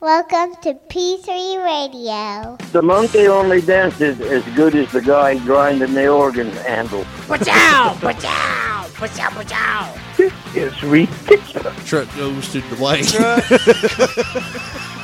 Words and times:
Welcome 0.00 0.54
to 0.62 0.74
P3 0.74 1.64
Radio. 1.64 2.56
The 2.70 2.80
monkey 2.80 3.26
only 3.26 3.60
dances 3.60 4.20
as 4.20 4.44
good 4.54 4.76
as 4.76 4.92
the 4.92 5.02
guy 5.02 5.38
grinding 5.38 5.92
the 5.92 6.06
organ 6.06 6.52
handle. 6.52 7.02
Pachow! 7.26 7.96
Pachow! 7.96 8.86
Pachow! 8.94 9.28
Pachow! 9.30 10.16
This 10.16 10.32
is 10.54 10.82
ridiculous. 10.84 11.84
Truck 11.84 12.06
goes 12.14 12.48
to 12.52 12.60
the 12.60 12.76
lake. 12.76 13.06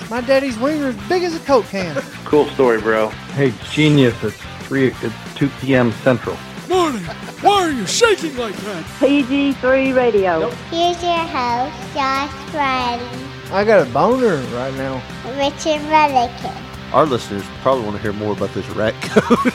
My 0.11 0.21
daddy's 0.21 0.57
wiener 0.61 0.91
is 0.91 0.97
big 1.09 1.25
as 1.25 1.35
a 1.35 1.41
Coke 1.41 1.67
can. 1.67 2.01
Cool 2.25 2.47
story, 2.51 2.81
bro. 2.81 3.09
Hey, 3.35 3.53
genius! 3.73 4.15
It's 4.23 4.37
three. 4.61 4.95
It's 5.03 5.35
two 5.35 5.49
p.m. 5.61 5.91
Central. 6.05 6.37
Morning. 6.69 7.03
Why 7.43 7.63
are 7.63 7.71
you 7.73 7.85
shaking 7.87 8.37
like 8.37 8.55
that? 8.59 8.85
PG3 9.01 9.97
Radio. 9.97 10.51
Here's 10.71 11.03
your 11.03 11.19
host, 11.19 11.95
Josh 11.95 12.51
Briley, 12.53 13.34
I 13.53 13.65
got 13.65 13.87
a 13.87 13.91
boner 13.93 14.37
right 14.57 14.75
now. 14.75 15.03
Richard 15.37 15.81
Mullican. 15.89 16.93
Our 16.93 17.07
listeners 17.07 17.45
probably 17.63 17.85
want 17.85 17.97
to 17.97 18.03
hear 18.03 18.13
more 18.13 18.33
about 18.33 18.53
this 18.55 18.67
rat 18.71 18.95
coat. 19.03 19.55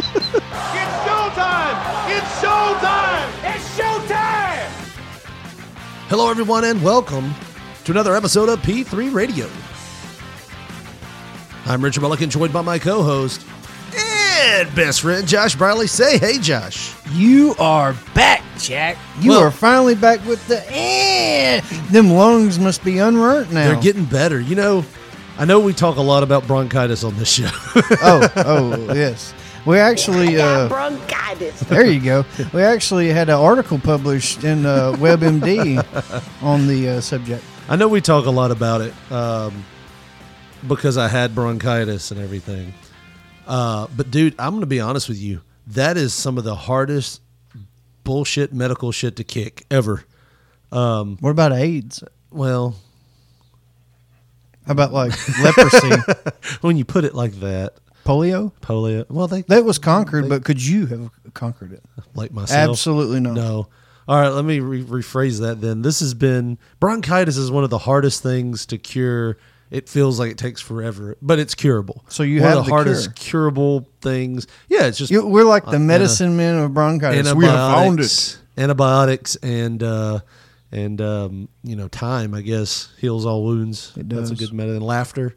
It's 0.72 1.06
showtime! 1.06 2.10
It's 2.10 2.40
showtime! 2.40 3.54
It's 3.54 3.78
showtime! 3.78 4.68
Hello, 6.08 6.30
everyone, 6.30 6.64
and 6.64 6.82
welcome 6.82 7.34
to 7.84 7.92
another 7.92 8.14
episode 8.16 8.48
of 8.48 8.60
P3 8.60 9.12
Radio. 9.12 9.48
I'm 11.66 11.82
Richard 11.82 12.02
Mullican, 12.02 12.28
joined 12.28 12.52
by 12.52 12.62
my 12.62 12.78
co 12.78 13.02
host 13.02 13.46
and 14.40 14.74
best 14.74 15.02
friend, 15.02 15.26
Josh 15.26 15.54
Briley. 15.54 15.86
Say 15.86 16.18
hey, 16.18 16.38
Josh. 16.38 16.94
You 17.12 17.54
are 17.58 17.94
back, 18.14 18.42
Jack. 18.58 18.96
You 19.20 19.30
Well- 19.30 19.40
are 19.40 19.50
finally 19.50 19.94
back 19.94 20.24
with 20.26 20.46
the 20.48 20.62
eh. 20.72 21.60
Them 21.90 22.10
lungs 22.10 22.58
must 22.58 22.82
be 22.84 22.98
unburnt 22.98 23.52
now. 23.52 23.72
They're 23.72 23.82
getting 23.82 24.04
better. 24.04 24.40
You 24.40 24.54
know, 24.56 24.84
I 25.38 25.44
know 25.44 25.60
we 25.60 25.72
talk 25.72 25.96
a 25.96 26.02
lot 26.02 26.22
about 26.22 26.46
bronchitis 26.46 27.04
on 27.04 27.16
this 27.16 27.30
show. 27.30 27.48
oh, 28.02 28.28
oh, 28.36 28.94
yes. 28.94 29.34
We 29.66 29.78
actually, 29.78 30.40
uh, 30.40 30.68
Bronchitis. 30.68 31.60
there 31.60 31.84
you 31.86 32.00
go. 32.00 32.24
We 32.54 32.62
actually 32.62 33.08
had 33.08 33.28
an 33.28 33.34
article 33.36 33.78
published 33.78 34.42
in 34.44 34.64
uh, 34.64 34.92
WebMD 34.92 36.42
on 36.42 36.66
the 36.66 36.88
uh, 36.88 37.00
subject. 37.02 37.44
I 37.68 37.76
know 37.76 37.86
we 37.88 38.00
talk 38.00 38.24
a 38.26 38.30
lot 38.30 38.50
about 38.50 38.80
it 38.80 38.94
um, 39.12 39.64
because 40.66 40.96
I 40.96 41.08
had 41.08 41.34
bronchitis 41.34 42.10
and 42.10 42.20
everything. 42.20 42.72
Uh, 43.50 43.88
but, 43.96 44.10
dude, 44.10 44.34
I'm 44.38 44.50
going 44.52 44.60
to 44.60 44.66
be 44.66 44.80
honest 44.80 45.08
with 45.08 45.18
you. 45.18 45.40
That 45.66 45.96
is 45.96 46.14
some 46.14 46.38
of 46.38 46.44
the 46.44 46.54
hardest 46.54 47.20
bullshit 48.04 48.52
medical 48.52 48.92
shit 48.92 49.16
to 49.16 49.24
kick 49.24 49.64
ever. 49.70 50.04
What 50.70 51.30
about 51.30 51.52
AIDS? 51.52 52.02
Well, 52.30 52.76
How 54.66 54.72
about 54.72 54.92
like 54.92 55.12
leprosy, 55.40 55.90
when 56.60 56.76
you 56.76 56.84
put 56.84 57.04
it 57.04 57.14
like 57.14 57.32
that, 57.40 57.74
polio? 58.04 58.52
polio. 58.62 59.08
Well, 59.10 59.26
they 59.26 59.42
That 59.42 59.64
was 59.64 59.78
conquered, 59.78 60.28
but 60.28 60.44
could 60.44 60.64
you 60.64 60.86
have 60.86 61.10
conquered 61.34 61.72
it? 61.72 61.82
like 62.14 62.32
myself. 62.32 62.70
Absolutely 62.70 63.18
not. 63.20 63.34
No. 63.34 63.68
All 64.08 64.20
right, 64.20 64.28
let 64.28 64.44
me 64.44 64.58
re- 64.60 64.82
rephrase 64.82 65.40
that 65.40 65.60
then. 65.60 65.82
This 65.82 66.00
has 66.00 66.14
been 66.14 66.58
bronchitis 66.80 67.36
is 67.36 67.50
one 67.50 67.64
of 67.64 67.70
the 67.70 67.78
hardest 67.78 68.22
things 68.22 68.66
to 68.66 68.78
cure. 68.78 69.38
It 69.70 69.88
feels 69.88 70.18
like 70.18 70.32
it 70.32 70.38
takes 70.38 70.60
forever, 70.60 71.16
but 71.22 71.38
it's 71.38 71.54
curable. 71.54 72.04
So 72.08 72.22
you 72.24 72.40
one 72.40 72.48
have 72.50 72.58
of 72.58 72.64
the 72.64 72.68
the 72.70 72.74
hardest 72.74 73.14
cure. 73.14 73.30
curable 73.50 73.88
things. 74.00 74.46
Yeah, 74.68 74.86
it's 74.86 74.98
just 74.98 75.10
You, 75.12 75.24
we're 75.26 75.44
like 75.44 75.66
Uh, 75.68 75.70
the 75.72 75.78
medicine 75.78 76.36
men 76.36 76.56
of 76.58 76.74
bronchitis. 76.74 77.28
antibiotics, 77.28 77.36
We 77.38 77.46
have 77.46 77.74
found 77.74 78.00
it. 78.00 78.38
antibiotics, 78.58 79.36
and 79.36 79.82
uh, 79.82 80.20
and 80.72 81.00
um, 81.00 81.48
you 81.62 81.76
know 81.76 81.86
time. 81.88 82.34
I 82.34 82.40
guess 82.42 82.88
heals 82.98 83.24
all 83.24 83.44
wounds. 83.44 83.92
It 83.96 84.08
does. 84.08 84.30
That's 84.30 84.40
a 84.40 84.44
good 84.44 84.52
medicine. 84.52 84.82
Laughter, 84.82 85.36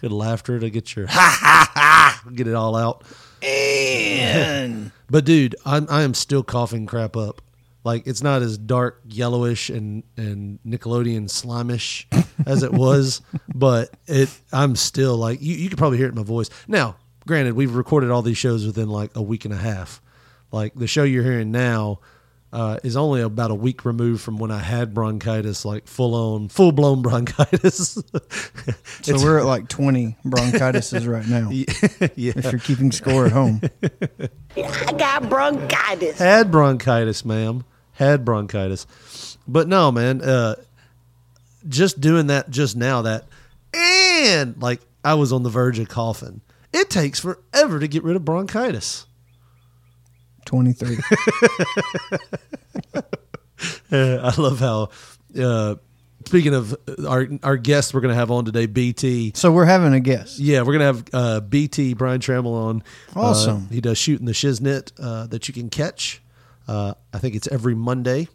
good 0.00 0.12
laughter 0.12 0.60
to 0.60 0.70
get 0.70 0.94
your 0.94 1.06
ha 1.10 1.36
ha 1.40 1.70
ha, 1.74 2.22
get 2.32 2.46
it 2.46 2.54
all 2.54 2.76
out. 2.76 3.02
And 3.42 4.92
But 5.10 5.24
dude, 5.24 5.56
I'm 5.66 5.86
I 5.90 6.02
am 6.02 6.14
still 6.14 6.42
coughing 6.44 6.86
crap 6.86 7.16
up. 7.16 7.42
Like 7.84 8.06
it's 8.06 8.22
not 8.22 8.42
as 8.42 8.58
dark 8.58 9.00
yellowish 9.08 9.68
and 9.68 10.04
and 10.16 10.60
Nickelodeon 10.66 11.28
slimish 11.28 12.06
as 12.46 12.62
it 12.62 12.72
was, 12.72 13.22
but 13.54 13.90
it 14.06 14.30
I'm 14.52 14.76
still 14.76 15.16
like 15.16 15.42
you, 15.42 15.56
you 15.56 15.68
could 15.68 15.78
probably 15.78 15.98
hear 15.98 16.06
it 16.06 16.10
in 16.10 16.16
my 16.16 16.22
voice. 16.22 16.48
Now, 16.68 16.96
granted, 17.26 17.54
we've 17.54 17.74
recorded 17.74 18.10
all 18.10 18.22
these 18.22 18.38
shows 18.38 18.64
within 18.66 18.88
like 18.88 19.10
a 19.16 19.22
week 19.22 19.44
and 19.44 19.52
a 19.52 19.58
half. 19.58 20.00
Like 20.52 20.74
the 20.74 20.86
show 20.86 21.02
you're 21.02 21.24
hearing 21.24 21.50
now 21.50 21.98
uh, 22.52 22.78
is 22.84 22.96
only 22.96 23.22
about 23.22 23.50
a 23.50 23.54
week 23.54 23.84
removed 23.84 24.20
from 24.20 24.38
when 24.38 24.50
I 24.50 24.58
had 24.58 24.92
bronchitis, 24.92 25.64
like 25.64 25.88
full 25.88 26.14
on, 26.14 26.48
full 26.50 26.70
blown 26.70 27.00
bronchitis. 27.02 27.98
So 29.02 29.16
we're 29.16 29.38
at 29.38 29.46
like 29.46 29.68
20 29.68 30.18
bronchitises 30.26 31.10
right 31.10 31.26
now. 31.26 31.48
yeah, 32.14 32.32
If 32.36 32.52
you're 32.52 32.60
keeping 32.60 32.92
score 32.92 33.24
at 33.26 33.32
home. 33.32 33.62
I 34.56 34.92
got 34.98 35.28
bronchitis. 35.30 36.18
had 36.18 36.52
bronchitis, 36.52 37.24
ma'am. 37.24 37.64
Had 37.92 38.24
bronchitis. 38.24 38.86
But 39.46 39.68
no, 39.68 39.92
man, 39.92 40.22
uh 40.22 40.56
just 41.68 42.00
doing 42.00 42.26
that 42.28 42.50
just 42.50 42.76
now 42.76 43.02
that 43.02 43.24
and 43.74 44.60
like 44.60 44.80
I 45.04 45.14
was 45.14 45.32
on 45.32 45.42
the 45.42 45.50
verge 45.50 45.78
of 45.78 45.88
coughing. 45.88 46.40
It 46.72 46.90
takes 46.90 47.20
forever 47.20 47.78
to 47.78 47.86
get 47.88 48.02
rid 48.02 48.16
of 48.16 48.24
bronchitis. 48.24 49.06
23. 50.46 50.98
Uh, 53.92 54.32
I 54.36 54.40
love 54.40 54.58
how 54.58 54.88
uh 55.40 55.76
speaking 56.26 56.54
of 56.54 56.74
our 57.06 57.28
our 57.42 57.56
guest 57.56 57.92
we're 57.94 58.00
going 58.00 58.08
to 58.10 58.16
have 58.16 58.30
on 58.30 58.44
today 58.44 58.66
BT 58.66 59.32
So 59.34 59.52
we're 59.52 59.66
having 59.66 59.92
a 59.92 60.00
guest. 60.00 60.38
Yeah, 60.38 60.62
we're 60.62 60.72
gonna 60.72 60.84
have 60.86 61.04
uh, 61.12 61.40
BT 61.40 61.94
Brian 61.94 62.20
Trammell 62.20 62.54
on. 62.54 62.82
Awesome. 63.14 63.68
Uh, 63.68 63.74
he 63.74 63.80
does 63.80 63.98
shooting 63.98 64.26
the 64.26 64.32
shiznit 64.32 64.92
uh, 64.98 65.26
that 65.28 65.46
you 65.46 65.54
can 65.54 65.68
catch. 65.68 66.21
Uh, 66.68 66.94
I 67.12 67.18
think 67.18 67.34
it's 67.34 67.48
every 67.48 67.74
Monday 67.74 68.28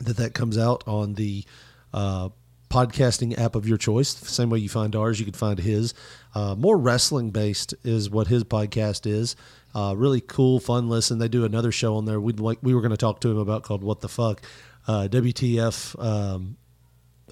that 0.00 0.16
that 0.18 0.34
comes 0.34 0.58
out 0.58 0.84
on 0.86 1.14
the 1.14 1.44
uh, 1.92 2.28
podcasting 2.70 3.38
app 3.38 3.54
of 3.54 3.66
your 3.66 3.78
choice. 3.78 4.14
The 4.14 4.26
same 4.26 4.50
way 4.50 4.58
you 4.58 4.68
find 4.68 4.94
ours, 4.94 5.18
you 5.18 5.24
can 5.24 5.34
find 5.34 5.58
his. 5.58 5.94
Uh, 6.34 6.54
more 6.54 6.76
wrestling 6.76 7.30
based 7.30 7.74
is 7.84 8.10
what 8.10 8.26
his 8.26 8.44
podcast 8.44 9.06
is. 9.06 9.36
Uh, 9.74 9.94
really 9.96 10.20
cool, 10.20 10.60
fun 10.60 10.88
listen. 10.88 11.18
They 11.18 11.28
do 11.28 11.44
another 11.44 11.72
show 11.72 11.96
on 11.96 12.04
there. 12.04 12.20
We'd 12.20 12.40
like 12.40 12.58
we 12.62 12.74
were 12.74 12.80
going 12.80 12.90
to 12.90 12.96
talk 12.96 13.20
to 13.20 13.30
him 13.30 13.38
about 13.38 13.62
called 13.62 13.82
What 13.82 14.00
the 14.00 14.08
Fuck, 14.08 14.42
uh, 14.86 15.08
WTF. 15.10 16.02
Um, 16.02 16.56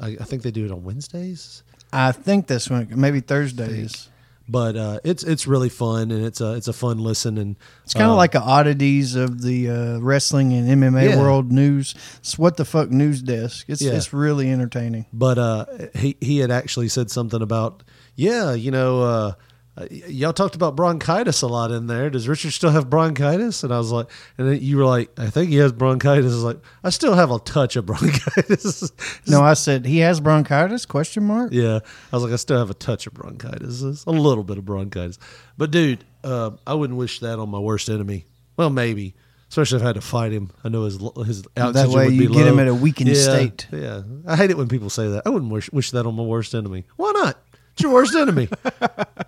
I, 0.00 0.16
I 0.20 0.24
think 0.24 0.42
they 0.42 0.50
do 0.50 0.64
it 0.64 0.70
on 0.70 0.84
Wednesdays. 0.84 1.62
I 1.92 2.12
think 2.12 2.46
this 2.46 2.68
one, 2.68 2.88
maybe 2.94 3.20
Thursdays. 3.20 4.08
But 4.48 4.76
uh, 4.76 5.00
it's 5.04 5.22
it's 5.24 5.46
really 5.46 5.68
fun 5.68 6.10
and 6.10 6.24
it's 6.24 6.40
a 6.40 6.54
it's 6.54 6.68
a 6.68 6.72
fun 6.72 6.98
listen 6.98 7.36
and 7.38 7.56
It's 7.84 7.94
kind 7.94 8.06
of 8.06 8.12
uh, 8.12 8.16
like 8.16 8.34
a 8.34 8.40
oddities 8.40 9.14
of 9.16 9.42
the 9.42 9.70
uh, 9.70 9.98
wrestling 9.98 10.52
and 10.52 10.68
MMA 10.68 11.10
Yeah. 11.10 11.18
world 11.20 11.50
news. 11.52 11.94
It's 12.18 12.38
what 12.38 12.56
the 12.56 12.64
fuck 12.64 12.90
news 12.90 13.22
desk. 13.22 13.66
It's 13.68 13.82
Yeah. 13.82 13.92
it's 13.92 14.12
really 14.12 14.50
entertaining. 14.50 15.06
but 15.12 15.38
uh, 15.38 15.66
he 15.94 16.16
he 16.20 16.38
had 16.38 16.50
actually 16.50 16.88
said 16.88 17.10
something 17.10 17.42
about 17.42 17.82
yeah 18.14 18.52
you 18.54 18.70
know 18.70 19.34
uh, 19.78 19.86
y'all 19.90 20.32
talked 20.32 20.54
about 20.54 20.74
bronchitis 20.74 21.42
a 21.42 21.46
lot 21.46 21.70
in 21.70 21.86
there. 21.86 22.08
Does 22.08 22.28
Richard 22.28 22.52
still 22.52 22.70
have 22.70 22.88
bronchitis? 22.88 23.62
And 23.62 23.74
I 23.74 23.78
was 23.78 23.92
like, 23.92 24.08
and 24.38 24.48
then 24.48 24.58
you 24.62 24.78
were 24.78 24.86
like, 24.86 25.10
I 25.18 25.28
think 25.28 25.50
he 25.50 25.56
has 25.56 25.72
bronchitis. 25.72 26.32
I 26.32 26.34
was 26.34 26.44
like, 26.44 26.60
I 26.82 26.90
still 26.90 27.14
have 27.14 27.30
a 27.30 27.38
touch 27.40 27.76
of 27.76 27.84
bronchitis. 27.86 28.90
No, 29.26 29.42
I 29.42 29.54
said 29.54 29.84
he 29.84 29.98
has 29.98 30.20
bronchitis? 30.20 30.86
Question 30.86 31.24
mark. 31.24 31.52
Yeah, 31.52 31.80
I 32.12 32.16
was 32.16 32.24
like, 32.24 32.32
I 32.32 32.36
still 32.36 32.58
have 32.58 32.70
a 32.70 32.74
touch 32.74 33.06
of 33.06 33.14
bronchitis, 33.14 33.82
It's 33.82 34.04
a 34.04 34.10
little 34.10 34.44
bit 34.44 34.56
of 34.56 34.64
bronchitis. 34.64 35.18
But 35.58 35.70
dude, 35.70 36.04
uh, 36.24 36.52
I 36.66 36.74
wouldn't 36.74 36.98
wish 36.98 37.20
that 37.20 37.38
on 37.38 37.50
my 37.50 37.58
worst 37.58 37.90
enemy. 37.90 38.26
Well, 38.56 38.70
maybe, 38.70 39.14
especially 39.50 39.76
if 39.76 39.82
I 39.82 39.86
had 39.88 39.94
to 39.96 40.00
fight 40.00 40.32
him. 40.32 40.50
I 40.64 40.70
know 40.70 40.84
his 40.84 40.98
his 41.26 41.44
oxygen 41.56 41.92
way 41.92 42.06
would 42.06 42.10
be 42.10 42.24
you 42.24 42.32
get 42.32 42.46
him 42.46 42.56
low. 42.56 42.62
at 42.62 42.68
a 42.68 42.74
weakened 42.74 43.10
yeah, 43.10 43.14
state. 43.14 43.68
Yeah, 43.70 44.02
I 44.26 44.36
hate 44.36 44.50
it 44.50 44.56
when 44.56 44.68
people 44.68 44.88
say 44.88 45.08
that. 45.08 45.22
I 45.26 45.28
wouldn't 45.28 45.52
wish 45.52 45.70
wish 45.72 45.90
that 45.90 46.06
on 46.06 46.14
my 46.14 46.22
worst 46.22 46.54
enemy. 46.54 46.84
Why 46.96 47.12
not? 47.12 47.38
It's 47.76 47.82
your 47.82 47.92
worst 47.92 48.14
enemy. 48.14 48.48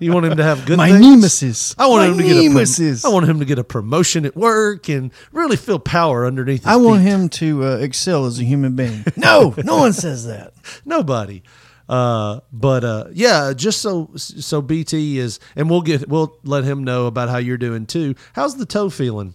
You 0.01 0.15
want 0.15 0.25
him 0.25 0.39
to 0.39 0.43
have 0.43 0.65
good 0.65 0.79
My 0.79 0.89
things? 0.91 1.03
nemesis. 1.05 1.75
I 1.77 1.87
want 1.87 2.01
My 2.01 2.07
him 2.09 2.17
to 2.17 2.23
get 2.25 2.37
a 2.39 2.49
nemesis. 2.49 3.03
prom- 3.03 3.11
I 3.11 3.15
want 3.15 3.29
him 3.29 3.39
to 3.41 3.45
get 3.45 3.59
a 3.59 3.65
promotion 3.65 4.25
at 4.25 4.35
work 4.35 4.89
and 4.89 5.13
really 5.33 5.59
feel 5.59 5.79
power 5.79 6.25
underneath. 6.27 6.61
His 6.63 6.67
I 6.67 6.77
want 6.77 7.03
feet. 7.03 7.09
him 7.11 7.29
to 7.29 7.65
uh, 7.65 7.77
excel 7.77 8.25
as 8.25 8.39
a 8.41 8.45
human 8.45 8.75
being. 8.75 9.05
no, 9.17 9.55
no 9.63 9.77
one 9.77 9.93
says 9.93 10.25
that. 10.27 10.55
nobody. 10.87 11.43
Uh, 11.91 12.41
but 12.51 12.85
uh, 12.85 13.05
yeah, 13.13 13.53
just 13.55 13.83
so 13.83 14.11
so 14.17 14.63
BT 14.63 15.19
is, 15.19 15.41
and 15.55 15.69
we'll 15.69 15.83
get 15.83 16.09
we'll 16.09 16.39
let 16.43 16.65
him 16.65 16.85
know 16.85 17.07
about 17.07 17.29
how 17.29 17.37
you're 17.37 17.59
doing 17.59 17.85
too. 17.85 18.15
How's 18.33 18.57
the 18.57 18.65
toe 18.67 18.89
feeling? 18.89 19.35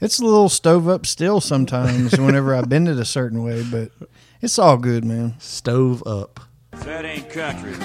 It's 0.00 0.20
a 0.20 0.24
little 0.24 0.48
stove 0.48 0.88
up 0.88 1.04
still 1.04 1.40
sometimes 1.40 2.16
whenever 2.16 2.54
I 2.54 2.60
bend 2.62 2.86
it 2.88 2.98
a 3.00 3.04
certain 3.04 3.42
way, 3.42 3.64
but 3.68 3.90
it's 4.40 4.56
all 4.56 4.76
good, 4.76 5.04
man. 5.04 5.34
Stove 5.40 6.02
up. 6.06 6.38
That 6.84 7.04
ain't 7.04 7.28
country. 7.30 7.74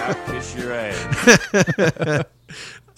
I'll 0.00 0.26
kiss 0.34 0.56
your 0.56 0.72
ass. 0.72 2.24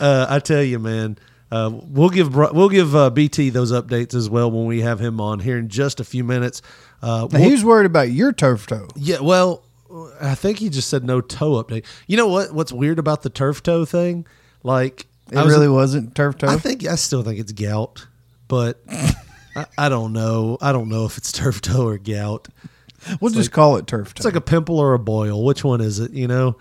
Uh, 0.00 0.26
I 0.28 0.40
tell 0.40 0.62
you, 0.62 0.78
man. 0.80 1.16
Uh, 1.52 1.70
we'll 1.72 2.08
give 2.08 2.34
we'll 2.34 2.70
give 2.70 2.96
uh, 2.96 3.08
BT 3.10 3.50
those 3.50 3.70
updates 3.70 4.14
as 4.14 4.28
well 4.28 4.50
when 4.50 4.66
we 4.66 4.80
have 4.80 4.98
him 4.98 5.20
on 5.20 5.38
here 5.38 5.58
in 5.58 5.68
just 5.68 6.00
a 6.00 6.04
few 6.04 6.24
minutes. 6.24 6.60
Uh, 7.02 7.28
we'll- 7.30 7.40
he 7.42 7.52
was 7.52 7.62
worried 7.64 7.86
about 7.86 8.10
your 8.10 8.32
turf 8.32 8.66
toe. 8.66 8.88
Yeah, 8.96 9.20
well, 9.20 9.62
I 10.20 10.34
think 10.34 10.58
he 10.58 10.70
just 10.70 10.88
said 10.88 11.04
no 11.04 11.20
toe 11.20 11.62
update. 11.62 11.84
You 12.08 12.16
know 12.16 12.26
what? 12.26 12.52
What's 12.52 12.72
weird 12.72 12.98
about 12.98 13.22
the 13.22 13.30
turf 13.30 13.62
toe 13.62 13.84
thing? 13.84 14.26
Like, 14.64 15.06
It 15.30 15.36
was- 15.36 15.46
really 15.52 15.68
wasn't 15.68 16.16
turf 16.16 16.38
toe. 16.38 16.48
I 16.48 16.56
think 16.56 16.84
I 16.86 16.96
still 16.96 17.22
think 17.22 17.38
it's 17.38 17.52
gout, 17.52 18.04
but 18.48 18.82
I, 19.54 19.66
I 19.78 19.88
don't 19.88 20.12
know. 20.14 20.58
I 20.60 20.72
don't 20.72 20.88
know 20.88 21.04
if 21.04 21.16
it's 21.18 21.30
turf 21.30 21.60
toe 21.60 21.86
or 21.86 21.98
gout. 21.98 22.48
We'll 23.20 23.32
just 23.32 23.52
call 23.52 23.76
it 23.76 23.86
turf 23.86 24.14
toe. 24.14 24.18
It's 24.20 24.24
like 24.24 24.36
a 24.36 24.40
pimple 24.40 24.78
or 24.78 24.94
a 24.94 24.98
boil. 24.98 25.44
Which 25.44 25.64
one 25.64 25.80
is 25.80 25.98
it? 26.00 26.12
You 26.12 26.28
know, 26.28 26.56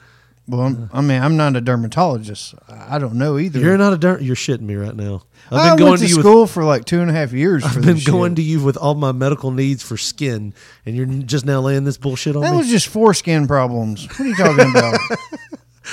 well, 0.47 0.61
I'm, 0.61 0.89
I 0.91 1.01
mean, 1.01 1.21
I'm 1.21 1.37
not 1.37 1.55
a 1.55 1.61
dermatologist. 1.61 2.55
I 2.67 2.97
don't 2.99 3.13
know 3.15 3.37
either. 3.37 3.59
you're 3.59 3.77
not 3.77 3.93
a 3.93 3.97
dirt. 3.97 4.21
You're 4.21 4.35
shitting 4.35 4.61
me 4.61 4.75
right 4.75 4.95
now. 4.95 5.23
I've 5.51 5.59
I 5.59 5.69
been 5.69 5.77
going 5.79 5.89
went 5.91 6.01
to 6.01 6.05
to 6.07 6.09
you. 6.11 6.17
With, 6.17 6.25
school 6.25 6.47
for 6.47 6.63
like 6.63 6.85
two 6.85 6.99
and 7.01 7.09
a 7.09 7.13
half 7.13 7.31
years. 7.33 7.63
I've 7.63 7.75
been 7.75 7.95
this 7.95 8.07
going 8.07 8.31
shit. 8.31 8.37
to 8.37 8.41
you 8.43 8.63
with 8.63 8.77
all 8.77 8.95
my 8.95 9.11
medical 9.11 9.51
needs 9.51 9.83
for 9.83 9.97
skin, 9.97 10.53
and 10.85 10.95
you're 10.95 11.05
just 11.05 11.45
now 11.45 11.59
laying 11.61 11.83
this 11.83 11.97
bullshit 11.97 12.35
on 12.35 12.41
That 12.41 12.49
me. 12.51 12.57
That 12.57 12.57
was 12.59 12.69
just 12.69 12.87
foreskin 12.87 13.47
problems. 13.47 14.07
What 14.07 14.19
are 14.21 14.25
you 14.27 14.35
talking 14.35 14.69
about? 14.71 14.99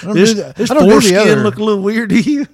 I 0.00 0.04
don't 0.04 0.14
This, 0.14 0.30
do 0.34 0.42
that- 0.42 0.56
this 0.56 0.70
I 0.70 0.74
don't 0.74 0.84
do 0.84 0.88
the 0.88 0.92
foreskin 1.00 1.16
other. 1.18 1.42
look 1.42 1.56
a 1.56 1.62
little 1.64 1.82
weird 1.82 2.10
to 2.10 2.20
you. 2.20 2.46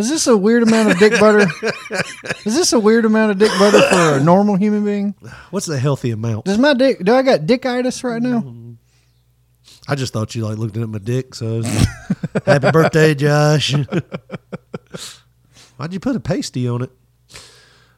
Is 0.00 0.08
this 0.10 0.26
a 0.26 0.36
weird 0.36 0.62
amount 0.62 0.90
of 0.90 0.98
dick 0.98 1.18
butter? 1.20 1.46
Is 2.44 2.54
this 2.56 2.72
a 2.72 2.80
weird 2.80 3.04
amount 3.04 3.32
of 3.32 3.38
dick 3.38 3.50
butter 3.58 3.80
for 3.82 4.18
a 4.18 4.24
normal 4.24 4.56
human 4.56 4.84
being? 4.84 5.14
What's 5.50 5.66
the 5.66 5.78
healthy 5.78 6.10
amount? 6.10 6.46
Does 6.46 6.58
my 6.58 6.74
dick? 6.74 7.04
Do 7.04 7.14
I 7.14 7.22
got 7.22 7.40
dickitis 7.40 8.02
right 8.02 8.20
now? 8.22 8.54
I 9.88 9.94
just 9.94 10.12
thought 10.12 10.34
you 10.34 10.46
like 10.46 10.58
looking 10.58 10.82
at 10.82 10.88
my 10.88 10.98
dick. 10.98 11.34
So, 11.34 11.58
was- 11.58 11.86
happy 12.46 12.70
birthday, 12.70 13.14
Josh. 13.14 13.74
Why'd 15.76 15.92
you 15.92 16.00
put 16.00 16.16
a 16.16 16.20
pasty 16.20 16.68
on 16.68 16.82
it? 16.82 16.90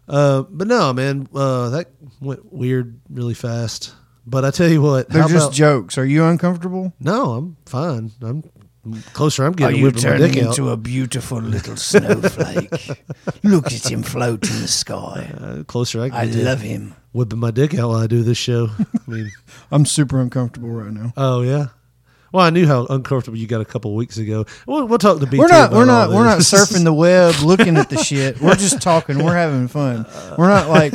Uh, 0.09 0.43
but 0.43 0.67
no, 0.69 0.93
man, 0.93 1.29
uh, 1.35 1.71
that 1.71 1.91
went 2.21 2.53
weird 2.53 3.01
really 3.11 3.35
fast. 3.35 3.95
But 4.27 4.45
I 4.45 4.51
tell 4.53 4.69
you 4.69 4.81
what, 4.83 5.09
They're 5.09 5.23
how 5.23 5.29
just 5.29 5.47
about- 5.49 5.55
jokes. 5.55 5.99
Are 5.99 6.05
you 6.05 6.25
uncomfortable? 6.25 6.93
no, 7.01 7.33
I'm 7.33 7.57
fine. 7.67 8.13
I'm 8.21 8.45
closer. 9.13 9.45
I'm 9.45 9.53
getting 9.53 9.83
whipping 9.83 10.03
my 10.05 10.17
dick 10.17 10.43
out. 10.43 10.59
a 10.59 10.77
beautiful 10.77 11.39
little 11.41 11.77
snowflake? 11.77 12.71
Look 13.43 13.67
at 13.67 13.91
him 13.91 14.03
float 14.03 14.49
in 14.51 14.61
the 14.63 14.69
sky. 14.69 15.33
Uh, 15.41 15.63
closer, 15.65 16.03
I, 16.03 16.09
get 16.09 16.19
I 16.19 16.25
love 16.25 16.61
him. 16.61 16.95
whipping 17.13 17.39
my 17.39 17.51
dick 17.51 17.75
out 17.75 17.91
while 17.91 17.99
I 17.99 18.07
do 18.07 18.23
this 18.23 18.39
show. 18.39 18.71
I 18.79 19.11
mean, 19.11 19.33
I'm 19.71 19.87
super 19.87 20.21
uncomfortable 20.21 20.71
right 20.71 20.93
now. 20.93 21.13
oh 21.17 21.43
yeah. 21.43 21.67
Well, 22.33 22.45
I 22.45 22.51
knew 22.51 22.67
how 22.67 22.87
uncomfortable 22.87 23.37
you 23.37 23.47
got 23.47 23.61
a 23.61 23.65
couple 23.67 23.95
weeks 23.95 24.17
ago. 24.17 24.47
We'll, 24.67 24.87
we'll 24.87 24.99
talk 24.99 25.21
to 25.21 25.27
BT. 25.27 25.39
We're 25.39 25.49
not. 25.49 25.71
We're 25.71 25.85
not. 25.85 26.09
We're 26.11 26.25
not 26.25 26.39
surfing 26.41 26.85
the 26.85 26.93
web, 26.93 27.35
looking 27.43 27.77
at 27.77 27.91
the 27.91 27.99
shit. 27.99 28.41
We're 28.41 28.55
just 28.55 28.81
talking. 28.81 29.23
We're 29.23 29.35
having 29.35 29.69
fun. 29.69 30.07
We're 30.39 30.49
not 30.49 30.69
like 30.69 30.95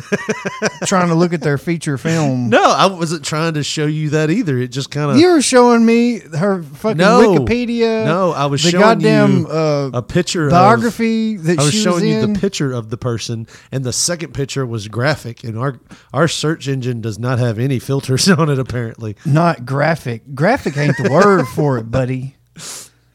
trying 0.86 1.10
to 1.10 1.16
look 1.16 1.34
at 1.34 1.42
their 1.42 1.60
feature 1.60 1.98
film. 2.00 2.50
No, 2.50 2.63
I 2.63 2.88
wasn't 2.88 3.24
trying 3.24 3.54
to 3.54 3.63
show 3.63 3.86
you 3.86 4.10
that 4.12 4.31
either. 4.31 4.57
It 4.57 4.69
just 4.69 4.89
kind 4.89 5.12
of 5.12 5.18
You 5.18 5.28
were 5.34 5.42
showing 5.42 5.86
me 5.86 6.19
her 6.19 6.63
fucking 6.63 6.98
No. 6.98 7.22
Wikipedia. 7.22 8.06
No, 8.06 8.31
I 8.31 8.48
was 8.48 8.63
the 8.63 8.72
showing 8.72 8.84
goddamn 8.84 9.38
you 9.42 9.48
uh, 9.48 9.92
a 9.94 10.01
picture 10.01 10.50
biography 10.50 11.36
of, 11.36 11.44
that 11.44 11.60
I 11.60 11.63
was 11.63 11.74
showing 11.74 12.04
was 12.04 12.04
you 12.04 12.25
the 12.34 12.39
picture 12.39 12.74
of 12.74 12.89
the 12.89 12.98
person, 12.98 13.45
and 13.72 13.84
the 13.84 13.94
second 13.94 14.34
picture 14.34 14.66
was 14.66 14.88
graphic. 14.88 15.44
And 15.44 15.57
our 15.57 15.80
our 16.13 16.28
search 16.28 16.68
engine 16.68 17.01
does 17.01 17.19
not 17.19 17.38
have 17.38 17.60
any 17.60 17.78
filters 17.78 18.28
on 18.39 18.50
it. 18.50 18.57
Apparently, 18.57 19.16
Not 19.24 19.66
graphic. 19.68 20.34
Graphic 20.34 20.75
ain't 20.78 20.98
the 20.98 21.12
word 21.12 21.26
for 21.45 21.77
it, 21.77 21.89
buddy. 21.91 22.35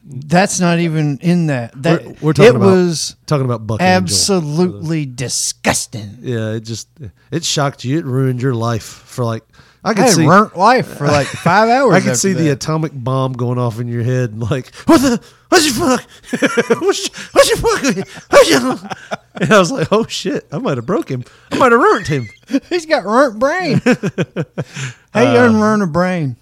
That's 0.05 0.59
not 0.59 0.79
even 0.79 1.17
in 1.19 1.47
that. 1.47 1.71
That 1.81 2.03
We're- 2.03 2.15
we're 2.21 2.33
talking 2.33 2.53
it 2.53 2.55
about 2.57 2.65
was 2.71 3.15
talking 3.25 3.45
about 3.45 3.65
Buck 3.65 3.81
Angel. 3.81 3.95
absolutely 4.03 5.05
disgusting. 5.05 6.17
Yeah, 6.21 6.51
it 6.51 6.61
just 6.61 6.89
it 7.31 7.43
shocked 7.45 7.85
you. 7.85 7.97
It 7.99 8.05
ruined 8.05 8.41
your 8.41 8.53
life 8.53 8.83
for 8.83 9.23
like 9.23 9.43
I 9.85 9.91
I 9.91 9.93
could 9.93 10.03
had 10.05 10.13
see. 10.13 10.27
life 10.27 10.87
for 10.97 11.07
like 11.07 11.27
five 11.47 11.69
hours. 11.69 11.93
I 11.95 12.01
could 12.01 12.17
see 12.17 12.33
the 12.33 12.49
atomic 12.49 12.91
bomb 12.93 13.33
going 13.33 13.57
off 13.57 13.79
in 13.79 13.87
your 13.87 14.03
head, 14.03 14.31
and 14.31 14.41
like, 14.41 14.73
what 14.87 15.01
the, 15.01 15.21
what's 15.49 15.65
your 15.65 15.97
fuck, 15.97 16.81
what's 16.81 17.49
your 17.49 17.57
fuck, 17.57 18.97
and 19.41 19.51
I 19.51 19.59
was 19.59 19.71
like, 19.71 19.87
oh 19.91 20.05
shit, 20.07 20.45
I 20.51 20.57
might 20.57 20.77
have 20.77 20.85
broke 20.85 21.09
him, 21.09 21.23
I 21.51 21.57
might 21.57 21.71
have 21.71 21.81
ruined 21.81 22.07
him. 22.07 22.27
He's 22.69 22.85
got 22.85 23.03
runt 23.05 23.39
brain. 23.39 23.81
How 25.13 25.21
you 25.33 25.39
unlearn 25.39 25.81
um, 25.81 25.89
a 25.89 25.91
brain? 25.91 26.35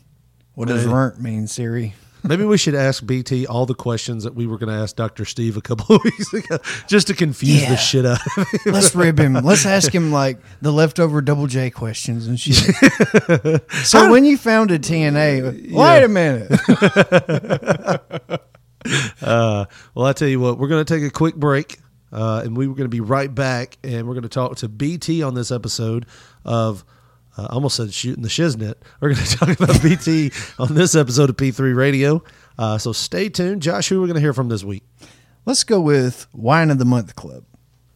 What 0.55 0.67
does 0.67 0.85
runt 0.85 1.19
mean, 1.19 1.47
Siri? 1.47 1.93
Maybe 2.23 2.43
we 2.45 2.55
should 2.59 2.75
ask 2.75 3.03
BT 3.03 3.47
all 3.47 3.65
the 3.65 3.73
questions 3.73 4.25
that 4.25 4.35
we 4.35 4.45
were 4.45 4.59
going 4.59 4.69
to 4.71 4.79
ask 4.79 4.95
Dr. 4.95 5.25
Steve 5.25 5.57
a 5.57 5.61
couple 5.61 5.95
of 5.95 6.03
weeks 6.03 6.31
ago, 6.31 6.59
just 6.87 7.07
to 7.07 7.15
confuse 7.15 7.63
Yeah. 7.63 7.69
the 7.69 7.77
shit 7.77 8.05
out 8.05 8.19
of 8.37 8.47
him. 8.65 8.73
Let's 8.73 8.93
rib 8.93 9.17
him. 9.19 9.33
Let's 9.33 9.65
ask 9.65 9.91
him 9.93 10.11
like 10.11 10.37
the 10.61 10.71
leftover 10.71 11.21
double 11.21 11.47
J 11.47 11.71
questions 11.71 12.27
and 12.27 12.39
shit. 12.39 12.75
so 13.83 14.11
when 14.11 14.23
you 14.25 14.37
founded 14.37 14.83
TNA, 14.83 15.71
wait 15.71 16.03
a 16.03 16.07
minute. 16.07 16.51
Uh, 19.21 19.65
well, 19.95 20.05
I 20.07 20.13
tell 20.13 20.27
you 20.27 20.39
what, 20.39 20.57
we're 20.57 20.67
going 20.67 20.83
to 20.83 20.93
take 20.93 21.03
a 21.07 21.11
quick 21.11 21.35
break, 21.35 21.79
uh, 22.11 22.41
and 22.43 22.57
we 22.57 22.67
were 22.67 22.73
going 22.75 22.85
to 22.85 22.89
be 22.89 22.99
right 23.01 23.33
back, 23.33 23.77
and 23.83 24.07
we're 24.07 24.13
going 24.15 24.23
to 24.23 24.29
talk 24.29 24.57
to 24.57 24.67
BT 24.69 25.23
on 25.23 25.33
this 25.33 25.51
episode 25.51 26.05
of. 26.45 26.83
Uh, 27.41 27.47
I 27.49 27.53
almost 27.53 27.75
said 27.75 27.93
shooting 27.93 28.23
the 28.23 28.29
shiznit. 28.29 28.75
We're 29.01 29.13
going 29.13 29.25
to 29.25 29.37
talk 29.37 29.49
about 29.49 29.81
BT 29.83 30.31
on 30.59 30.75
this 30.75 30.95
episode 30.95 31.29
of 31.29 31.37
P3 31.37 31.75
Radio. 31.75 32.23
Uh, 32.57 32.77
so 32.77 32.93
stay 32.93 33.29
tuned, 33.29 33.61
Josh. 33.61 33.89
Who 33.89 33.99
we're 33.99 34.07
going 34.07 34.15
to 34.15 34.21
hear 34.21 34.33
from 34.33 34.49
this 34.49 34.63
week? 34.63 34.83
Let's 35.45 35.63
go 35.63 35.81
with 35.81 36.27
Wine 36.33 36.69
of 36.69 36.77
the 36.77 36.85
Month 36.85 37.15
Club. 37.15 37.45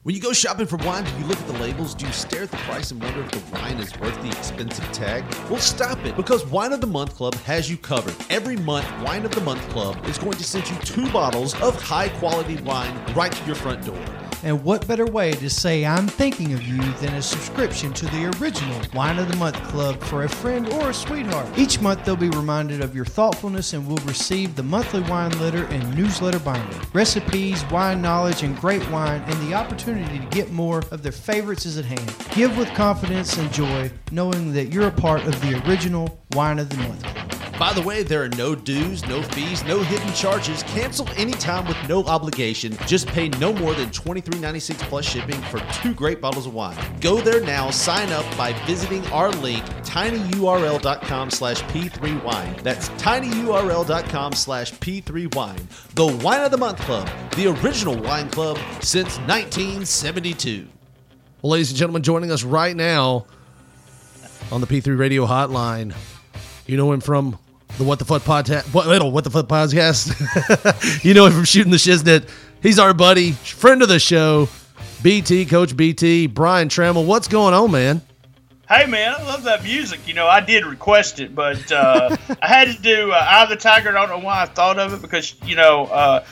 When 0.02 0.16
you 0.16 0.22
go 0.22 0.34
shopping 0.34 0.66
for 0.66 0.78
wine, 0.78 1.04
do 1.04 1.12
you 1.20 1.26
look 1.26 1.40
at 1.40 1.48
the 1.48 1.60
labels? 1.60 1.94
Do 1.94 2.06
you 2.06 2.12
stare 2.12 2.44
at 2.44 2.52
the 2.52 2.58
price 2.58 2.92
and 2.92 3.02
wonder 3.02 3.22
if 3.22 3.32
the 3.32 3.42
wine 3.54 3.78
is 3.78 3.98
worth 4.00 4.20
the 4.22 4.30
expensive 4.30 4.86
tag? 4.92 5.24
Well, 5.50 5.60
stop 5.60 6.04
it 6.06 6.16
because 6.16 6.46
Wine 6.48 6.74
of 6.74 6.82
the 6.82 6.88
Month 6.88 7.16
Club 7.16 7.36
has 7.36 7.70
you 7.70 7.78
covered. 7.78 8.16
Every 8.30 8.56
month, 8.56 8.88
Wine 9.04 9.26
of 9.26 9.32
the 9.32 9.42
Month 9.42 9.68
Club 9.70 9.98
is 10.06 10.18
going 10.18 10.38
to 10.38 10.44
send 10.44 10.70
you 10.70 10.78
two 10.80 11.12
bottles 11.12 11.60
of 11.62 11.80
high 11.82 12.10
quality 12.10 12.58
wine 12.58 12.96
right 13.14 13.32
to 13.32 13.46
your 13.46 13.56
front 13.56 13.84
door. 13.86 14.25
And 14.46 14.64
what 14.64 14.88
better 14.88 15.08
way 15.08 15.32
to 15.32 15.50
say 15.50 15.88
I'm 15.88 16.08
thinking 16.08 16.54
of 16.54 16.62
you 16.62 16.78
than 16.78 17.16
a 17.16 17.22
subscription 17.24 17.92
to 17.94 18.06
the 18.06 18.32
original 18.38 18.80
Wine 18.94 19.18
of 19.18 19.28
the 19.28 19.36
Month 19.38 19.56
Club 19.64 20.00
for 20.04 20.24
a 20.24 20.30
friend 20.30 20.72
or 20.74 20.92
a 20.92 20.94
sweetheart? 20.94 21.48
Each 21.58 21.82
month 21.82 22.06
they'll 22.06 22.16
be 22.16 22.30
reminded 22.30 22.82
of 22.82 22.94
your 22.94 23.06
thoughtfulness 23.06 23.74
and 23.74 23.88
will 23.88 23.98
receive 24.06 24.56
the 24.56 24.62
monthly 24.62 25.02
wine 25.02 25.32
letter 25.40 25.66
and 25.72 25.96
newsletter 25.96 26.38
binder. 26.38 26.80
Recipes, 26.94 27.66
wine 27.72 28.04
knowledge, 28.04 28.44
and 28.44 28.56
great 28.58 28.88
wine, 28.92 29.24
and 29.26 29.50
the 29.50 29.56
opportunity 29.56 30.20
to 30.20 30.26
get 30.28 30.52
more 30.52 30.84
of 30.92 31.02
their 31.02 31.12
favorites 31.12 31.66
is 31.66 31.80
at 31.80 31.86
hand. 31.86 32.16
Give 32.36 32.56
with 32.56 32.70
confidence 32.76 33.36
and 33.38 33.52
joy, 33.52 33.90
knowing 34.12 34.54
that 34.54 34.72
you're 34.72 34.90
a 34.90 34.92
part 34.92 35.26
of 35.26 35.42
the 35.42 35.60
original 35.68 36.22
Wine 36.34 36.60
of 36.60 36.70
the 36.70 36.78
Month 36.78 37.02
Club. 37.02 37.36
By 37.58 37.72
the 37.72 37.82
way, 37.82 38.04
there 38.04 38.22
are 38.22 38.30
no 38.30 38.54
dues, 38.54 39.08
no 39.08 39.24
fees, 39.24 39.64
no 39.64 39.80
hidden 39.82 40.12
charges. 40.14 40.62
Cancel 40.64 41.08
anytime 41.16 41.66
with 41.66 41.78
no 41.88 42.04
obligation. 42.04 42.76
Just 42.86 43.08
pay 43.08 43.30
no 43.30 43.54
more 43.54 43.74
than 43.74 43.92
$23.96 44.40 44.80
plus 44.90 45.06
shipping 45.06 45.42
for 45.44 45.60
two 45.82 45.94
great 45.94 46.22
bottles 46.22 46.48
of 46.48 46.54
wine. 46.54 46.78
Go 47.02 47.20
there 47.22 47.42
now. 47.42 47.70
Sign 47.70 48.12
up 48.12 48.26
by 48.38 48.54
visiting 48.66 49.06
our 49.08 49.30
link, 49.32 49.64
tinyurl.com 49.84 51.30
slash 51.30 51.62
p3wine. 51.64 52.62
That's 52.64 52.90
tinyurl.com 52.90 54.34
slash 54.34 54.74
p3wine. 54.74 55.94
The 55.96 56.08
Wine 56.24 56.42
of 56.42 56.52
the 56.52 56.58
Month 56.58 56.80
Club, 56.80 57.10
the 57.36 57.48
original 57.48 57.98
wine 57.98 58.30
club 58.30 58.58
since 58.82 59.18
1972. 59.20 60.68
Well, 61.42 61.52
ladies 61.52 61.70
and 61.70 61.78
gentlemen, 61.78 62.04
joining 62.04 62.32
us 62.32 62.44
right 62.44 62.76
now 62.76 63.26
on 64.52 64.62
the 64.62 64.68
P3 64.68 64.98
Radio 64.98 65.26
Hotline, 65.26 65.94
you 66.66 66.78
know 66.78 66.92
him 66.92 67.02
from 67.02 67.38
the 67.78 67.84
What 67.84 68.00
the 68.00 68.06
Fuck 68.06 68.24
podcast. 68.24 68.74
What 68.74 68.88
What 69.12 69.24
the 69.24 69.30
Fuck 69.30 69.48
podcast? 69.48 71.04
you 71.04 71.14
know 71.14 71.26
him 71.26 71.34
from 71.34 71.46
shooting 71.46 71.72
the 71.72 71.78
shiznit. 71.78 72.30
He's 72.66 72.80
our 72.80 72.96
buddy, 72.96 73.34
friend 73.34 73.84
of 73.84 73.90
the 73.90 74.00
show, 74.00 74.50
BT 75.04 75.46
Coach 75.46 75.78
BT, 75.78 76.26
Brian 76.26 76.68
Trammell. 76.68 77.06
What's 77.06 77.28
going 77.28 77.54
on, 77.54 77.70
man? 77.70 78.02
Hey 78.68 78.88
man, 78.88 79.14
I 79.16 79.22
love 79.22 79.44
that 79.44 79.64
music. 79.64 80.00
You 80.08 80.16
know, 80.16 80.26
I 80.26 80.40
did 80.40 80.66
request 80.66 81.20
it, 81.20 81.36
but 81.36 81.72
uh, 81.72 82.18
I 82.42 82.48
had 82.48 82.76
to 82.76 82.82
do 82.82 83.12
uh, 83.12 83.18
"Eye 83.18 83.44
of 83.44 83.50
the 83.50 83.56
Tiger." 83.56 83.96
I 83.96 84.08
don't 84.08 84.20
know 84.20 84.26
why 84.26 84.42
I 84.42 84.46
thought 84.48 84.80
of 84.80 84.96
it 84.96 85.04
because 85.04 85.36
you 85.46 85.56
know, 85.56 85.86
uh, 85.86 86.26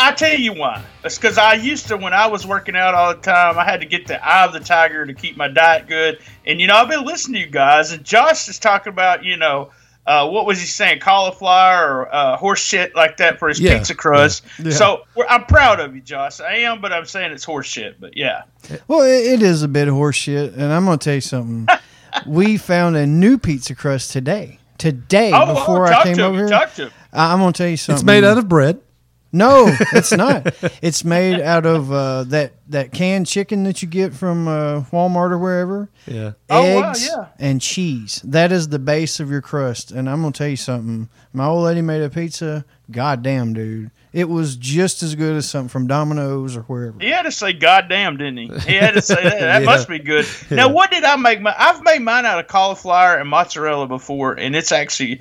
I 0.00 0.10
tell 0.14 0.36
you 0.36 0.52
why. 0.52 0.82
It's 1.04 1.16
because 1.16 1.38
I 1.38 1.52
used 1.52 1.86
to 1.86 1.96
when 1.96 2.12
I 2.12 2.26
was 2.26 2.44
working 2.44 2.74
out 2.74 2.94
all 2.94 3.14
the 3.14 3.20
time. 3.20 3.56
I 3.56 3.64
had 3.64 3.78
to 3.78 3.86
get 3.86 4.08
the 4.08 4.20
"Eye 4.20 4.46
of 4.46 4.52
the 4.52 4.58
Tiger" 4.58 5.06
to 5.06 5.14
keep 5.14 5.36
my 5.36 5.46
diet 5.46 5.86
good. 5.86 6.18
And 6.44 6.60
you 6.60 6.66
know, 6.66 6.74
I've 6.74 6.88
been 6.88 7.04
listening 7.04 7.34
to 7.34 7.46
you 7.46 7.52
guys, 7.52 7.92
and 7.92 8.02
Josh 8.02 8.48
is 8.48 8.58
talking 8.58 8.92
about 8.92 9.22
you 9.22 9.36
know. 9.36 9.70
Uh, 10.08 10.26
what 10.26 10.46
was 10.46 10.58
he 10.58 10.64
saying? 10.66 11.00
Cauliflower 11.00 11.86
or 12.06 12.14
uh, 12.14 12.36
horse 12.38 12.60
shit 12.64 12.94
like 12.96 13.18
that 13.18 13.38
for 13.38 13.48
his 13.48 13.60
Yeah, 13.60 13.76
pizza 13.78 13.94
crust. 13.94 14.42
yeah. 14.58 14.70
So 14.70 15.02
we're, 15.14 15.26
I'm 15.26 15.44
proud 15.44 15.80
of 15.80 15.94
you, 15.94 16.00
Josh. 16.00 16.40
I 16.40 16.54
am, 16.60 16.80
but 16.80 16.92
I'm 16.94 17.04
saying 17.04 17.32
it's 17.32 17.44
horse 17.44 17.66
shit. 17.66 18.00
But 18.00 18.16
yeah. 18.16 18.44
Well, 18.88 19.02
it, 19.02 19.34
it 19.34 19.42
is 19.42 19.62
a 19.62 19.68
bit 19.68 19.86
of 19.86 19.94
horse 19.94 20.16
shit, 20.16 20.54
and 20.54 20.72
I'm 20.72 20.86
going 20.86 20.98
to 20.98 21.04
tell 21.04 21.14
you 21.14 21.20
something. 21.20 21.68
we 22.26 22.56
found 22.56 22.96
a 22.96 23.06
new 23.06 23.36
pizza 23.36 23.74
crust 23.74 24.10
today. 24.10 24.58
Today, 24.78 25.32
Oh, 25.34 25.54
before 25.54 25.86
oh, 25.88 25.90
I 25.90 26.02
came 26.04 26.16
to 26.16 26.24
him, 26.24 26.30
over 26.30 26.38
here, 26.38 26.48
talk 26.48 26.72
to 26.74 26.86
him. 26.86 26.92
I- 27.12 27.32
I'm 27.32 27.40
going 27.40 27.52
to 27.52 27.58
tell 27.58 27.68
you 27.68 27.76
something. 27.76 27.96
It's 27.98 28.04
made 28.04 28.24
out 28.24 28.38
of 28.38 28.48
bread. 28.48 28.80
No, 29.30 29.66
it's 29.92 30.12
not. 30.12 30.54
it's 30.82 31.04
made 31.04 31.40
out 31.40 31.66
of 31.66 31.92
uh, 31.92 32.24
that 32.24 32.54
that 32.68 32.92
canned 32.92 33.26
chicken 33.26 33.64
that 33.64 33.82
you 33.82 33.88
get 33.88 34.14
from 34.14 34.48
uh, 34.48 34.82
Walmart 34.90 35.32
or 35.32 35.38
wherever. 35.38 35.90
Yeah. 36.06 36.32
Oh, 36.48 36.80
wow, 36.80 36.90
Eggs 36.90 37.06
yeah. 37.06 37.26
and 37.38 37.60
cheese. 37.60 38.22
That 38.24 38.52
is 38.52 38.68
the 38.68 38.78
base 38.78 39.20
of 39.20 39.30
your 39.30 39.42
crust. 39.42 39.90
And 39.90 40.08
I'm 40.08 40.22
gonna 40.22 40.32
tell 40.32 40.48
you 40.48 40.56
something. 40.56 41.10
My 41.34 41.44
old 41.44 41.64
lady 41.64 41.82
made 41.82 42.02
a 42.02 42.08
pizza. 42.08 42.64
Goddamn, 42.90 43.52
dude, 43.52 43.90
it 44.14 44.30
was 44.30 44.56
just 44.56 45.02
as 45.02 45.14
good 45.14 45.36
as 45.36 45.46
something 45.46 45.68
from 45.68 45.86
Domino's 45.86 46.56
or 46.56 46.62
wherever. 46.62 46.98
He 46.98 47.10
had 47.10 47.22
to 47.22 47.30
say 47.30 47.52
"goddamn," 47.52 48.16
didn't 48.16 48.38
he? 48.38 48.58
He 48.60 48.76
had 48.76 48.94
to 48.94 49.02
say 49.02 49.22
that. 49.22 49.40
That 49.40 49.58
Yeah. 49.62 49.66
must 49.66 49.88
be 49.90 49.98
good. 49.98 50.26
Now, 50.50 50.70
what 50.70 50.90
did 50.90 51.04
I 51.04 51.16
make? 51.16 51.42
My 51.42 51.54
I've 51.58 51.82
made 51.82 52.00
mine 52.00 52.24
out 52.24 52.38
of 52.38 52.46
cauliflower 52.46 53.16
and 53.18 53.28
mozzarella 53.28 53.86
before, 53.86 54.32
and 54.32 54.56
it's 54.56 54.72
actually 54.72 55.20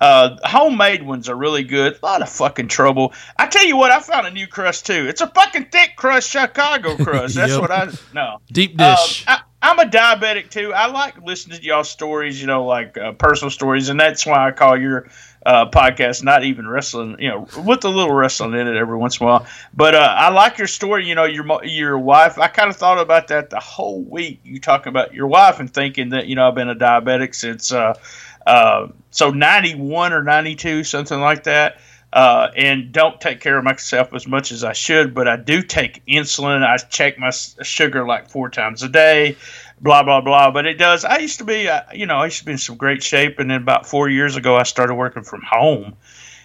uh, 0.00 0.36
homemade 0.44 1.02
ones 1.02 1.28
are 1.28 1.34
really 1.36 1.62
good. 1.64 1.98
A 2.02 2.06
lot 2.06 2.22
of 2.22 2.28
fucking 2.28 2.68
trouble. 2.68 3.12
I 3.36 3.46
tell 3.46 3.64
you 3.64 3.76
what, 3.76 3.90
I 3.90 4.00
found 4.00 4.26
a 4.26 4.30
new 4.30 4.46
crust 4.46 4.86
too. 4.86 5.06
It's 5.08 5.20
a 5.20 5.26
fucking 5.28 5.66
thick 5.66 5.92
crust, 5.96 6.30
Chicago 6.30 6.96
crust. 7.02 7.34
That's 7.36 7.52
Yep. 7.52 7.60
what 7.60 7.70
I 7.70 7.88
no 8.12 8.38
Deep 8.52 8.80
Um, 8.80 8.94
dish. 8.96 9.24
I, 9.26 9.40
I'm 9.62 9.78
a 9.78 9.84
diabetic 9.84 10.50
too. 10.50 10.74
I 10.74 10.86
like 10.88 11.22
listening 11.22 11.58
to 11.58 11.64
y'all 11.64 11.84
stories, 11.84 12.38
you 12.40 12.46
know, 12.46 12.66
like 12.66 12.98
uh, 12.98 13.12
personal 13.12 13.50
stories, 13.50 13.88
and 13.88 13.98
that's 13.98 14.26
why 14.26 14.46
I 14.46 14.50
call 14.50 14.78
your 14.78 15.08
uh, 15.46 15.70
podcast 15.70 16.22
not 16.22 16.44
even 16.44 16.66
wrestling, 16.68 17.16
you 17.18 17.28
know, 17.30 17.46
with 17.64 17.84
a 17.84 17.88
little 17.88 18.12
wrestling 18.12 18.52
in 18.54 18.66
it 18.68 18.76
every 18.76 18.96
once 18.98 19.18
in 19.20 19.24
a 19.24 19.30
while. 19.30 19.46
But 19.74 19.94
uh, 19.94 19.98
I 20.18 20.28
like 20.30 20.58
your 20.58 20.66
story. 20.66 21.06
You 21.06 21.14
know, 21.14 21.24
your 21.24 21.64
your 21.64 21.98
wife. 21.98 22.38
I 22.38 22.48
kind 22.48 22.68
of 22.68 22.76
thought 22.76 22.98
about 22.98 23.28
that 23.28 23.48
the 23.48 23.60
whole 23.60 24.02
week. 24.02 24.40
You 24.44 24.60
talking 24.60 24.88
about 24.90 25.14
your 25.14 25.28
wife 25.28 25.60
and 25.60 25.72
thinking 25.72 26.10
that 26.10 26.26
you 26.26 26.34
know 26.34 26.46
I've 26.48 26.54
been 26.54 26.68
a 26.68 26.74
diabetic 26.76 27.34
since 27.34 27.72
uh, 27.72 27.94
uh, 28.46 28.88
so 29.10 29.30
91 29.30 30.12
or 30.12 30.22
92, 30.22 30.84
something 30.84 31.20
like 31.20 31.44
that. 31.44 31.78
Uh, 32.12 32.48
and 32.56 32.92
don't 32.92 33.20
take 33.20 33.40
care 33.40 33.58
of 33.58 33.64
myself 33.64 34.14
as 34.14 34.24
much 34.24 34.52
as 34.52 34.62
I 34.62 34.72
should, 34.72 35.14
but 35.14 35.26
I 35.26 35.34
do 35.36 35.62
take 35.62 36.00
insulin. 36.06 36.62
I 36.64 36.76
check 36.76 37.18
my 37.18 37.30
sugar 37.30 38.06
like 38.06 38.30
four 38.30 38.50
times 38.50 38.84
a 38.84 38.88
day, 38.88 39.36
blah 39.80 40.04
blah 40.04 40.20
blah. 40.20 40.52
But 40.52 40.64
it 40.64 40.74
does. 40.74 41.04
I 41.04 41.18
used 41.18 41.38
to 41.38 41.44
be, 41.44 41.68
uh, 41.68 41.82
you 41.92 42.06
know, 42.06 42.18
I 42.18 42.26
used 42.26 42.38
to 42.38 42.44
be 42.44 42.52
in 42.52 42.58
some 42.58 42.76
great 42.76 43.02
shape, 43.02 43.40
and 43.40 43.50
then 43.50 43.62
about 43.62 43.88
four 43.88 44.08
years 44.08 44.36
ago, 44.36 44.54
I 44.54 44.62
started 44.62 44.94
working 44.94 45.24
from 45.24 45.42
home. 45.42 45.96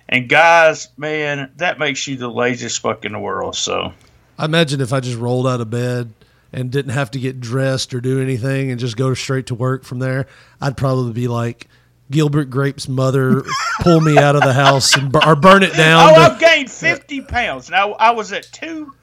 And 0.08 0.28
guys, 0.28 0.90
man, 0.98 1.52
that 1.58 1.78
makes 1.78 2.08
you 2.08 2.18
the 2.18 2.30
laziest 2.30 2.80
fuck 2.80 3.06
in 3.06 3.12
the 3.12 3.20
world. 3.20 3.56
So 3.56 3.94
I 4.40 4.46
imagine 4.46 4.82
if 4.82 4.92
I 4.92 5.02
just 5.02 5.20
rolled 5.20 5.46
out 5.46 5.62
of 5.62 5.70
bed 5.70 6.12
and 6.52 6.72
didn't 6.72 6.94
have 6.94 7.12
to 7.12 7.20
get 7.20 7.40
dressed 7.40 7.94
or 7.94 8.02
do 8.02 8.20
anything 8.20 8.72
and 8.72 8.80
just 8.80 8.98
go 8.98 9.14
straight 9.14 9.46
to 9.48 9.56
work 9.56 9.84
from 9.84 10.00
there, 10.00 10.26
I'd 10.60 10.78
probably 10.78 11.14
be 11.14 11.28
like 11.28 11.68
Gilbert 12.12 12.50
Grape's 12.50 12.88
mother, 12.88 13.44
pull 13.82 14.02
me 14.02 14.18
out 14.18 14.36
of 14.36 14.42
the 14.42 14.54
house 14.54 14.96
and 14.96 15.12
bur- 15.12 15.22
or 15.26 15.36
burn 15.36 15.62
it 15.64 15.74
down. 15.74 16.10
Oh, 16.10 16.16
to- 16.16 16.22
I've 16.22 16.40
gained 16.40 16.72
50 16.72 17.22
pounds. 17.22 17.70
Now, 17.70 17.92
I 17.94 18.12
was 18.12 18.32
at 18.34 18.44
two, 18.52 18.94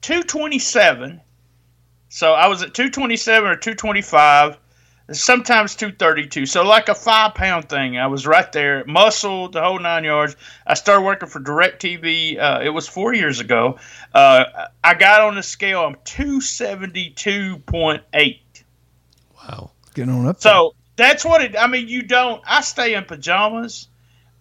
227. 0.00 1.20
So 2.08 2.32
I 2.32 2.46
was 2.46 2.62
at 2.62 2.72
227 2.74 3.50
or 3.50 3.56
225, 3.56 4.56
sometimes 5.12 5.74
232. 5.74 6.46
So, 6.46 6.62
like 6.62 6.88
a 6.88 6.94
five 6.94 7.34
pound 7.34 7.68
thing. 7.68 7.98
I 7.98 8.06
was 8.06 8.24
right 8.26 8.50
there, 8.52 8.84
muscle, 8.86 9.48
the 9.48 9.60
whole 9.60 9.80
nine 9.80 10.04
yards. 10.04 10.36
I 10.66 10.74
started 10.74 11.02
working 11.02 11.28
for 11.28 11.40
DirecTV. 11.40 12.38
Uh, 12.40 12.60
it 12.62 12.70
was 12.70 12.86
four 12.88 13.12
years 13.14 13.40
ago. 13.40 13.78
Uh, 14.14 14.44
I 14.82 14.94
got 14.94 15.20
on 15.22 15.34
the 15.34 15.42
scale, 15.42 15.80
I'm 15.80 15.96
272.8. 16.04 18.38
wow. 19.36 19.70
getting 19.94 20.14
on 20.14 20.26
up. 20.26 20.40
So 20.40 20.74
that's 20.96 21.24
what 21.24 21.42
it. 21.42 21.56
I 21.58 21.66
mean, 21.66 21.88
you 21.88 22.02
don't. 22.02 22.42
I 22.46 22.60
stay 22.60 22.94
in 22.94 23.04
pajamas, 23.04 23.88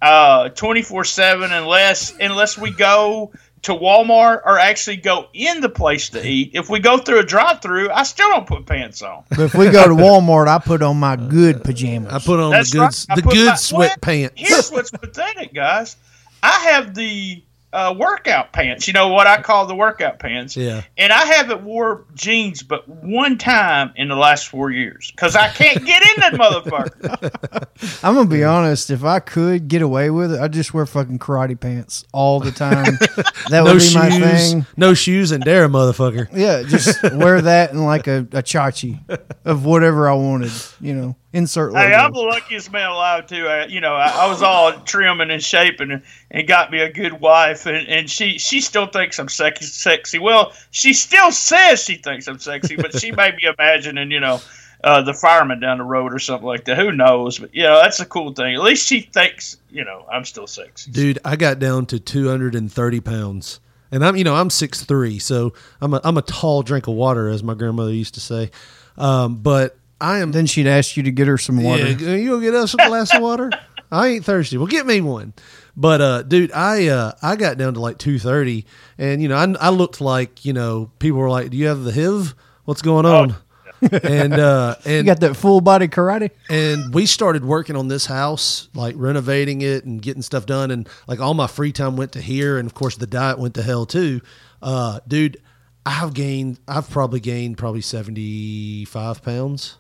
uh, 0.02 0.50
twenty 0.50 0.82
four 0.82 1.04
seven, 1.04 1.52
unless 1.52 2.14
unless 2.20 2.58
we 2.58 2.72
go 2.72 3.32
to 3.64 3.72
Walmart 3.74 4.42
or 4.46 4.60
actually 4.60 4.98
go 4.98 5.28
in 5.34 5.62
the 5.62 5.70
place 5.70 6.10
to 6.10 6.26
eat. 6.28 6.52
If 6.54 6.70
we 6.70 6.80
go 6.80 6.98
through 6.98 7.20
a 7.20 7.24
drive 7.24 7.62
through, 7.62 7.90
I 7.92 8.04
still 8.04 8.28
don't 8.30 8.46
put 8.46 8.66
pants 8.66 9.02
on. 9.02 9.24
But 9.30 9.40
if 9.40 9.56
we 9.56 9.70
go 9.70 9.88
to 9.88 9.96
Walmart, 9.96 10.48
I 10.50 10.60
put 10.60 10.82
on 10.82 10.98
my 10.98 11.16
good 11.16 11.64
pajamas. 11.64 12.12
I 12.12 12.20
put 12.20 12.42
on 12.42 12.52
That's 12.52 12.72
the 12.72 12.78
good, 12.78 12.82
right. 12.84 13.06
The 13.16 13.22
good 13.22 13.46
my- 13.48 13.54
sweatpants. 13.54 14.32
Here's 14.36 14.70
what's 14.70 14.92
pathetic, 14.92 15.54
guys. 15.54 15.96
I 16.44 16.52
have 16.72 16.94
the 16.94 17.42
uh, 17.74 17.94
workout 17.98 18.54
pants. 18.54 18.88
You 18.88 18.94
know 18.94 19.10
what 19.10 19.26
I 19.26 19.42
call 19.42 19.66
the 19.66 19.76
workout 19.76 20.20
pants. 20.20 20.56
Yeah. 20.56 20.84
And 20.98 21.12
I 21.12 21.26
haven't 21.26 21.64
wore 21.64 22.06
jeans 22.14 22.62
but 22.64 22.88
one 22.88 23.38
time 23.38 23.92
in 23.96 24.08
the 24.08 24.16
last 24.16 24.48
four 24.48 24.70
years 24.70 25.12
because 25.12 25.36
I 25.36 25.50
can't 25.50 25.84
get 25.84 26.02
in 26.04 26.22
that 26.22 26.34
motherfucker. 26.34 28.00
I'm 28.04 28.16
gonna 28.16 28.30
be 28.30 28.44
honest. 28.44 28.92
If 28.92 29.04
I 29.04 29.20
could 29.20 29.68
get 29.68 29.82
away 29.82 30.10
with 30.12 30.34
it, 30.34 30.40
I'd 30.40 30.54
just 30.54 30.74
wear 30.74 30.86
fucking 30.86 31.20
karate 31.20 31.60
pants 31.60 32.06
all 32.14 32.40
the 32.40 32.52
time. 32.52 32.98
That 33.50 33.64
no 33.66 33.74
would 33.74 33.80
be 33.80 33.86
shoes, 33.86 33.96
my 33.96 34.10
thing. 34.10 34.66
no 34.78 34.94
shoes, 34.94 35.32
and 35.32 35.44
dare 35.44 35.66
a 35.66 35.68
motherfucker. 35.68 36.30
Yeah, 36.32 36.64
just 36.64 37.04
wear 37.14 37.42
that 37.42 37.72
and 37.72 37.84
like 37.84 38.08
a, 38.08 38.20
a 38.20 38.42
chachi 38.42 39.00
of 39.44 39.66
whatever 39.66 40.10
I 40.10 40.14
wanted. 40.14 40.52
You 40.80 40.94
know, 40.96 41.16
insert 41.34 41.74
logo. 41.74 41.86
Hey, 41.86 41.94
I'm 41.94 42.14
the 42.14 42.20
luckiest 42.20 42.72
man 42.72 42.90
alive 42.90 43.28
too. 43.28 43.48
I, 43.48 43.66
you 43.66 43.82
know, 43.82 43.94
I, 43.94 44.26
I 44.26 44.28
was 44.28 44.42
all 44.42 44.72
trim 44.82 45.20
and 45.20 45.32
in 45.32 45.40
shape, 45.40 45.80
and 45.80 46.02
and 46.32 46.48
got 46.48 46.72
me 46.72 46.80
a 46.80 46.92
good 46.92 47.20
wife, 47.20 47.66
and, 47.66 47.88
and 47.88 48.10
she 48.10 48.38
she 48.38 48.62
still 48.62 48.86
thinks 48.86 49.20
I'm 49.20 49.28
sexy. 49.28 49.66
Sexy. 49.66 50.20
Well, 50.20 50.54
she 50.72 50.94
still 50.94 51.32
says 51.32 51.84
she 51.84 51.96
thinks 51.96 52.28
I'm 52.28 52.40
sexy, 52.40 52.76
but 52.76 52.98
she 52.98 53.12
may 53.12 53.32
be 53.32 53.48
imagining, 53.48 54.12
you 54.12 54.20
know, 54.20 54.40
uh, 54.84 55.02
the 55.02 55.14
fireman 55.14 55.60
down 55.60 55.80
the 55.80 55.84
road 55.84 56.14
or 56.14 56.20
something 56.20 56.48
like 56.48 56.66
that. 56.66 56.78
Who 56.78 56.92
knows? 56.92 57.40
But 57.40 57.54
you 57.54 57.64
know, 57.64 57.82
that's 57.82 58.00
a 58.00 58.06
cool 58.06 58.34
thing. 58.34 58.56
At 58.56 58.62
least 58.62 58.88
she 58.88 59.02
thinks, 59.02 59.58
you 59.70 59.84
know, 59.84 60.06
I'm 60.12 60.26
still 60.26 60.48
sexy. 60.48 60.92
Dude, 60.92 61.20
I 61.26 61.36
got 61.36 61.60
down 61.60 61.88
to 61.88 62.00
230 62.00 63.00
pounds. 63.02 63.60
And 63.92 64.04
I'm, 64.04 64.16
you 64.16 64.24
know, 64.24 64.34
I'm 64.34 64.50
six 64.50 64.84
three, 64.84 65.20
so 65.20 65.54
I'm 65.80 65.94
a, 65.94 66.02
I'm 66.04 66.18
a 66.18 66.24
tall 66.24 66.64
drink 66.64 66.88
of 66.88 66.96
water, 66.96 67.30
as 67.30 67.44
my 67.44 67.54
grandmother 67.54 67.94
used 67.94 68.16
to 68.16 68.20
say. 68.20 68.50
Um, 68.98 69.36
but 69.36 69.78
I 70.04 70.20
am. 70.20 70.34
Then 70.34 70.48
she'd 70.48 70.68
ask 70.68 70.98
you 70.98 71.04
to 71.04 71.12
get 71.12 71.28
her 71.28 71.38
some 71.38 71.64
water. 71.64 71.92
Yeah, 71.92 72.16
you 72.16 72.32
gonna 72.32 72.42
get 72.42 72.54
us 72.54 72.74
a 72.74 72.78
glass 72.78 73.16
of 73.16 73.22
water? 73.22 73.50
I 73.92 74.08
ain't 74.08 74.26
thirsty. 74.26 74.58
Well, 74.58 74.68
get 74.68 74.86
me 74.86 75.00
one. 75.00 75.34
But 75.78 76.02
uh, 76.02 76.24
dude, 76.24 76.52
I 76.52 76.88
uh, 76.88 77.14
I 77.22 77.38
got 77.38 77.58
down 77.58 77.76
to 77.76 77.80
like 77.80 78.00
230, 78.00 78.66
and 78.98 79.22
you 79.22 79.30
know, 79.30 79.38
I, 79.38 79.68
I 79.68 79.70
looked 79.70 80.02
like 80.02 80.44
you 80.44 80.52
know, 80.52 80.92
people 81.00 81.20
were 81.20 81.30
like, 81.30 81.52
"Do 81.52 81.58
you 81.58 81.68
have 81.68 81.84
the 81.86 81.94
HIV? 81.94 82.36
What's 82.66 82.82
going 82.82 83.06
on?" 83.06 83.36
and 84.04 84.34
uh, 84.34 84.76
and 84.84 84.98
you 85.08 85.14
got 85.14 85.22
that 85.22 85.36
full 85.36 85.62
body 85.62 85.88
karate. 85.88 86.32
and 86.50 86.94
we 86.94 87.06
started 87.06 87.46
working 87.46 87.78
on 87.78 87.88
this 87.88 88.06
house, 88.06 88.68
like 88.74 88.96
renovating 88.98 89.62
it 89.62 89.86
and 89.86 90.02
getting 90.02 90.22
stuff 90.22 90.46
done. 90.46 90.70
And 90.70 90.90
like 91.08 91.22
all 91.22 91.34
my 91.34 91.48
free 91.48 91.72
time 91.72 91.96
went 91.96 92.12
to 92.12 92.22
here, 92.22 92.58
and 92.58 92.66
of 92.66 92.74
course 92.74 92.98
the 92.98 93.08
diet 93.08 93.40
went 93.40 93.54
to 93.56 93.64
hell 93.64 93.86
too. 93.86 94.20
Uh, 94.62 95.00
dude, 95.08 95.42
I've 95.86 96.14
gained, 96.14 96.60
I've 96.68 96.90
probably 96.90 97.22
gained 97.22 97.58
probably 97.58 97.82
seventy 97.82 98.84
five 98.84 99.24
pounds 99.24 99.78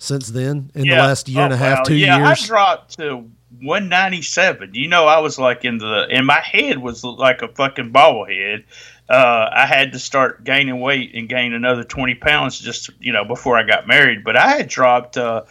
since 0.00 0.28
then 0.28 0.70
in 0.74 0.88
the 0.88 0.96
last 0.96 1.28
year 1.28 1.42
and 1.44 1.52
a 1.52 1.56
Oh, 1.56 1.58
half, 1.58 1.78
wow. 1.78 1.84
two 1.84 1.94
yeah, 1.96 2.16
years. 2.26 2.42
I 2.42 2.46
dropped 2.46 2.98
to 2.98 3.30
197. 3.60 4.74
You 4.74 4.88
know, 4.88 5.06
I 5.06 5.18
was 5.18 5.38
like 5.38 5.64
in 5.64 5.78
the, 5.78 6.06
and 6.10 6.26
my 6.26 6.40
head 6.40 6.78
was 6.78 7.04
like 7.04 7.42
a 7.42 7.48
fucking 7.48 7.92
bobblehead. 7.92 8.64
Uh, 9.08 9.48
I 9.52 9.66
had 9.66 9.92
to 9.92 9.98
start 9.98 10.42
gaining 10.44 10.80
weight 10.80 11.14
and 11.14 11.28
gain 11.28 11.52
another 11.52 11.84
20 11.84 12.14
pounds 12.14 12.58
just, 12.58 12.90
you 12.98 13.12
know, 13.12 13.24
before 13.24 13.58
I 13.58 13.62
got 13.64 13.86
married. 13.86 14.24
But 14.24 14.36
I 14.36 14.56
had 14.56 14.68
dropped, 14.68 15.16
uh, 15.16 15.42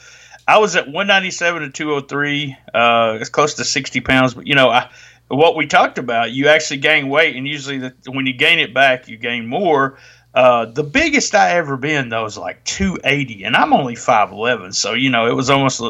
I 0.47 0.57
was 0.57 0.75
at 0.75 0.85
197 0.87 1.61
to 1.63 1.69
203. 1.69 2.57
Uh, 2.73 3.17
it's 3.19 3.29
close 3.29 3.53
to 3.55 3.63
60 3.65 3.99
pounds. 4.01 4.33
But, 4.33 4.47
you 4.47 4.55
know, 4.55 4.69
I, 4.69 4.89
what 5.27 5.55
we 5.55 5.67
talked 5.67 5.97
about, 5.99 6.31
you 6.31 6.47
actually 6.47 6.77
gain 6.77 7.09
weight, 7.09 7.35
and 7.35 7.47
usually 7.47 7.77
the, 7.77 7.93
when 8.07 8.25
you 8.25 8.33
gain 8.33 8.57
it 8.59 8.73
back, 8.73 9.07
you 9.07 9.17
gain 9.17 9.45
more. 9.45 9.99
Uh, 10.33 10.65
the 10.65 10.83
biggest 10.83 11.33
I 11.33 11.51
ever 11.57 11.75
been 11.75 12.09
though 12.09 12.25
is 12.25 12.37
like 12.37 12.63
280, 12.65 13.45
and 13.45 13.55
I'm 13.55 13.73
only 13.73 13.95
5'11, 13.95 14.75
so 14.75 14.93
you 14.93 15.09
know 15.09 15.27
it 15.27 15.33
was 15.33 15.49
almost. 15.49 15.81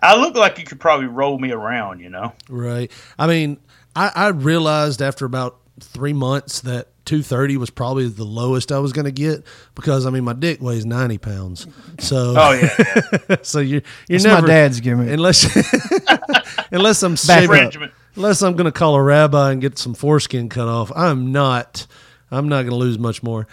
I 0.00 0.16
look 0.16 0.36
like 0.36 0.58
you 0.58 0.64
could 0.64 0.78
probably 0.80 1.06
roll 1.06 1.38
me 1.38 1.50
around, 1.50 2.00
you 2.00 2.08
know. 2.08 2.32
Right. 2.48 2.90
I 3.18 3.26
mean, 3.26 3.58
I, 3.96 4.12
I 4.14 4.28
realized 4.28 5.02
after 5.02 5.24
about 5.24 5.56
three 5.80 6.12
months 6.12 6.60
that 6.60 6.88
230 7.06 7.56
was 7.56 7.70
probably 7.70 8.08
the 8.08 8.24
lowest 8.24 8.70
I 8.70 8.78
was 8.78 8.92
going 8.92 9.06
to 9.06 9.10
get 9.10 9.42
because 9.74 10.06
I 10.06 10.10
mean 10.10 10.22
my 10.24 10.34
dick 10.34 10.60
weighs 10.60 10.86
90 10.86 11.18
pounds. 11.18 11.66
So 11.98 12.34
Oh 12.38 12.52
yeah, 12.52 13.36
so 13.42 13.58
you're 13.58 13.82
you're 14.08 14.18
That's 14.20 14.24
never 14.24 14.42
my 14.42 14.48
dad's 14.48 14.80
gimmick. 14.80 15.10
unless 15.10 15.44
unless 16.70 17.02
I'm 17.02 17.12
Back 17.12 17.18
saving, 17.18 17.90
unless 18.14 18.42
I'm 18.42 18.54
going 18.54 18.66
to 18.66 18.72
call 18.72 18.94
a 18.94 19.02
rabbi 19.02 19.52
and 19.52 19.60
get 19.60 19.78
some 19.78 19.94
foreskin 19.94 20.48
cut 20.48 20.68
off. 20.68 20.92
I'm 20.94 21.32
not. 21.32 21.86
I'm 22.30 22.48
not 22.48 22.58
going 22.58 22.70
to 22.70 22.76
lose 22.76 22.96
much 22.96 23.24
more. 23.24 23.48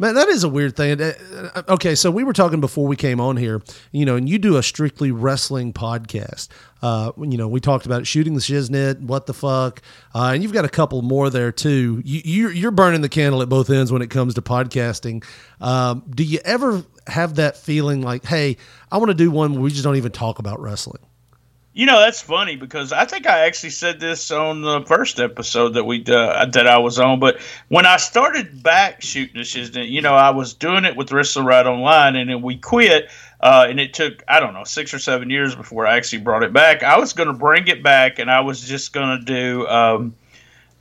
Man, 0.00 0.14
that 0.14 0.28
is 0.28 0.44
a 0.44 0.48
weird 0.48 0.76
thing. 0.76 0.98
Uh, 0.98 1.12
uh, 1.54 1.62
Okay, 1.68 1.94
so 1.94 2.10
we 2.10 2.24
were 2.24 2.32
talking 2.32 2.58
before 2.58 2.86
we 2.86 2.96
came 2.96 3.20
on 3.20 3.36
here, 3.36 3.60
you 3.92 4.06
know, 4.06 4.16
and 4.16 4.30
you 4.30 4.38
do 4.38 4.56
a 4.56 4.62
strictly 4.62 5.12
wrestling 5.12 5.74
podcast. 5.74 6.48
Uh, 6.80 7.12
you 7.18 7.36
know, 7.36 7.46
we 7.46 7.60
talked 7.60 7.84
about 7.84 8.06
shooting 8.06 8.32
the 8.32 8.40
shiznit, 8.40 8.98
what 9.02 9.26
the 9.26 9.34
fuck, 9.34 9.82
uh, 10.14 10.30
and 10.32 10.42
you've 10.42 10.54
got 10.54 10.64
a 10.64 10.70
couple 10.70 11.02
more 11.02 11.28
there 11.28 11.52
too. 11.52 12.00
You, 12.02 12.22
you're, 12.24 12.50
you're 12.50 12.70
burning 12.70 13.02
the 13.02 13.10
candle 13.10 13.42
at 13.42 13.50
both 13.50 13.68
ends 13.68 13.92
when 13.92 14.00
it 14.00 14.08
comes 14.08 14.32
to 14.34 14.42
podcasting. 14.42 15.22
Um, 15.60 16.02
do 16.08 16.24
you 16.24 16.38
ever 16.46 16.82
have 17.06 17.34
that 17.34 17.58
feeling 17.58 18.00
like, 18.00 18.24
hey, 18.24 18.56
I 18.90 18.96
want 18.96 19.10
to 19.10 19.14
do 19.14 19.30
one 19.30 19.52
where 19.52 19.60
we 19.60 19.70
just 19.70 19.84
don't 19.84 19.96
even 19.96 20.12
talk 20.12 20.38
about 20.38 20.60
wrestling? 20.60 21.02
You 21.80 21.86
know 21.86 21.98
that's 21.98 22.20
funny 22.20 22.56
because 22.56 22.92
I 22.92 23.06
think 23.06 23.26
I 23.26 23.46
actually 23.46 23.70
said 23.70 24.00
this 24.00 24.30
on 24.30 24.60
the 24.60 24.82
first 24.82 25.18
episode 25.18 25.70
that 25.70 25.84
we 25.84 26.04
uh, 26.04 26.44
that 26.44 26.66
I 26.66 26.76
was 26.76 26.98
on. 26.98 27.20
But 27.20 27.40
when 27.68 27.86
I 27.86 27.96
started 27.96 28.62
back 28.62 29.00
shooting 29.00 29.40
shiznit, 29.40 29.88
you 29.88 30.02
know, 30.02 30.12
I 30.12 30.28
was 30.28 30.52
doing 30.52 30.84
it 30.84 30.94
with 30.94 31.10
Wrestling 31.10 31.46
Right 31.46 31.66
Online, 31.66 32.16
and 32.16 32.28
then 32.28 32.42
we 32.42 32.58
quit. 32.58 33.08
Uh, 33.40 33.64
and 33.66 33.80
it 33.80 33.94
took 33.94 34.22
I 34.28 34.40
don't 34.40 34.52
know 34.52 34.64
six 34.64 34.92
or 34.92 34.98
seven 34.98 35.30
years 35.30 35.56
before 35.56 35.86
I 35.86 35.96
actually 35.96 36.18
brought 36.18 36.42
it 36.42 36.52
back. 36.52 36.82
I 36.82 36.98
was 36.98 37.14
going 37.14 37.28
to 37.28 37.32
bring 37.32 37.66
it 37.66 37.82
back, 37.82 38.18
and 38.18 38.30
I 38.30 38.40
was 38.40 38.60
just 38.60 38.92
going 38.92 39.18
to 39.18 39.24
do. 39.24 39.66
Um, 39.66 40.14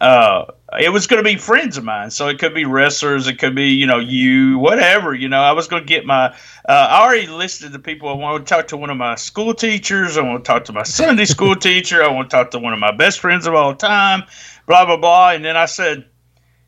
uh, 0.02 0.46
it 0.80 0.90
was 0.90 1.08
going 1.08 1.22
to 1.22 1.30
be 1.30 1.36
friends 1.36 1.78
of 1.78 1.84
mine, 1.84 2.10
so 2.10 2.28
it 2.28 2.40
could 2.40 2.54
be 2.54 2.64
wrestlers, 2.64 3.28
it 3.28 3.38
could 3.38 3.56
be 3.56 3.72
you 3.72 3.86
know 3.86 4.00
you, 4.00 4.58
whatever. 4.58 5.14
You 5.14 5.28
know, 5.28 5.42
I 5.42 5.52
was 5.52 5.68
going 5.68 5.84
to 5.84 5.88
get 5.88 6.06
my. 6.06 6.28
Uh, 6.68 6.88
I 6.90 7.02
already 7.02 7.28
listed 7.28 7.72
the 7.72 7.80
people 7.80 8.08
I 8.08 8.14
want 8.14 8.46
to 8.46 8.54
talk 8.54 8.68
to. 8.68 8.78
One 8.78 8.90
of 8.90 8.98
my 8.98 9.16
school 9.16 9.54
teachers. 9.54 10.18
I 10.18 10.22
want 10.22 10.44
to 10.44 10.48
talk 10.48 10.66
to 10.66 10.74
my 10.74 10.84
Sunday 10.84 11.26
school 11.26 11.56
teacher. 11.56 12.04
I 12.04 12.12
want 12.12 12.30
to 12.30 12.36
talk 12.36 12.52
to 12.52 12.60
one 12.60 12.74
of 12.74 12.80
my 12.80 12.96
best 12.96 13.20
friends 13.20 13.46
of 13.46 13.56
all 13.56 13.76
time. 13.76 14.24
Blah 14.68 14.86
blah 14.86 14.98
blah. 14.98 15.32
And 15.32 15.44
then 15.44 15.58
I 15.58 15.66
said, 15.66 16.06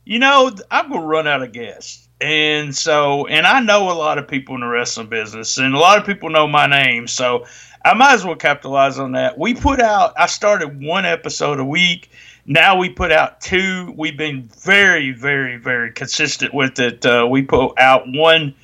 you 0.03 0.19
know, 0.19 0.51
I'm 0.69 0.89
going 0.89 1.01
to 1.01 1.07
run 1.07 1.27
out 1.27 1.43
of 1.43 1.53
guests. 1.53 2.09
And 2.19 2.75
so, 2.75 3.25
and 3.27 3.47
I 3.47 3.61
know 3.61 3.91
a 3.91 3.93
lot 3.93 4.19
of 4.19 4.27
people 4.27 4.55
in 4.55 4.61
the 4.61 4.67
wrestling 4.67 5.07
business, 5.07 5.57
and 5.57 5.73
a 5.73 5.79
lot 5.79 5.97
of 5.97 6.05
people 6.05 6.29
know 6.29 6.47
my 6.47 6.67
name. 6.67 7.07
So, 7.07 7.45
I 7.83 7.95
might 7.95 8.13
as 8.13 8.23
well 8.23 8.35
capitalize 8.35 9.00
on 9.00 9.13
that. 9.13 9.39
We 9.39 9.55
put 9.55 9.79
out. 9.79 10.13
I 10.17 10.27
started 10.27 10.83
one 10.83 11.05
episode 11.05 11.59
a 11.59 11.65
week 11.65 12.11
now 12.45 12.77
we 12.77 12.89
put 12.89 13.12
out 13.12 13.41
two. 13.41 13.93
We've 13.98 14.17
been 14.17 14.50
very, 14.60 15.12
very, 15.12 15.57
very 15.57 15.91
consistent 15.91 16.53
with 16.53 16.79
it. 16.79 17.05
Uh, 17.05 17.27
we 17.29 17.43
put 17.43 17.77
out 17.77 18.03
one 18.07 18.55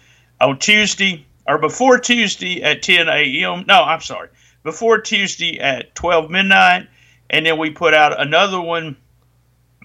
on 0.41 0.60
Tuesday 0.60 1.25
or 1.48 1.57
before 1.57 2.00
Tuesday 2.00 2.62
at 2.62 2.81
10 2.81 3.07
a.m. 3.07 3.65
No, 3.67 3.84
I'm 3.84 4.01
sorry, 4.01 4.29
before 4.63 5.00
Tuesday 5.00 5.60
at 5.60 5.96
12 5.96 6.29
midnight, 6.29 6.88
and 7.29 7.46
then 7.46 7.57
we 7.57 7.69
put 7.69 7.93
out 7.93 8.19
another 8.19 8.60
one 8.60 8.98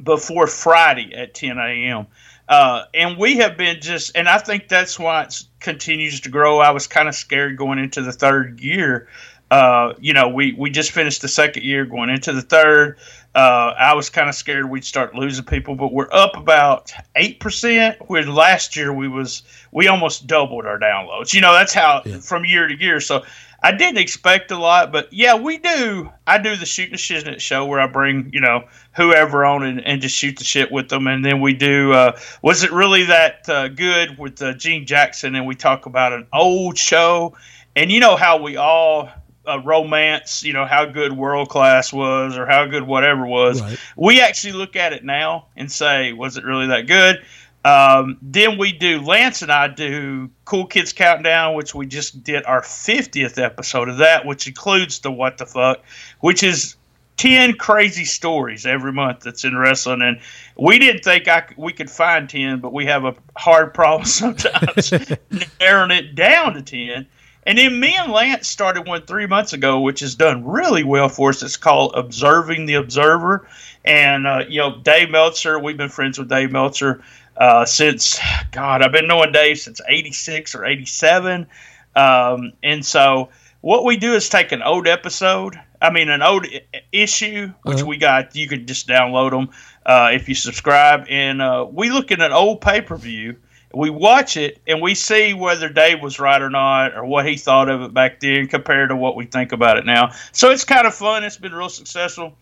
before 0.03 0.47
Friday 0.47 1.15
at 1.15 1.35
10 1.35 1.59
a.m. 1.59 2.07
Uh, 2.49 2.85
and 2.93 3.17
we 3.17 3.37
have 3.37 3.57
been 3.57 3.81
just, 3.81 4.17
and 4.17 4.29
I 4.29 4.39
think 4.39 4.69
that's 4.69 4.99
why 4.99 5.23
it 5.23 5.43
continues 5.61 6.21
to 6.23 6.29
grow. 6.29 6.59
I 6.59 6.71
was 6.71 6.87
kind 6.87 7.09
of 7.09 7.15
scared 7.15 7.57
going 7.57 7.79
into 7.79 8.03
the 8.03 8.13
third 8.13 8.61
year. 8.61 9.09
Uh, 9.51 9.95
you 10.01 10.13
know, 10.13 10.29
we, 10.29 10.55
we 10.55 10.71
just 10.71 10.91
finished 10.91 11.23
the 11.23 11.29
second 11.29 11.63
year 11.63 11.85
going 11.85 12.11
into 12.11 12.33
the 12.33 12.43
third. 12.43 12.99
Uh, 13.35 13.75
I 13.79 13.95
was 13.95 14.11
kind 14.11 14.29
of 14.29 14.35
scared 14.35 14.69
we'd 14.69 14.85
start 14.85 15.15
losing 15.15 15.45
people, 15.45 15.75
but 15.75 15.93
we're 15.93 16.13
up 16.13 16.37
about 16.37 16.93
eight 17.17 17.41
percent. 17.41 17.97
Where 18.09 18.25
last 18.25 18.77
year 18.77 18.93
we 18.93 19.09
was 19.09 19.43
we 19.71 19.89
almost 19.89 20.27
doubled 20.27 20.67
our 20.67 20.79
downloads. 20.79 21.33
You 21.33 21.41
know 21.41 21.53
that's 21.53 21.73
how 21.73 22.03
yeah. 22.05 22.19
from 22.19 22.45
year 22.45 22.69
to 22.69 22.79
year. 22.79 23.01
So 23.01 23.25
I 23.63 23.73
didn't 23.73 23.99
expect 23.99 24.51
a 24.51 24.59
lot, 24.59 24.91
but 24.91 25.11
yeah, 25.13 25.37
we 25.37 25.57
do. 25.57 26.11
I 26.27 26.39
do 26.39 26.57
the 26.57 26.67
shooting 26.67 26.93
the 26.93 26.99
shiznit 26.99 27.41
show 27.41 27.65
where 27.65 27.81
I 27.81 27.87
bring 27.87 28.29
you 28.35 28.41
know 28.41 28.65
whoever 28.97 29.47
on 29.47 29.63
and, 29.63 29.81
and 29.81 30.03
just 30.03 30.17
shoot 30.17 30.37
the 30.37 30.45
shit 30.45 30.71
with 30.71 30.89
them, 30.89 31.07
and 31.07 31.25
then 31.25 31.41
we 31.41 31.55
do. 31.55 31.93
Uh, 31.93 32.19
was 32.43 32.65
it 32.65 32.73
really 32.73 33.05
that 33.05 33.49
uh, 33.49 33.69
good 33.69 34.19
with 34.19 34.43
uh, 34.43 34.53
Gene 34.55 34.85
Jackson? 34.85 35.37
And 35.37 35.47
we 35.47 35.55
talk 35.55 35.87
about 35.87 36.13
an 36.13 36.27
old 36.35 36.77
show, 36.77 37.35
and 37.77 37.91
you 37.91 38.01
know 38.01 38.17
how 38.17 38.43
we 38.43 38.57
all 38.57 39.09
a 39.47 39.61
romance, 39.61 40.43
you 40.43 40.53
know, 40.53 40.67
how 40.67 40.85
good 40.85 41.13
world 41.13 41.49
class 41.49 41.93
was 41.93 42.37
or 42.37 42.47
how 42.47 42.67
good 42.67 42.85
whatever 42.85 43.27
was. 43.27 43.61
Right. 43.61 43.79
We 43.97 44.21
actually 44.21 44.55
look 44.55 44.77
at 44.77 44.93
it 44.93 45.05
now 45.05 45.47
and 45.57 45.71
say, 45.71 46.13
was 46.13 46.37
it 46.37 46.45
really 46.45 46.69
that 46.69 46.87
good? 46.87 47.23
Um, 47.65 48.19
then 48.23 48.59
we 48.59 48.73
do, 48.73 49.01
Lance 49.01 49.43
and 49.43 49.53
I 49.53 49.69
do 49.69 50.31
Cool 50.45 50.67
Kids 50.67 50.93
Countdown, 50.93 51.55
which 51.55 51.75
we 51.75 51.87
just 51.87 52.25
did 52.25 52.45
our 52.45 52.63
50th 52.63 53.41
episode 53.41 53.89
of 53.89 53.99
that, 53.99 54.27
which 54.27 54.47
includes 54.47 54.99
the 54.99 55.13
What 55.13 55.39
the 55.39 55.47
Fuck, 55.47 55.81
which 56.21 56.43
is 56.43 56.77
10 57.19 57.55
crazy 57.55 58.05
stories 58.05 58.67
every 58.67 58.93
month 58.93 59.21
that's 59.21 59.45
in 59.45 59.57
wrestling. 59.57 60.03
And 60.03 60.19
we 60.57 60.79
didn't 60.79 61.05
think 61.05 61.29
I 61.29 61.45
we 61.57 61.73
could 61.73 61.91
find 61.91 62.29
10, 62.29 62.59
but 62.59 62.73
we 62.73 62.87
have 62.87 63.05
a 63.05 63.15
hard 63.37 63.75
problem 63.75 64.07
sometimes 64.07 64.93
narrowing 65.61 65.93
it 65.93 66.17
down 66.17 66.55
to 66.55 66.63
10. 66.63 67.07
And 67.45 67.59
then 67.59 67.81
me 67.81 67.97
and 67.97 68.13
Lance 68.13 68.49
started 68.49 68.87
one 68.87 69.03
three 69.03 69.27
months 69.27 69.53
ago, 69.53 69.81
which 69.81 70.01
has 70.01 70.15
done 70.15 70.45
really 70.45 70.85
well 70.85 71.09
for 71.09 71.31
us. 71.31 71.43
It's 71.43 71.57
called 71.57 71.93
Observing 71.97 72.67
the 72.67 72.75
Observer. 72.75 73.49
And, 73.85 74.27
uh, 74.27 74.45
you 74.49 74.61
know, 74.61 74.79
Dave 74.79 75.11
Meltzer, 75.11 75.59
we've 75.59 75.77
been 75.77 75.89
friends 75.89 76.19
with 76.19 76.29
Dave 76.29 76.53
Meltzer 76.53 77.03
uh, 77.37 77.65
since, 77.65 78.21
God, 78.53 78.83
I've 78.83 78.93
been 78.93 79.09
knowing 79.09 79.33
Dave 79.33 79.59
since 79.59 79.81
86 79.87 80.55
or 80.55 80.65
87. 80.65 81.49
Um, 81.97 82.53
and 82.63 82.87
so 82.87 83.31
what 83.61 83.85
we 83.85 83.97
do 83.97 84.15
is 84.15 84.29
take 84.29 84.53
an 84.53 84.63
old 84.63 84.87
episode, 84.87 85.59
I 85.81 85.91
mean, 85.91 86.11
an 86.11 86.23
old 86.23 86.47
issue, 86.93 87.53
which 87.65 87.79
uh-huh. 87.79 87.87
we 87.87 87.97
got, 87.97 88.37
you 88.37 88.47
can 88.47 88.69
just 88.69 88.87
download 88.87 89.33
them 89.33 89.51
uh, 89.85 90.11
if 90.13 90.29
you 90.29 90.37
subscribe. 90.37 91.07
And 91.09 91.43
uh, 91.43 91.67
we 91.69 91.91
look 91.91 92.13
at 92.13 92.21
an 92.21 92.31
old 92.31 92.61
pay 92.61 92.83
per 92.83 92.97
view 92.97 93.37
we 93.75 93.91
watch 93.91 94.37
it 94.37 94.61
and 94.67 94.81
we 94.81 94.95
see 94.95 95.35
whether 95.35 95.69
Dave 95.69 96.03
was 96.03 96.19
right 96.19 96.41
or 96.41 96.51
not, 96.51 96.95
or 96.95 97.05
what 97.05 97.27
he 97.27 97.37
thought 97.37 97.69
of 97.69 97.83
it 97.83 97.95
back 97.95 98.21
then 98.21 98.49
compared 98.49 98.91
to 98.91 98.97
what 98.97 99.17
we 99.17 99.27
think 99.27 99.53
about 99.53 99.79
it 99.79 99.87
now. 99.87 100.13
So 100.33 100.51
it's 100.51 100.65
kind 100.65 100.87
of 100.87 100.95
fun. 100.95 101.25
It's 101.25 101.37
been 101.37 101.55
real 101.55 101.69
successful. 101.69 102.35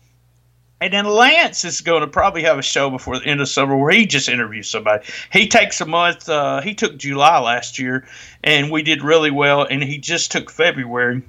And 0.81 0.91
then 0.91 1.05
Lance 1.05 1.63
is 1.63 1.81
going 1.81 2.01
to 2.01 2.07
probably 2.07 2.41
have 2.41 2.57
a 2.57 2.63
show 2.63 2.89
before 2.89 3.19
the 3.19 3.25
end 3.25 3.39
of 3.39 3.47
summer 3.47 3.77
where 3.77 3.91
he 3.91 4.07
just 4.07 4.27
interviews 4.27 4.67
somebody. 4.67 5.05
He 5.31 5.47
takes 5.47 5.79
a 5.79 5.85
month. 5.85 6.27
Uh, 6.27 6.59
he 6.61 6.73
took 6.73 6.97
July 6.97 7.39
last 7.39 7.77
year, 7.77 8.07
and 8.43 8.71
we 8.71 8.81
did 8.81 9.03
really 9.03 9.29
well. 9.29 9.63
And 9.63 9.83
he 9.83 9.99
just 9.99 10.31
took 10.31 10.49
February. 10.49 11.21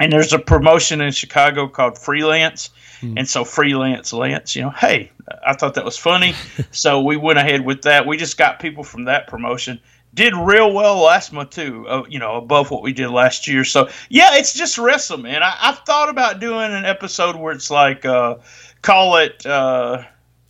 And 0.00 0.12
there's 0.12 0.32
a 0.32 0.38
promotion 0.38 1.00
in 1.00 1.12
Chicago 1.12 1.68
called 1.68 1.98
Freelance 1.98 2.70
Hmm. 3.00 3.16
And 3.16 3.28
so 3.28 3.44
freelance 3.44 4.12
Lance, 4.12 4.56
you 4.56 4.62
know, 4.62 4.70
hey, 4.70 5.10
I 5.46 5.54
thought 5.54 5.74
that 5.74 5.84
was 5.84 5.96
funny. 5.96 6.34
so 6.70 7.00
we 7.00 7.16
went 7.16 7.38
ahead 7.38 7.64
with 7.64 7.82
that. 7.82 8.06
We 8.06 8.16
just 8.16 8.36
got 8.36 8.58
people 8.60 8.82
from 8.82 9.04
that 9.04 9.28
promotion. 9.28 9.80
Did 10.14 10.34
real 10.34 10.72
well 10.72 10.96
last 10.96 11.32
month 11.32 11.50
too, 11.50 11.86
uh, 11.86 12.02
you 12.08 12.18
know, 12.18 12.36
above 12.36 12.70
what 12.70 12.82
we 12.82 12.92
did 12.92 13.08
last 13.10 13.46
year. 13.46 13.64
So 13.64 13.88
yeah, 14.08 14.30
it's 14.36 14.52
just 14.52 14.78
wrestling, 14.78 15.22
man. 15.22 15.42
I, 15.42 15.50
have 15.50 15.80
thought 15.86 16.08
about 16.08 16.40
doing 16.40 16.72
an 16.72 16.84
episode 16.84 17.36
where 17.36 17.52
it's 17.52 17.70
like, 17.70 18.04
uh, 18.04 18.36
call 18.82 19.16
it 19.16 19.44
uh, 19.46 20.02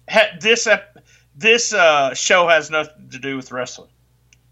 ha- 0.09 0.37
this 0.41 0.67
ep- 0.67 1.05
this 1.37 1.73
uh, 1.73 2.15
show 2.15 2.49
has 2.49 2.71
nothing 2.71 3.11
to 3.11 3.19
do 3.19 3.37
with 3.37 3.53
wrestling. 3.53 3.91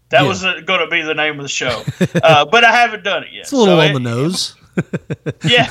That 0.09 0.21
yeah. 0.21 0.27
was 0.27 0.43
uh, 0.43 0.61
going 0.65 0.81
to 0.81 0.87
be 0.87 1.01
the 1.01 1.15
name 1.15 1.39
of 1.39 1.43
the 1.43 1.49
show, 1.49 1.83
uh, 2.23 2.45
but 2.45 2.63
I 2.63 2.71
haven't 2.71 3.03
done 3.03 3.23
it 3.23 3.29
yet. 3.31 3.41
It's 3.41 3.53
a 3.53 3.57
little 3.57 3.77
so 3.77 3.81
on 3.81 3.87
it, 3.87 3.93
the 3.93 3.99
nose. 3.99 4.56
yeah. 5.43 5.69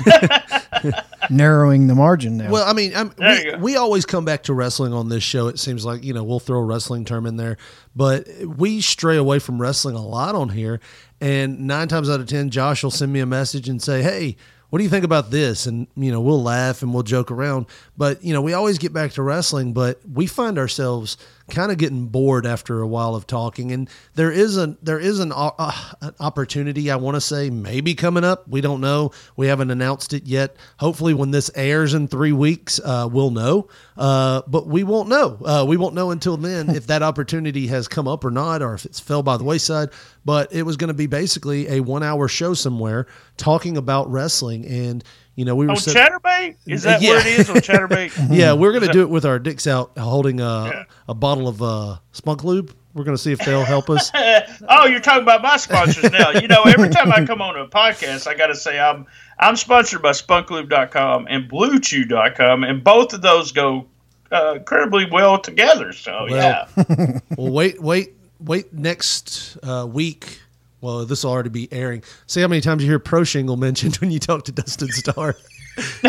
Narrowing 1.31 1.87
the 1.87 1.95
margin 1.95 2.37
now. 2.37 2.51
Well, 2.51 2.69
I 2.69 2.73
mean, 2.73 2.93
we, 3.19 3.55
we 3.57 3.77
always 3.77 4.07
come 4.07 4.25
back 4.25 4.45
to 4.45 4.55
wrestling 4.55 4.93
on 4.93 5.09
this 5.09 5.23
show. 5.23 5.49
It 5.49 5.59
seems 5.59 5.85
like, 5.85 6.05
you 6.05 6.13
know, 6.13 6.25
we'll 6.25 6.41
throw 6.41 6.59
a 6.59 6.65
wrestling 6.65 7.05
term 7.05 7.27
in 7.27 7.37
there, 7.37 7.57
but 7.95 8.29
we 8.45 8.81
stray 8.81 9.17
away 9.17 9.39
from 9.39 9.61
wrestling 9.61 9.97
a 9.97 10.05
lot 10.05 10.35
on 10.35 10.51
here. 10.51 10.81
And 11.21 11.67
nine 11.67 11.89
times 11.89 12.11
out 12.11 12.21
of 12.21 12.27
10, 12.27 12.51
Josh 12.51 12.83
will 12.83 12.91
send 12.91 13.13
me 13.13 13.21
a 13.21 13.27
message 13.27 13.69
and 13.69 13.83
say, 13.83 14.03
Hey, 14.03 14.37
what 14.71 14.79
do 14.79 14.85
you 14.85 14.91
think 14.91 15.05
about 15.05 15.31
this? 15.31 15.67
And, 15.67 15.87
you 15.97 16.11
know, 16.11 16.21
we'll 16.21 16.43
laugh 16.43 16.83
and 16.83 16.93
we'll 16.93 17.05
joke 17.05 17.31
around. 17.31 17.67
But, 17.97 18.23
you 18.23 18.33
know, 18.33 18.43
we 18.43 18.53
always 18.53 18.79
get 18.79 18.93
back 18.93 19.13
to 19.13 19.23
wrestling, 19.23 19.73
but 19.73 20.01
we 20.09 20.27
find 20.27 20.59
ourselves 20.59 21.17
kind 21.49 21.71
of 21.71 21.79
getting 21.79 22.07
bored 22.07 22.47
after 22.47 22.81
a 22.81 22.87
while 22.87 23.15
of 23.15 23.27
talking. 23.27 23.73
And 23.73 23.89
there 24.15 24.31
is 24.31 24.57
a 24.57 24.77
there 24.83 24.99
is 24.99 25.21
an, 25.21 25.33
uh, 25.35 25.73
an 26.01 26.15
opportunity 26.21 26.91
I 26.91 26.97
want 26.97 27.15
to 27.17 27.21
say 27.21 27.51
maybe 27.51 27.95
coming 27.95 28.25
up. 28.25 28.49
We 28.49 28.61
don't 28.61 28.81
know. 28.81 29.13
We 29.37 29.47
haven't 29.47 29.71
announced 29.71 30.13
it 30.13 30.27
yet. 30.27 30.57
Hopefully, 30.79 31.15
when 31.15 31.31
this 31.31 31.51
airs 31.55 31.95
in 31.95 32.09
three 32.09 32.33
weeks, 32.33 32.81
uh, 32.85 33.09
we'll 33.11 33.31
know. 33.31 33.69
Uh, 33.97 34.43
but 34.47 34.67
we 34.67 34.85
won't 34.85 35.09
know. 35.09 35.39
Uh, 35.45 35.65
we 35.67 35.77
won't 35.77 35.95
know 35.95 36.11
until 36.11 36.37
then 36.37 36.71
if 36.75 36.87
that 36.89 37.03
opportunity 37.03 37.67
has 37.69 37.89
come 37.89 38.09
up 38.09 38.25
or 38.25 38.31
not, 38.31 38.63
or 38.63 38.75
if 38.75 38.85
it's 38.85 39.01
fell 39.01 39.23
by 39.23 39.37
the 39.37 39.45
wayside. 39.45 39.91
But 40.25 40.53
it 40.53 40.65
was 40.65 40.77
going 40.77 40.89
to 40.89 40.95
be 40.95 41.07
basically 41.07 41.69
a 41.69 41.81
one 41.81 42.03
hour 42.03 42.29
show 42.29 42.55
somewhere 42.55 43.07
talking 43.37 43.77
about 43.77 44.11
wrestling 44.11 44.67
and 44.67 45.05
you 45.37 45.45
know, 45.45 45.55
we 45.55 45.67
were 45.67 45.73
on 45.73 45.77
so, 45.77 45.93
Chaturbate. 45.93 46.57
Is 46.67 46.83
that 46.85 47.03
yeah. 47.03 47.11
where 47.11 47.21
it 47.21 47.27
is 47.27 47.51
on 47.51 47.57
Chaturbate? 47.57 48.35
yeah, 48.35 48.55
we're 48.55 48.73
gonna 48.73 48.93
do 48.93 49.03
it 49.03 49.11
with 49.11 49.27
our 49.27 49.39
dicks 49.39 49.67
out, 49.67 49.97
holding 49.99 50.41
a 50.41 50.45
yeah. 50.45 50.85
a 51.09 51.15
bottle 51.15 51.47
of 51.47 51.63
uh, 51.63 51.99
Spunk 52.13 52.43
Lube. 52.43 52.75
We're 52.95 53.05
gonna 53.05 53.19
see 53.19 53.33
if 53.33 53.39
they'll 53.41 53.65
help 53.65 53.91
us. 53.91 54.11
oh, 54.69 54.87
you're 54.87 55.01
talking 55.01 55.23
about 55.23 55.43
my 55.43 55.59
sponsors 55.59 56.11
now. 56.11 56.31
You 56.31 56.49
know, 56.49 56.63
every 56.63 56.89
time 56.89 57.13
I 57.13 57.27
come 57.27 57.43
on 57.43 57.57
a 57.59 57.69
podcast, 57.69 58.27
I 58.27 58.35
got 58.35 58.47
to 58.47 58.55
say 58.55 58.81
I'm 58.81 59.07
I'm 59.39 59.57
sponsored 59.57 60.01
by 60.01 60.13
SpunkLube.com 60.13 61.27
and 61.29 61.51
BlueChew.com, 61.51 62.65
and 62.65 62.83
both 62.83 63.13
of 63.13 63.21
those 63.21 63.53
go 63.53 63.87
uh, 64.33 64.55
incredibly 64.57 65.07
well 65.11 65.39
together. 65.39 65.93
So 65.93 66.27
well, 66.31 66.67
yeah. 66.77 67.21
well, 67.37 67.53
wait, 67.53 67.83
wait, 67.83 68.15
wait 68.41 68.73
next 68.73 69.59
uh, 69.63 69.87
week 69.87 70.41
well, 70.87 71.05
this 71.05 71.25
will 71.25 71.33
already 71.33 71.49
be 71.49 71.69
airing. 71.73 72.05
See 72.29 72.41
how 72.41 72.47
many 72.47 72.61
times 72.61 72.81
you 72.81 72.89
hear 72.89 73.01
Pro 73.01 73.25
Shingle 73.25 73.57
mentioned 73.57 73.97
when 74.01 74.13
you 74.13 74.21
talk 74.21 74.45
to 74.45 74.53
Dustin 74.53 74.89
Starr. 74.93 75.37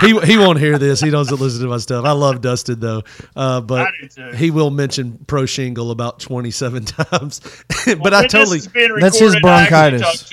he 0.00 0.18
he 0.20 0.38
won't 0.38 0.58
hear 0.58 0.78
this. 0.78 1.00
He 1.00 1.10
doesn't 1.10 1.38
listen 1.38 1.60
to 1.60 1.68
my 1.68 1.76
stuff. 1.76 2.04
I 2.04 2.12
love 2.12 2.40
Dustin 2.40 2.80
though, 2.80 3.02
uh, 3.36 3.60
but 3.60 3.88
he 4.34 4.50
will 4.50 4.70
mention 4.70 5.18
Pro 5.26 5.46
Shingle 5.46 5.92
about 5.92 6.18
twenty 6.18 6.50
seven 6.50 6.84
times. 6.86 7.40
but 7.86 8.00
well, 8.00 8.14
I 8.14 8.26
totally 8.26 8.60
that's 8.98 9.20
his 9.20 9.38
bronchitis. 9.40 10.32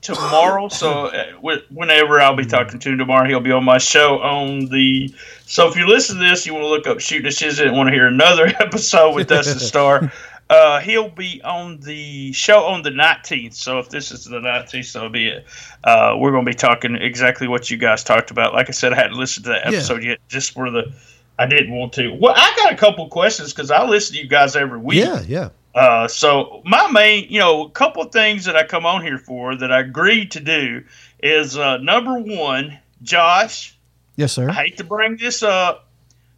tomorrow. 0.00 0.68
So 0.68 1.06
uh, 1.06 1.60
whenever 1.70 2.20
I'll 2.20 2.36
be 2.36 2.44
talking 2.44 2.78
to 2.78 2.90
him 2.90 2.98
tomorrow, 2.98 3.26
he'll 3.26 3.40
be 3.40 3.50
on 3.50 3.64
my 3.64 3.78
show 3.78 4.20
on 4.20 4.66
the. 4.66 5.12
So 5.46 5.68
if 5.68 5.74
you 5.74 5.88
listen 5.88 6.18
to 6.18 6.22
this, 6.22 6.46
you 6.46 6.52
want 6.52 6.64
to 6.64 6.68
look 6.68 6.86
up 6.86 7.00
Shooting 7.00 7.24
the 7.24 7.30
Shiznit 7.30 7.66
and 7.66 7.76
want 7.76 7.88
to 7.88 7.92
hear 7.92 8.06
another 8.06 8.46
episode 8.60 9.16
with 9.16 9.26
Dustin 9.26 9.58
Starr. 9.58 10.12
Uh, 10.50 10.78
he'll 10.80 11.08
be 11.08 11.40
on 11.42 11.80
the 11.80 12.32
show 12.32 12.64
on 12.64 12.82
the 12.82 12.90
19th. 12.90 13.54
So 13.54 13.78
if 13.78 13.88
this 13.88 14.12
is 14.12 14.24
the 14.24 14.40
19th, 14.40 14.84
so 14.84 15.08
be 15.08 15.28
it. 15.28 15.46
Uh, 15.82 16.16
we're 16.18 16.32
going 16.32 16.44
to 16.44 16.50
be 16.50 16.54
talking 16.54 16.96
exactly 16.96 17.48
what 17.48 17.70
you 17.70 17.76
guys 17.78 18.04
talked 18.04 18.30
about. 18.30 18.52
Like 18.52 18.68
I 18.68 18.72
said, 18.72 18.92
I 18.92 18.96
hadn't 18.96 19.16
listened 19.16 19.44
to 19.44 19.50
that 19.52 19.62
Yeah. 19.70 19.78
episode 19.78 20.02
yet, 20.04 20.18
just 20.28 20.52
for 20.52 20.70
the. 20.70 20.92
I 21.38 21.46
didn't 21.46 21.72
want 21.74 21.92
to. 21.94 22.10
Well, 22.20 22.34
I 22.36 22.52
got 22.56 22.72
a 22.72 22.76
couple 22.76 23.08
questions 23.08 23.52
because 23.52 23.70
I 23.70 23.84
listen 23.84 24.14
to 24.16 24.22
you 24.22 24.28
guys 24.28 24.54
every 24.54 24.78
week. 24.78 24.98
Yeah, 24.98 25.22
yeah. 25.26 25.48
Uh, 25.74 26.06
so 26.06 26.62
my 26.64 26.88
main, 26.92 27.26
you 27.28 27.40
know, 27.40 27.64
a 27.64 27.70
couple 27.70 28.04
things 28.04 28.44
that 28.44 28.54
I 28.54 28.64
come 28.64 28.86
on 28.86 29.02
here 29.02 29.18
for 29.18 29.56
that 29.56 29.72
I 29.72 29.80
agreed 29.80 30.30
to 30.32 30.40
do 30.40 30.84
is 31.20 31.58
uh, 31.58 31.78
number 31.78 32.16
one, 32.20 32.78
Josh. 33.02 33.76
Yes, 34.16 34.32
sir. 34.32 34.48
I 34.48 34.52
hate 34.52 34.76
to 34.76 34.84
bring 34.84 35.16
this 35.16 35.42
up, 35.42 35.83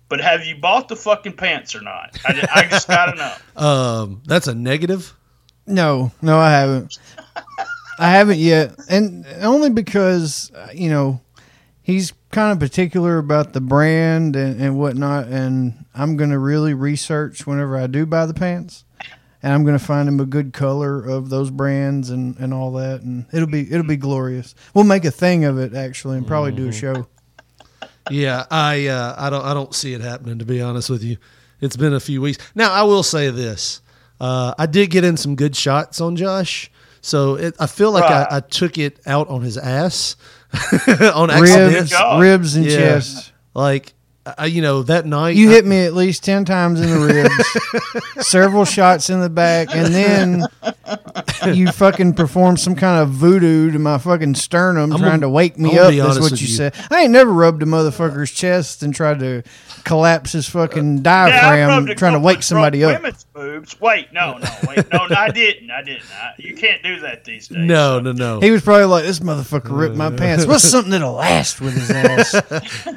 but 0.08 0.20
have 0.20 0.44
you 0.44 0.56
bought 0.56 0.88
the 0.88 0.96
fucking 0.96 1.34
pants 1.34 1.74
or 1.74 1.80
not? 1.80 2.18
I, 2.24 2.48
I 2.54 2.66
just 2.68 2.88
gotta 2.88 3.16
know. 3.16 3.34
Um, 3.56 4.22
that's 4.26 4.48
a 4.48 4.54
negative. 4.54 5.14
No, 5.66 6.12
no, 6.20 6.38
I 6.38 6.50
haven't. 6.50 6.98
I 7.98 8.10
haven't 8.10 8.38
yet, 8.38 8.74
and 8.90 9.26
only 9.40 9.70
because 9.70 10.52
uh, 10.54 10.68
you 10.74 10.90
know 10.90 11.20
he's 11.82 12.12
kind 12.30 12.52
of 12.52 12.60
particular 12.60 13.16
about 13.16 13.54
the 13.54 13.60
brand 13.60 14.36
and, 14.36 14.60
and 14.60 14.78
whatnot, 14.78 15.28
and 15.28 15.86
I'm 15.94 16.16
going 16.16 16.30
to 16.30 16.38
really 16.38 16.74
research 16.74 17.46
whenever 17.46 17.78
I 17.78 17.86
do 17.86 18.04
buy 18.04 18.26
the 18.26 18.34
pants, 18.34 18.84
and 19.42 19.54
I'm 19.54 19.64
going 19.64 19.78
to 19.78 19.84
find 19.84 20.08
him 20.08 20.20
a 20.20 20.26
good 20.26 20.52
color 20.52 21.02
of 21.02 21.30
those 21.30 21.50
brands 21.50 22.10
and, 22.10 22.36
and 22.36 22.52
all 22.52 22.72
that, 22.72 23.00
and 23.00 23.24
it'll 23.32 23.48
be 23.48 23.62
it'll 23.72 23.86
be 23.86 23.96
glorious. 23.96 24.54
We'll 24.74 24.84
make 24.84 25.06
a 25.06 25.10
thing 25.10 25.44
of 25.46 25.58
it 25.58 25.74
actually, 25.74 26.18
and 26.18 26.26
probably 26.26 26.52
do 26.52 26.68
a 26.68 26.72
show. 26.72 27.06
Yeah, 28.10 28.44
I 28.50 28.86
uh, 28.88 29.14
I 29.18 29.30
don't 29.30 29.44
I 29.44 29.54
don't 29.54 29.74
see 29.74 29.94
it 29.94 30.00
happening 30.00 30.38
to 30.38 30.44
be 30.44 30.60
honest 30.62 30.90
with 30.90 31.02
you. 31.02 31.16
It's 31.60 31.76
been 31.76 31.94
a 31.94 32.00
few 32.00 32.20
weeks 32.20 32.38
now. 32.54 32.72
I 32.72 32.82
will 32.82 33.02
say 33.02 33.30
this: 33.30 33.80
uh, 34.20 34.54
I 34.58 34.66
did 34.66 34.90
get 34.90 35.04
in 35.04 35.16
some 35.16 35.34
good 35.36 35.56
shots 35.56 36.00
on 36.00 36.14
Josh, 36.16 36.70
so 37.00 37.34
it, 37.34 37.54
I 37.58 37.66
feel 37.66 37.90
like 37.92 38.04
Right. 38.04 38.26
I, 38.30 38.36
I 38.36 38.40
took 38.40 38.78
it 38.78 39.00
out 39.06 39.28
on 39.28 39.42
his 39.42 39.56
ass 39.58 40.16
on 41.14 41.30
accident. 41.30 41.90
Ribs, 41.90 41.94
ribs 42.18 42.56
and 42.56 42.66
Yeah. 42.66 42.76
chest. 42.76 43.32
Like 43.54 43.94
I, 44.38 44.46
you 44.46 44.60
know 44.62 44.82
that 44.84 45.06
night 45.06 45.36
You 45.36 45.48
I- 45.50 45.52
hit 45.52 45.66
me 45.66 45.84
at 45.84 45.94
least 45.94 46.24
10 46.24 46.44
times 46.44 46.80
in 46.80 46.90
the 46.90 46.98
ribs, 48.18 48.26
several 48.28 48.64
shots 48.64 49.08
in 49.10 49.20
the 49.20 49.30
back, 49.30 49.68
and 49.74 49.94
then 49.94 50.44
you 51.54 51.70
fucking 51.70 52.14
performed 52.14 52.58
some 52.60 52.74
kind 52.74 53.02
of 53.02 53.10
voodoo 53.10 53.70
to 53.70 53.78
my 53.78 53.98
fucking 53.98 54.34
sternum 54.34 54.92
I'm 54.92 54.98
trying 54.98 55.10
gonna- 55.12 55.20
to 55.22 55.28
wake 55.28 55.58
me 55.58 55.78
I'm 55.78 55.86
up. 55.86 55.94
That's 55.94 56.20
what 56.20 56.40
you, 56.40 56.46
you. 56.48 56.52
said. 56.54 56.74
I 56.90 57.02
ain't 57.02 57.12
never 57.12 57.32
rubbed 57.32 57.62
a 57.62 57.66
motherfucker's 57.66 58.30
chest 58.32 58.82
and 58.82 58.94
tried 58.94 59.20
to 59.20 59.42
collapse 59.86 60.32
his 60.32 60.48
fucking 60.48 61.00
diaphragm 61.02 61.68
rubbed 61.68 61.90
a 61.90 61.94
trying 61.94 62.12
to 62.12 62.18
wake 62.18 62.42
somebody 62.42 62.84
up. 62.84 63.00
Women's 63.00 63.24
boobs. 63.24 63.80
Wait, 63.80 64.12
no, 64.12 64.36
no, 64.36 64.48
wait, 64.68 64.92
no, 64.92 65.06
I 65.16 65.30
didn't. 65.30 65.70
I 65.70 65.82
didn't. 65.82 66.04
I, 66.12 66.34
you 66.38 66.54
can't 66.54 66.82
do 66.82 67.00
that 67.00 67.24
these 67.24 67.48
days. 67.48 67.58
no 67.58 68.00
no 68.00 68.12
no. 68.12 68.40
He 68.40 68.50
was 68.50 68.62
probably 68.62 68.84
like, 68.86 69.04
"This 69.04 69.20
motherfucker 69.20 69.76
ripped 69.76 69.96
my 69.96 70.10
pants. 70.16 70.44
What's 70.44 70.68
something 70.68 70.90
that'll 70.90 71.12
last 71.14 71.60
with 71.60 71.74
his 71.74 71.90
ass? 71.90 72.34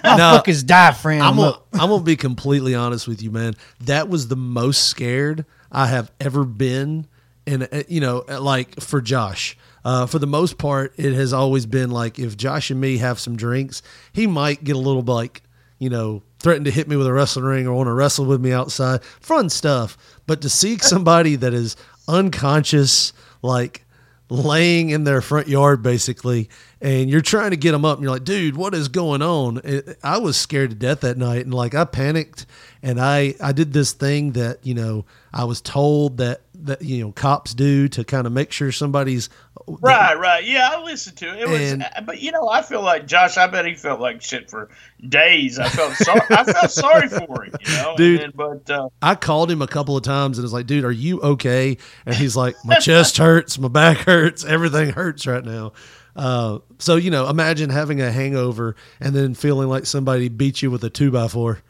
I'll 0.04 0.18
No, 0.18 0.36
fuck 0.36 0.48
his 0.48 0.64
diaphragm 0.64 1.22
I'm 1.22 1.36
gonna, 1.38 1.52
up." 1.52 1.68
I'm 1.74 1.90
gonna 1.90 2.04
be 2.04 2.16
completely 2.18 2.76
honest 2.76 3.08
with 3.08 3.22
you, 3.22 3.32
man. 3.32 3.54
That 3.82 4.10
was 4.10 4.28
the 4.28 4.36
most 4.36 4.88
scared 4.88 5.46
I 5.72 5.88
have 5.88 6.12
ever 6.20 6.44
been, 6.44 7.08
and 7.46 7.70
uh, 7.72 7.84
you 7.88 8.02
know, 8.02 8.26
like 8.28 8.82
for 8.82 9.00
Josh. 9.00 9.56
Uh, 9.86 10.06
for 10.06 10.20
the 10.20 10.28
most 10.28 10.58
part, 10.58 10.94
it 10.98 11.14
has 11.14 11.32
always 11.32 11.66
been 11.66 11.90
like 11.90 12.20
if 12.20 12.36
Josh 12.36 12.70
and 12.70 12.82
me 12.82 12.98
have 12.98 13.18
some 13.18 13.38
drinks, 13.38 13.82
he 14.12 14.28
might 14.28 14.62
get 14.62 14.76
a 14.76 14.80
little 14.80 15.02
like, 15.02 15.42
you 15.80 15.90
know, 15.90 16.22
threaten 16.40 16.66
to 16.66 16.72
hit 16.72 16.88
me 16.88 16.96
with 16.96 17.08
a 17.08 17.14
wrestling 17.14 17.46
ring 17.46 17.68
or 17.68 17.74
want 17.74 17.88
to 17.88 17.94
wrestle 17.94 18.26
with 18.26 18.42
me 18.42 18.52
outside. 18.52 19.04
Fun 19.04 19.50
stuff. 19.50 19.98
But 20.28 20.42
to 20.42 20.50
see 20.50 20.78
somebody 20.82 21.36
that 21.38 21.54
is 21.54 21.76
unconscious, 22.08 23.14
like 23.42 23.86
laying 24.30 24.92
in 24.92 25.06
their 25.06 25.22
front 25.22 25.48
yard 25.48 25.82
basically 25.82 26.48
and 26.82 27.10
you're 27.10 27.20
trying 27.20 27.50
to 27.50 27.58
get 27.58 27.72
them 27.72 27.84
up 27.84 27.98
and 27.98 28.04
you're 28.04 28.14
like 28.14 28.24
dude 28.24 28.56
what 28.56 28.76
is 28.76 28.88
going 28.88 29.24
on 29.24 29.60
i 30.04 30.20
was 30.20 30.38
scared 30.38 30.70
to 30.70 30.76
death 30.76 31.00
that 31.00 31.18
night 31.18 31.44
and 31.44 31.54
like 31.54 31.74
i 31.74 31.84
panicked 31.84 32.46
and 32.84 33.02
i 33.02 33.34
i 33.42 33.52
did 33.52 33.74
this 33.74 33.92
thing 33.92 34.34
that 34.34 34.60
you 34.62 34.76
know 34.76 35.04
i 35.34 35.44
was 35.44 35.62
told 35.62 36.18
that 36.18 36.42
that 36.66 36.82
you 36.82 37.04
know 37.04 37.12
cops 37.12 37.54
do 37.54 37.88
to 37.90 38.04
kind 38.04 38.28
of 38.28 38.34
make 38.34 38.52
sure 38.52 38.72
somebody's 38.72 39.30
Right, 39.82 40.18
right. 40.18 40.44
Yeah, 40.44 40.70
I 40.72 40.84
listened 40.84 41.18
to 41.18 41.34
it. 41.34 41.42
It 41.42 41.48
was, 41.48 42.06
but 42.06 42.20
you 42.20 42.32
know, 42.32 42.50
I 42.50 42.62
feel 42.64 42.82
like 42.82 43.06
Josh. 43.06 43.38
I 43.38 43.46
bet 43.48 43.66
he 43.66 43.76
felt 43.76 44.00
like 44.00 44.22
shit 44.22 44.50
for 44.50 44.70
days. 45.08 45.60
I 45.60 45.70
felt 45.70 45.94
sorry. 45.94 46.22
I 46.30 46.44
felt 46.44 46.72
sorry 46.72 47.08
for 47.08 47.44
him. 47.44 47.54
You 47.62 47.74
know, 47.74 47.94
Dude. 47.96 48.22
Then, 48.22 48.32
but 48.34 48.70
uh, 48.70 48.90
I 49.02 49.16
called 49.16 49.52
him 49.52 49.62
a 49.62 49.68
couple 49.68 49.96
of 49.96 50.04
times 50.04 50.38
and 50.38 50.44
was 50.44 50.54
like, 50.54 50.66
dude, 50.66 50.86
are 50.86 50.92
you 50.92 51.22
okay? 51.22 51.78
And 52.06 52.16
he's 52.16 52.36
like, 52.36 52.56
my 52.66 52.76
chest 52.76 53.18
hurts, 53.20 53.60
my 53.60 53.68
back 53.68 53.98
hurts, 53.98 54.44
everything 54.44 54.90
hurts 54.90 55.28
right 55.28 55.44
now. 55.44 55.74
Uh, 56.16 56.60
so, 56.80 56.96
you 56.96 57.12
know, 57.12 57.30
imagine 57.30 57.70
having 57.70 58.02
a 58.02 58.12
hangover 58.12 58.76
and 59.00 59.16
then 59.16 59.36
feeling 59.36 59.70
like 59.70 59.86
somebody 59.86 60.30
beat 60.30 60.62
you 60.62 60.72
with 60.72 60.84
a 60.84 60.90
two 60.90 61.12
by 61.12 61.28
four. 61.28 61.62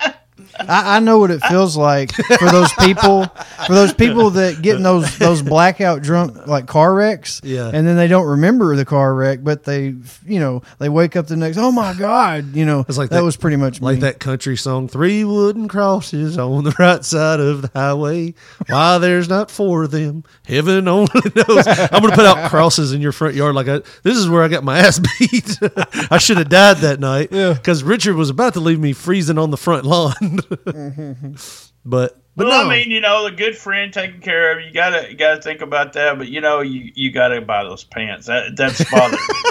I, 0.60 0.96
I 0.96 1.00
know 1.00 1.18
what 1.18 1.30
it 1.30 1.40
feels 1.44 1.76
like 1.76 2.12
for 2.12 2.48
those 2.50 2.72
people, 2.74 3.26
for 3.66 3.74
those 3.74 3.92
people 3.92 4.30
that 4.30 4.62
get 4.62 4.76
in 4.76 4.82
those 4.82 5.18
those 5.18 5.42
blackout 5.42 6.02
drunk 6.02 6.46
like 6.46 6.66
car 6.66 6.94
wrecks, 6.94 7.40
Yeah. 7.44 7.70
and 7.72 7.86
then 7.86 7.96
they 7.96 8.08
don't 8.08 8.26
remember 8.26 8.74
the 8.76 8.84
car 8.84 9.14
wreck, 9.14 9.40
but 9.42 9.64
they, 9.64 9.94
you 10.26 10.40
know, 10.40 10.62
they 10.78 10.88
wake 10.88 11.16
up 11.16 11.26
the 11.26 11.36
next. 11.36 11.58
Oh 11.58 11.72
my 11.72 11.94
god, 11.94 12.54
you 12.54 12.64
know, 12.64 12.84
It's 12.88 12.98
like 12.98 13.10
that, 13.10 13.22
was 13.22 13.36
pretty 13.36 13.56
much 13.56 13.80
like 13.80 13.96
me. 13.96 14.00
that 14.02 14.20
country 14.20 14.56
song, 14.56 14.88
Three 14.88 15.24
Wooden 15.24 15.68
Crosses 15.68 16.38
on 16.38 16.64
the 16.64 16.74
right 16.78 17.04
side 17.04 17.40
of 17.40 17.62
the 17.62 17.70
highway. 17.74 18.34
Why 18.68 18.98
there's 18.98 19.28
not 19.28 19.50
four 19.50 19.84
of 19.84 19.90
them, 19.90 20.24
heaven 20.46 20.86
only 20.88 21.10
knows. 21.34 21.66
I'm 21.66 22.00
going 22.02 22.10
to 22.10 22.16
put 22.16 22.26
out 22.26 22.50
crosses 22.50 22.92
in 22.92 23.00
your 23.00 23.12
front 23.12 23.34
yard. 23.34 23.54
Like, 23.54 23.68
I, 23.68 23.78
this 24.02 24.16
is 24.16 24.28
where 24.28 24.42
I 24.42 24.48
got 24.48 24.64
my 24.64 24.78
ass 24.78 25.00
beat. 25.18 25.58
I 26.10 26.18
should 26.18 26.38
have 26.38 26.48
died 26.48 26.78
that 26.78 27.00
night 27.00 27.30
because 27.30 27.82
Richard 27.82 28.16
was 28.16 28.30
about 28.30 28.54
to 28.54 28.60
leave 28.60 28.78
me 28.80 28.92
freezing 28.92 29.38
on 29.38 29.50
the 29.50 29.56
front 29.56 29.84
lawn. 29.84 30.14
but, 31.84 32.18
but 32.36 32.46
well, 32.46 32.64
no. 32.64 32.70
I 32.70 32.78
mean, 32.78 32.90
you 32.90 33.00
know, 33.00 33.24
the 33.24 33.34
good 33.34 33.56
friend 33.56 33.92
taking 33.92 34.20
care 34.20 34.52
of 34.52 34.60
you. 34.60 34.66
You 34.68 34.72
gotta, 34.72 35.10
you 35.10 35.16
gotta 35.16 35.40
think 35.40 35.60
about 35.60 35.94
that. 35.94 36.18
But 36.18 36.28
you 36.28 36.40
know, 36.40 36.60
you 36.60 36.92
you 36.94 37.10
gotta 37.10 37.40
buy 37.40 37.64
those 37.64 37.84
pants. 37.84 38.26
That 38.26 38.56
that's 38.56 38.88
bothering 38.90 39.12
me. 39.12 39.50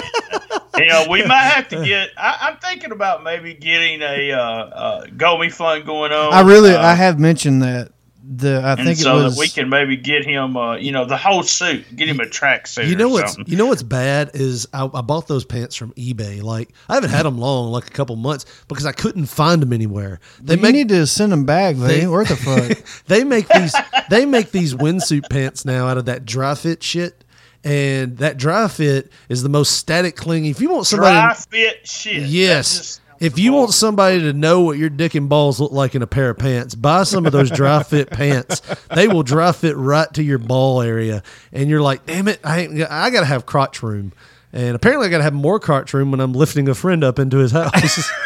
You 0.78 0.84
know, 0.86 1.06
we 1.08 1.24
might 1.24 1.44
have 1.44 1.68
to 1.68 1.82
get. 1.82 2.10
I, 2.18 2.36
I'm 2.42 2.58
thinking 2.58 2.92
about 2.92 3.22
maybe 3.22 3.54
getting 3.54 4.02
a 4.02 4.32
uh, 4.32 4.38
uh, 4.38 5.06
Go 5.16 5.38
Me 5.38 5.48
Fund 5.48 5.86
going 5.86 6.12
on. 6.12 6.34
I 6.34 6.42
really, 6.42 6.74
uh, 6.74 6.86
I 6.86 6.94
have 6.94 7.18
mentioned 7.18 7.62
that. 7.62 7.92
The 8.28 8.60
I 8.60 8.72
and 8.72 8.84
think 8.84 8.98
so 8.98 9.20
it 9.20 9.22
was 9.22 9.34
that 9.36 9.40
we 9.40 9.46
can 9.48 9.68
maybe 9.68 9.96
get 9.96 10.24
him, 10.24 10.56
uh, 10.56 10.74
you 10.76 10.90
know, 10.90 11.04
the 11.04 11.16
whole 11.16 11.44
suit, 11.44 11.84
get 11.94 12.08
him 12.08 12.18
a 12.18 12.28
track 12.28 12.66
suit. 12.66 12.86
You 12.86 12.96
know 12.96 13.06
or 13.08 13.12
what's 13.12 13.36
you 13.46 13.56
know 13.56 13.66
what's 13.66 13.84
bad 13.84 14.32
is 14.34 14.66
I, 14.72 14.90
I 14.92 15.00
bought 15.00 15.28
those 15.28 15.44
pants 15.44 15.76
from 15.76 15.92
eBay. 15.92 16.42
Like 16.42 16.70
I 16.88 16.94
haven't 16.94 17.10
had 17.10 17.24
them 17.24 17.38
long, 17.38 17.70
like 17.70 17.86
a 17.86 17.90
couple 17.90 18.16
months, 18.16 18.44
because 18.66 18.84
I 18.84 18.90
couldn't 18.92 19.26
find 19.26 19.62
them 19.62 19.72
anywhere. 19.72 20.18
They 20.42 20.56
you 20.56 20.60
make 20.60 20.74
need 20.74 20.88
to 20.88 21.06
send 21.06 21.30
them 21.30 21.44
back. 21.44 21.76
They, 21.76 21.86
They- 21.86 22.00
ain't 22.00 22.10
worth 22.10 22.30
a 22.30 22.36
fuck. 22.76 23.04
they 23.06 23.22
make 23.22 23.46
these 23.48 23.74
they 24.10 24.26
make 24.26 24.50
these 24.50 24.74
windsuit 24.74 25.30
pants 25.30 25.64
now 25.64 25.86
out 25.86 25.96
of 25.98 26.06
that 26.06 26.24
dry 26.24 26.54
fit 26.56 26.82
shit. 26.82 27.22
And 27.62 28.18
that 28.18 28.36
dry 28.36 28.68
fit 28.68 29.10
is 29.28 29.42
the 29.42 29.48
most 29.48 29.72
static 29.76 30.14
clingy. 30.16 30.50
If 30.50 30.60
you 30.60 30.70
want 30.70 30.86
somebody, 30.86 31.14
dry 31.14 31.34
fit 31.34 31.86
shit. 31.86 32.22
That 32.22 32.28
yes. 32.28 33.00
Just 33.18 33.22
If 33.32 33.38
you 33.38 33.52
want 33.52 33.72
somebody 33.72 34.20
to 34.20 34.32
know 34.32 34.60
what 34.62 34.78
your 34.78 34.90
dick 34.90 35.14
and 35.14 35.28
balls 35.28 35.60
look 35.60 35.72
like 35.72 35.94
in 35.94 36.02
a 36.02 36.06
pair 36.06 36.30
of 36.30 36.38
pants, 36.38 36.74
buy 36.74 37.02
some 37.04 37.26
of 37.26 37.32
those 37.32 37.50
dry 37.50 37.82
fit 37.82 38.10
pants. 38.10 38.60
They 38.94 39.08
will 39.08 39.22
dry 39.22 39.52
fit 39.52 39.76
right 39.76 40.12
to 40.14 40.22
your 40.22 40.38
ball 40.38 40.80
area, 40.82 41.22
and 41.52 41.68
you're 41.70 41.82
like, 41.82 42.06
"Damn 42.06 42.28
it, 42.28 42.40
I 42.44 42.60
ain't, 42.60 42.80
I 42.90 43.10
got 43.10 43.20
to 43.20 43.26
have 43.26 43.46
crotch 43.46 43.82
room." 43.82 44.12
And 44.52 44.74
apparently, 44.76 45.06
I 45.06 45.10
got 45.10 45.18
to 45.18 45.24
have 45.24 45.34
more 45.34 45.58
crotch 45.60 45.92
room 45.92 46.10
when 46.10 46.20
I'm 46.20 46.32
lifting 46.32 46.68
a 46.68 46.74
friend 46.74 47.02
up 47.04 47.18
into 47.18 47.38
his 47.38 47.52
house. 47.52 48.10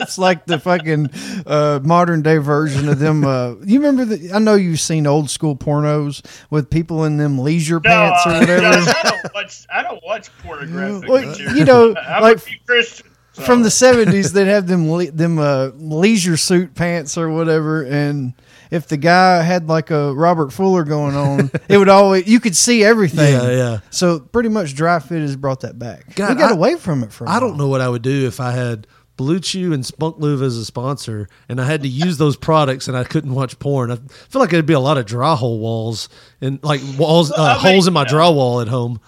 It's 0.00 0.16
like 0.16 0.46
the 0.46 0.60
fucking 0.60 1.10
uh, 1.44 1.80
modern 1.82 2.22
day 2.22 2.38
version 2.38 2.88
of 2.88 3.00
them. 3.00 3.24
Uh, 3.24 3.56
you 3.64 3.80
remember 3.80 4.04
the? 4.04 4.32
I 4.32 4.38
know 4.38 4.54
you've 4.54 4.78
seen 4.78 5.08
old 5.08 5.28
school 5.28 5.56
pornos 5.56 6.24
with 6.50 6.70
people 6.70 7.04
in 7.04 7.16
them 7.16 7.36
leisure 7.40 7.80
No, 7.82 7.90
pants 7.90 8.24
or 8.24 8.32
whatever. 8.38 8.60
Josh, 8.60 8.94
I 8.94 9.10
don't 9.10 9.34
watch. 9.34 9.66
I 9.74 9.82
don't 9.82 10.04
watch 10.04 10.30
pornographic 10.38 11.08
Well, 11.08 11.36
you 11.56 11.64
know, 11.64 11.96
I'm 11.96 12.22
like- 12.22 12.36
a 12.36 12.40
few 12.40 12.58
Christian. 12.64 13.07
So- 13.38 13.44
From 13.44 13.62
the 13.62 13.70
seventies, 13.70 14.32
they'd 14.32 14.46
have 14.48 14.66
them 14.66 14.90
le- 14.90 15.10
them 15.10 15.38
uh, 15.38 15.68
leisure 15.76 16.36
suit 16.36 16.74
pants 16.74 17.16
or 17.16 17.28
whatever, 17.30 17.82
and 17.84 18.34
if 18.70 18.86
the 18.88 18.96
guy 18.98 19.42
had 19.42 19.68
like 19.68 19.90
a 19.90 20.12
Robert 20.14 20.52
Fuller 20.52 20.84
going 20.84 21.16
on, 21.16 21.50
it 21.68 21.78
would 21.78 21.88
always 21.88 22.26
you 22.28 22.40
could 22.40 22.56
see 22.56 22.84
everything. 22.84 23.32
Yeah, 23.32 23.50
yeah. 23.50 23.78
So 23.90 24.20
pretty 24.20 24.48
much 24.50 24.74
Dry 24.74 24.98
Fit 24.98 25.22
has 25.22 25.36
brought 25.36 25.60
that 25.60 25.78
back. 25.78 26.14
God, 26.16 26.30
we 26.30 26.34
got 26.36 26.52
I- 26.52 26.54
away 26.54 26.76
from 26.76 27.02
it 27.02 27.12
for. 27.12 27.24
a 27.24 27.30
I 27.30 27.40
don't 27.40 27.56
know 27.56 27.68
what 27.68 27.80
I 27.80 27.88
would 27.88 28.02
do 28.02 28.26
if 28.26 28.40
I 28.40 28.50
had 28.52 28.86
Blue 29.16 29.40
Chew 29.40 29.72
and 29.72 29.84
Spunk 29.84 30.18
Lube 30.18 30.42
as 30.42 30.56
a 30.56 30.64
sponsor, 30.64 31.28
and 31.48 31.60
I 31.60 31.64
had 31.64 31.82
to 31.82 31.88
use 31.88 32.18
those 32.18 32.36
products, 32.36 32.86
and 32.88 32.96
I 32.96 33.02
couldn't 33.04 33.34
watch 33.34 33.58
porn. 33.58 33.90
I 33.90 33.96
feel 34.28 34.40
like 34.40 34.52
it'd 34.52 34.64
be 34.66 34.74
a 34.74 34.80
lot 34.80 34.96
of 34.98 35.06
dry 35.06 35.34
hole 35.34 35.58
walls 35.58 36.08
and 36.40 36.62
like 36.62 36.80
walls, 36.98 37.32
uh, 37.32 37.36
I 37.36 37.52
mean, 37.64 37.72
holes 37.72 37.88
in 37.88 37.94
my 37.94 38.02
yeah. 38.02 38.08
drywall 38.08 38.62
at 38.62 38.68
home. 38.68 39.00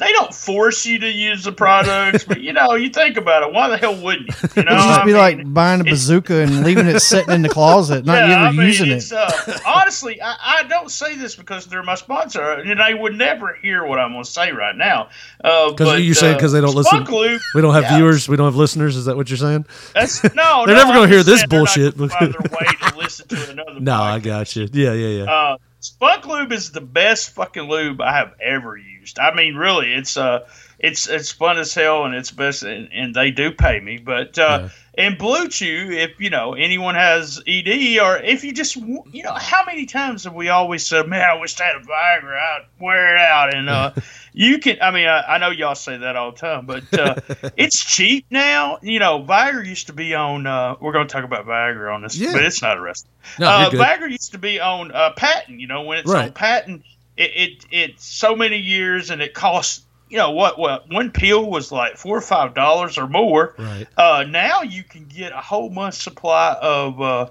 They 0.00 0.12
don't 0.12 0.34
force 0.34 0.86
you 0.86 0.98
to 0.98 1.08
use 1.08 1.44
the 1.44 1.52
products, 1.52 2.24
but 2.24 2.40
you 2.40 2.52
know, 2.54 2.74
you 2.74 2.88
think 2.88 3.18
about 3.18 3.42
it. 3.42 3.52
Why 3.52 3.68
the 3.68 3.76
hell 3.76 3.94
wouldn't 3.94 4.28
you? 4.28 4.34
You 4.56 4.62
know, 4.64 4.72
It'd 4.72 4.84
just 4.84 5.00
I 5.00 5.04
be 5.04 5.12
mean, 5.12 5.16
like 5.16 5.54
buying 5.54 5.80
a 5.82 5.84
bazooka 5.84 6.34
and 6.36 6.64
leaving 6.64 6.86
it 6.86 7.00
sitting 7.00 7.34
in 7.34 7.42
the 7.42 7.50
closet, 7.50 8.04
not 8.06 8.14
yeah, 8.28 8.36
ever 8.36 8.46
I 8.46 8.50
mean, 8.50 8.66
using 8.66 8.90
it. 8.90 9.12
Uh, 9.12 9.30
honestly, 9.66 10.20
I, 10.22 10.36
I 10.40 10.62
don't 10.64 10.90
say 10.90 11.16
this 11.16 11.36
because 11.36 11.66
they're 11.66 11.82
my 11.82 11.94
sponsor, 11.94 12.52
and 12.52 12.80
they 12.80 12.94
would 12.94 13.16
never 13.16 13.54
hear 13.60 13.84
what 13.86 13.98
I'm 13.98 14.12
going 14.12 14.24
to 14.24 14.30
say 14.30 14.52
right 14.52 14.74
now. 14.74 15.10
Uh, 15.44 15.70
Because 15.70 15.88
but, 15.88 16.02
you're 16.02 16.14
saying 16.14 16.34
uh, 16.34 16.38
because 16.38 16.52
they 16.52 16.60
don't 16.60 16.74
listen. 16.74 17.04
Spunk 17.04 17.10
We 17.54 17.60
don't 17.60 17.74
have 17.74 17.84
yeah, 17.84 17.96
viewers. 17.96 18.28
We 18.28 18.36
don't 18.36 18.46
have 18.46 18.56
listeners. 18.56 18.96
Is 18.96 19.04
that 19.04 19.16
what 19.16 19.28
you're 19.28 19.36
saying? 19.36 19.66
That's 19.94 20.24
no, 20.34 20.64
They're 20.66 20.74
no, 20.74 20.82
never 20.82 20.92
gonna 20.94 21.08
hear 21.08 21.22
this 21.22 21.40
saying 21.40 21.48
not 21.50 21.50
bullshit. 21.50 21.94
find 21.96 22.10
their 22.10 22.40
way 22.50 22.66
to 22.88 22.96
listen 22.96 23.28
to 23.28 23.50
another. 23.50 23.70
No, 23.80 23.94
I 24.00 24.18
got 24.18 24.56
you. 24.56 24.68
Yeah, 24.72 24.92
yeah, 24.92 25.24
yeah. 25.24 25.32
Uh, 25.32 25.56
Spunk 25.80 26.26
Lube 26.26 26.52
is 26.52 26.72
the 26.72 26.82
best 26.82 27.30
fucking 27.30 27.62
lube 27.62 28.02
I 28.02 28.12
have 28.12 28.34
ever 28.40 28.76
used. 28.76 29.18
I 29.18 29.34
mean, 29.34 29.54
really, 29.54 29.92
it's 29.94 30.16
uh, 30.16 30.46
it's 30.78 31.08
it's 31.08 31.32
fun 31.32 31.58
as 31.58 31.72
hell, 31.72 32.04
and 32.04 32.14
it's 32.14 32.30
best, 32.30 32.62
and, 32.62 32.92
and 32.92 33.14
they 33.14 33.30
do 33.30 33.50
pay 33.50 33.80
me. 33.80 33.96
But 33.96 34.38
uh, 34.38 34.68
and 34.96 35.16
Blue 35.16 35.48
Chew, 35.48 35.90
if 35.90 36.20
you 36.20 36.28
know 36.28 36.52
anyone 36.52 36.96
has 36.96 37.42
ED, 37.46 37.98
or 37.98 38.18
if 38.18 38.44
you 38.44 38.52
just 38.52 38.76
you 38.76 39.22
know, 39.22 39.32
how 39.34 39.64
many 39.64 39.86
times 39.86 40.24
have 40.24 40.34
we 40.34 40.50
always 40.50 40.86
said, 40.86 41.08
"Man, 41.08 41.22
I 41.22 41.40
wish 41.40 41.58
I 41.58 41.64
had 41.64 41.76
a 41.76 41.80
Viagra, 41.80 42.38
I'd 42.38 42.66
wear 42.78 43.16
it 43.16 43.20
out," 43.20 43.54
and 43.54 43.70
uh, 43.70 43.92
you 44.32 44.58
can. 44.58 44.78
I 44.80 44.90
mean, 44.90 45.06
I, 45.06 45.22
I 45.34 45.38
know 45.38 45.50
y'all 45.50 45.74
say 45.74 45.96
that 45.98 46.16
all 46.16 46.32
the 46.32 46.38
time, 46.38 46.66
but 46.66 46.92
uh, 46.98 47.14
it's 47.56 47.82
cheap 47.84 48.26
now. 48.30 48.78
You 48.82 48.98
know, 48.98 49.22
Viagra 49.22 49.66
used 49.66 49.88
to 49.88 49.92
be 49.92 50.14
on. 50.14 50.46
Uh, 50.46 50.76
we're 50.80 50.92
going 50.92 51.06
to 51.06 51.12
talk 51.12 51.24
about 51.24 51.46
Viagra 51.46 51.94
on 51.94 52.02
this, 52.02 52.16
Yeah. 52.16 52.32
but 52.32 52.44
it's 52.44 52.62
not 52.62 52.76
a 52.76 52.80
rest. 52.80 53.06
No, 53.38 53.46
uh. 53.46 53.70
Viagra 53.70 54.10
used 54.10 54.32
to 54.32 54.38
be 54.38 54.60
on 54.60 54.92
uh, 54.92 55.10
patent. 55.16 55.60
You 55.60 55.66
know, 55.66 55.82
when 55.82 55.98
it's 55.98 56.10
on 56.10 56.32
patent, 56.32 56.82
it, 57.16 57.30
it 57.34 57.66
it's 57.70 58.04
so 58.04 58.34
many 58.36 58.58
years, 58.58 59.10
and 59.10 59.20
it 59.22 59.34
costs. 59.34 59.84
You 60.08 60.18
know 60.18 60.32
what? 60.32 60.58
What 60.58 60.90
one 60.90 61.12
pill 61.12 61.48
was 61.48 61.70
like 61.70 61.96
four 61.96 62.16
or 62.16 62.20
five 62.20 62.52
dollars 62.54 62.98
or 62.98 63.06
more. 63.06 63.54
Right. 63.56 63.86
Uh, 63.96 64.24
now 64.28 64.62
you 64.62 64.82
can 64.82 65.04
get 65.04 65.32
a 65.32 65.36
whole 65.40 65.70
month 65.70 65.94
supply 65.94 66.56
of 66.60 67.00
uh, 67.00 67.26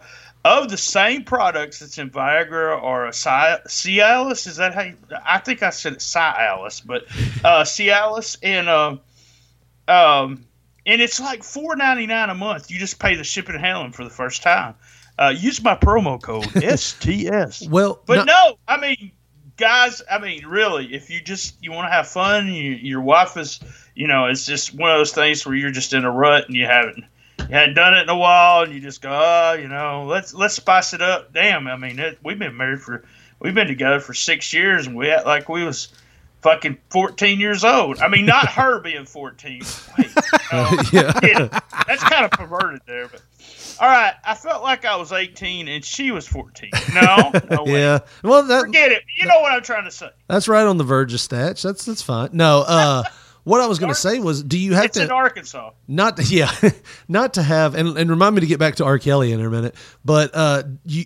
of 0.46 0.70
the 0.70 0.78
same 0.78 1.24
products 1.24 1.80
that's 1.80 1.98
in 1.98 2.10
Viagra 2.10 2.82
or 2.82 3.06
a 3.08 3.12
Cialis. 3.12 4.48
Is 4.48 4.56
that 4.58 4.74
how? 4.74 4.84
You, 4.84 4.96
I 5.26 5.40
think 5.40 5.64
I 5.64 5.70
said 5.70 5.94
it 5.94 6.00
Cialis, 6.00 6.86
but 6.86 7.04
uh, 7.44 7.64
Cialis 7.64 8.38
and 8.42 8.70
um 8.70 9.02
um 9.88 10.46
and 10.86 11.02
it's 11.02 11.20
like 11.20 11.44
four 11.44 11.76
ninety 11.76 12.08
nine 12.08 12.30
a 12.30 12.36
month. 12.36 12.72
You 12.72 12.80
just 12.80 13.00
pay 13.00 13.16
the 13.16 13.24
shipping 13.24 13.56
and 13.56 13.64
handling 13.64 13.92
for 13.92 14.04
the 14.04 14.10
first 14.10 14.42
time. 14.42 14.76
Uh, 15.18 15.34
use 15.38 15.62
my 15.62 15.76
promo 15.76 16.22
code 16.22 16.46
STS. 16.80 17.68
Well, 17.68 18.02
But 18.06 18.20
no- 18.20 18.24
no, 18.24 18.60
I 18.70 18.80
mean, 18.80 19.12
guys, 19.58 20.02
I 20.10 20.18
mean, 20.18 20.46
really, 20.46 20.94
if 20.96 21.10
you 21.10 21.20
just 21.22 21.62
you 21.62 21.74
want 21.74 21.90
to 21.90 21.92
have 21.92 22.08
fun, 22.08 22.48
you, 22.48 22.72
your 22.72 23.02
wife 23.02 23.36
is, 23.36 23.60
you 23.96 24.08
know, 24.08 24.28
it's 24.28 24.46
just 24.46 24.74
one 24.74 24.90
of 24.92 24.98
those 24.98 25.12
things 25.12 25.46
where 25.46 25.56
you're 25.56 25.72
just 25.72 25.92
in 25.92 26.06
a 26.06 26.12
rut 26.12 26.46
and 26.48 26.56
you 26.56 26.66
haven't 26.66 27.04
you 27.50 27.56
hadn't 27.56 27.74
done 27.76 27.96
it 27.96 28.04
in 28.04 28.10
a 28.10 28.18
while, 28.18 28.64
and 28.64 28.74
you 28.74 28.80
just 28.80 29.02
go, 29.02 29.10
oh, 29.12 29.54
you 29.54 29.68
know, 29.68 30.06
let's 30.08 30.34
let's 30.34 30.54
spice 30.56 30.94
it 30.94 31.02
up. 31.02 31.34
Damn, 31.34 31.68
I 31.68 31.76
mean, 31.76 32.00
it, 32.00 32.20
we've 32.24 32.40
been 32.40 32.56
married 32.56 32.82
for 32.82 33.04
we've 33.40 33.56
been 33.56 33.68
together 33.68 34.00
for 34.00 34.14
six 34.14 34.54
years, 34.54 34.88
and 34.88 34.96
we 34.96 35.10
act 35.10 35.26
like 35.26 35.50
we 35.50 35.64
was 35.64 35.90
fucking 36.42 36.78
14 36.90 37.40
years 37.40 37.64
old. 37.66 38.00
I 38.00 38.08
mean, 38.08 38.26
not 38.26 38.48
her 38.50 38.80
being 38.84 39.06
14. 39.06 39.62
Wait, 39.98 40.08
no, 40.54 40.70
Yeah. 40.94 41.20
yeah, 41.24 41.60
that's 41.88 42.04
kind 42.04 42.26
of 42.26 42.32
perverted 42.32 42.82
there, 42.86 43.08
but. 43.08 43.22
All 43.82 43.88
right, 43.88 44.14
I 44.26 44.36
felt 44.36 44.62
like 44.62 44.84
I 44.84 44.98
was 44.98 45.14
18 45.14 45.70
and 45.70 45.86
she 45.86 46.12
was 46.12 46.28
14. 46.28 46.70
No, 46.94 47.32
no 47.50 47.64
way. 47.64 47.80
yeah. 47.80 48.00
Well, 48.24 48.44
that 48.44 48.66
Forget 48.66 48.92
it. 48.92 49.04
You 49.18 49.26
know 49.26 49.40
what 49.40 49.54
I'm 49.54 49.62
trying 49.62 49.86
to 49.86 49.92
say. 49.92 50.10
that's 50.28 50.50
right 50.50 50.66
on 50.66 50.76
the 50.76 50.84
verge 50.84 51.14
of 51.14 51.22
stats. 51.22 51.62
That's 51.62 51.86
that's 51.86 52.02
fine. 52.02 52.32
No, 52.34 52.66
uh, 52.68 53.04
what 53.50 53.62
I 53.62 53.68
was 53.68 53.80
going 53.80 53.92
to 53.92 54.00
say 54.00 54.20
was, 54.20 54.44
do 54.44 54.60
you 54.60 54.76
have 54.76 54.86
It's 54.86 54.98
to 54.98 55.04
in 55.04 55.12
Arkansas. 55.12 55.72
not 55.88 56.20
yeah, 56.32 56.52
not 57.08 57.34
to 57.34 57.44
have 57.44 57.74
and, 57.74 57.98
and 57.98 58.10
remind 58.10 58.36
me 58.36 58.42
to 58.42 58.48
get 58.48 58.60
back 58.60 58.76
to 58.76 58.86
R. 58.86 59.00
Kelly 59.00 59.32
in 59.32 59.42
a 59.44 59.50
minute, 59.50 59.76
but 60.06 60.32
uh, 60.34 60.64
you 60.86 61.06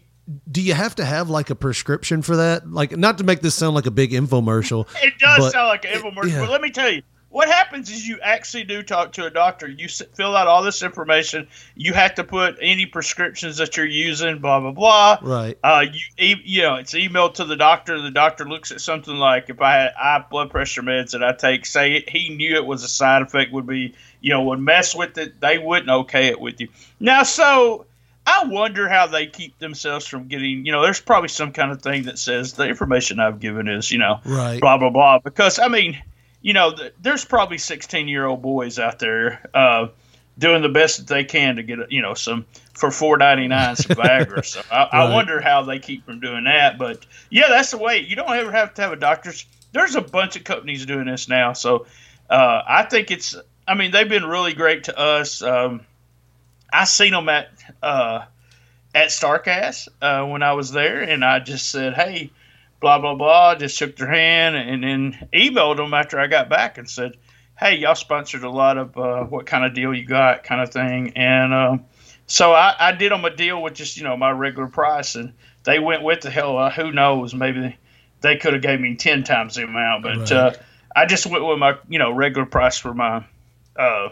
do 0.50 0.62
you 0.62 0.74
have 0.74 0.96
to 0.96 1.06
have 1.06 1.30
like 1.30 1.50
a 1.50 1.56
prescription 1.56 2.22
for 2.22 2.38
that? 2.38 2.70
Like, 2.70 2.96
not 2.96 3.18
to 3.18 3.24
make 3.24 3.42
this 3.42 3.56
sound 3.56 3.76
like 3.76 3.86
a 3.86 3.92
big 3.92 4.12
infomercial. 4.12 4.88
It 5.04 5.18
does 5.20 5.52
sound 5.52 5.68
like 5.68 5.86
an 5.86 5.92
infomercial, 5.92 6.32
yeah. 6.32 6.40
but 6.42 6.50
let 6.50 6.62
me 6.62 6.70
tell 6.70 6.92
you. 6.92 7.02
What 7.34 7.48
happens 7.48 7.90
is 7.90 8.08
you 8.08 8.20
actually 8.22 8.66
do 8.66 8.84
talk 8.84 9.14
to 9.14 9.26
a 9.26 9.30
doctor. 9.32 9.68
You 9.68 9.86
s- 9.86 10.04
fill 10.14 10.38
out 10.38 10.46
all 10.46 10.62
this 10.62 10.84
information. 10.84 11.48
You 11.76 11.92
have 11.94 12.14
to 12.16 12.24
put 12.24 12.58
any 12.62 12.86
prescriptions 12.86 13.58
that 13.58 13.76
you're 13.76 13.88
using, 13.88 14.38
blah 14.38 14.60
blah 14.60 14.70
blah. 14.72 15.18
Right. 15.20 15.58
Uh, 15.64 15.86
you 16.18 16.36
you 16.44 16.62
know 16.62 16.76
it's 16.76 16.94
emailed 16.94 17.34
to 17.36 17.46
the 17.46 17.56
doctor. 17.56 18.00
The 18.00 18.12
doctor 18.12 18.48
looks 18.48 18.72
at 18.72 18.82
something 18.82 19.16
like 19.16 19.50
if 19.50 19.62
I 19.62 19.74
had 19.74 19.94
high 19.98 20.24
blood 20.30 20.52
pressure 20.52 20.84
meds 20.84 21.14
that 21.14 21.24
I 21.24 21.34
take, 21.34 21.66
say 21.66 21.94
it, 21.96 22.08
he 22.08 22.30
knew 22.30 22.56
it 22.56 22.68
was 22.68 22.84
a 22.84 22.88
side 22.88 23.24
effect 23.24 23.52
would 23.52 23.66
be 23.66 23.96
you 24.22 24.30
know 24.30 24.44
would 24.44 24.60
mess 24.60 24.94
with 24.96 25.18
it. 25.18 25.42
They 25.42 25.58
wouldn't 25.58 25.90
okay 25.90 26.28
it 26.28 26.40
with 26.40 26.62
you. 26.62 26.68
Now, 27.00 27.24
so 27.24 27.88
I 28.28 28.46
wonder 28.46 28.88
how 28.88 29.08
they 29.08 29.26
keep 29.26 29.58
themselves 29.58 30.06
from 30.06 30.28
getting. 30.28 30.68
You 30.68 30.72
know, 30.72 30.84
there's 30.84 31.02
probably 31.02 31.30
some 31.30 31.52
kind 31.52 31.72
of 31.72 31.82
thing 31.82 32.04
that 32.04 32.20
says 32.20 32.54
the 32.54 32.68
information 32.68 33.20
I've 33.20 33.40
given 33.40 33.68
is 33.68 33.90
you 33.92 33.98
know 33.98 34.20
Right. 34.24 34.62
blah 34.62 34.78
blah 34.78 34.92
blah. 34.92 35.18
Because 35.18 35.58
I 35.58 35.68
mean, 35.68 36.00
you 36.44 36.54
know, 36.54 36.76
th- 36.76 36.94
there's 37.02 37.26
probably 37.26 37.58
16 37.58 38.08
year 38.08 38.26
old 38.28 38.44
boys 38.44 38.78
out 38.78 39.00
there 39.00 39.50
uh, 39.56 39.88
doing 40.38 40.62
the 40.62 40.70
best 40.70 40.98
that 40.98 41.08
they 41.08 41.24
can 41.24 41.56
to 41.56 41.64
get 41.64 41.92
you 41.92 42.02
know 42.02 42.14
some 42.14 42.46
for 42.74 42.90
4.99 42.90 43.78
some 43.78 43.96
Viagra. 43.96 44.46
so 44.46 44.62
I, 44.72 44.84
I 44.92 45.14
wonder 45.14 45.40
how 45.42 45.64
they 45.64 45.80
keep 45.80 46.06
from 46.06 46.20
doing 46.20 46.44
that. 46.44 46.78
But 46.78 47.06
yeah, 47.32 47.48
that's 47.50 47.72
the 47.72 47.78
way. 47.78 48.00
You 48.00 48.16
don't 48.16 48.32
ever 48.32 48.52
have 48.52 48.76
to 48.76 48.82
have 48.84 48.92
a 48.92 48.98
doctor's. 48.98 49.46
There's 49.72 49.96
a 49.96 50.02
bunch 50.02 50.36
of 50.36 50.44
companies 50.44 50.86
doing 50.86 51.06
this 51.06 51.28
now, 51.28 51.54
so 51.54 51.88
uh, 52.30 52.62
I 52.68 52.84
think 52.84 53.10
it's. 53.10 53.36
I 53.66 53.76
mean, 53.76 53.92
they've 53.92 54.10
been 54.10 54.26
really 54.26 54.54
great 54.54 54.84
to 54.86 55.00
us. 55.00 55.42
Um, 55.42 55.86
I 56.72 56.84
seen 56.84 57.14
them 57.14 57.30
at 57.30 57.50
uh, 57.82 58.26
at 58.94 59.08
Starcast 59.08 59.88
uh, 60.02 60.26
when 60.26 60.44
I 60.44 60.54
was 60.54 60.72
there, 60.72 61.02
and 61.02 61.24
I 61.24 61.40
just 61.40 61.72
said, 61.72 61.94
"Hey, 61.94 62.32
blah 62.84 63.00
blah 63.00 63.16
blah." 63.16 63.56
Just 63.56 63.76
shook 63.78 63.96
their 63.96 64.10
hand, 64.10 64.56
and 64.56 64.84
then 64.84 65.28
emailed 65.34 65.78
them 65.78 65.94
after 65.94 66.20
I 66.20 66.28
got 66.28 66.50
back 66.50 66.78
and 66.78 66.88
said, 66.88 67.14
"Hey, 67.58 67.78
y'all 67.78 67.96
sponsored 67.96 68.44
a 68.44 68.50
lot 68.50 68.78
of 68.78 68.96
uh, 68.98 69.24
what 69.24 69.48
kind 69.48 69.66
of 69.66 69.74
deal 69.74 69.94
you 69.94 70.06
got, 70.06 70.44
kind 70.44 70.62
of 70.62 70.70
thing." 70.70 71.14
And 71.16 71.54
um, 71.54 71.86
so 72.28 72.52
I, 72.54 72.76
I 72.80 72.92
did 72.92 73.12
them 73.12 73.26
a 73.26 73.36
deal 73.36 73.62
with 73.62 73.74
just 73.74 73.98
you 73.98 74.04
know 74.04 74.16
my 74.18 74.32
regular 74.32 74.68
price, 74.68 75.16
and 75.16 75.34
they 75.64 75.80
went 75.80 76.04
with 76.04 76.22
the 76.22 76.30
hell. 76.30 76.58
Uh, 76.58 76.70
who 76.70 76.92
knows? 76.92 77.34
Maybe 77.34 77.78
they, 78.22 78.38
could 78.38 78.54
have 78.54 78.62
gave 78.62 78.80
me 78.80 78.96
ten 78.96 79.24
times 79.24 79.56
the 79.56 79.64
amount, 79.64 80.04
but 80.04 80.18
Right. 80.18 80.32
uh, 80.32 80.54
I 80.96 81.06
just 81.06 81.26
went 81.26 81.46
with 81.46 81.58
my 81.58 81.78
you 81.90 82.00
know 82.00 82.12
regular 82.12 82.46
price 82.46 82.78
for 82.78 82.94
my. 82.94 83.26
Uh, 83.76 84.10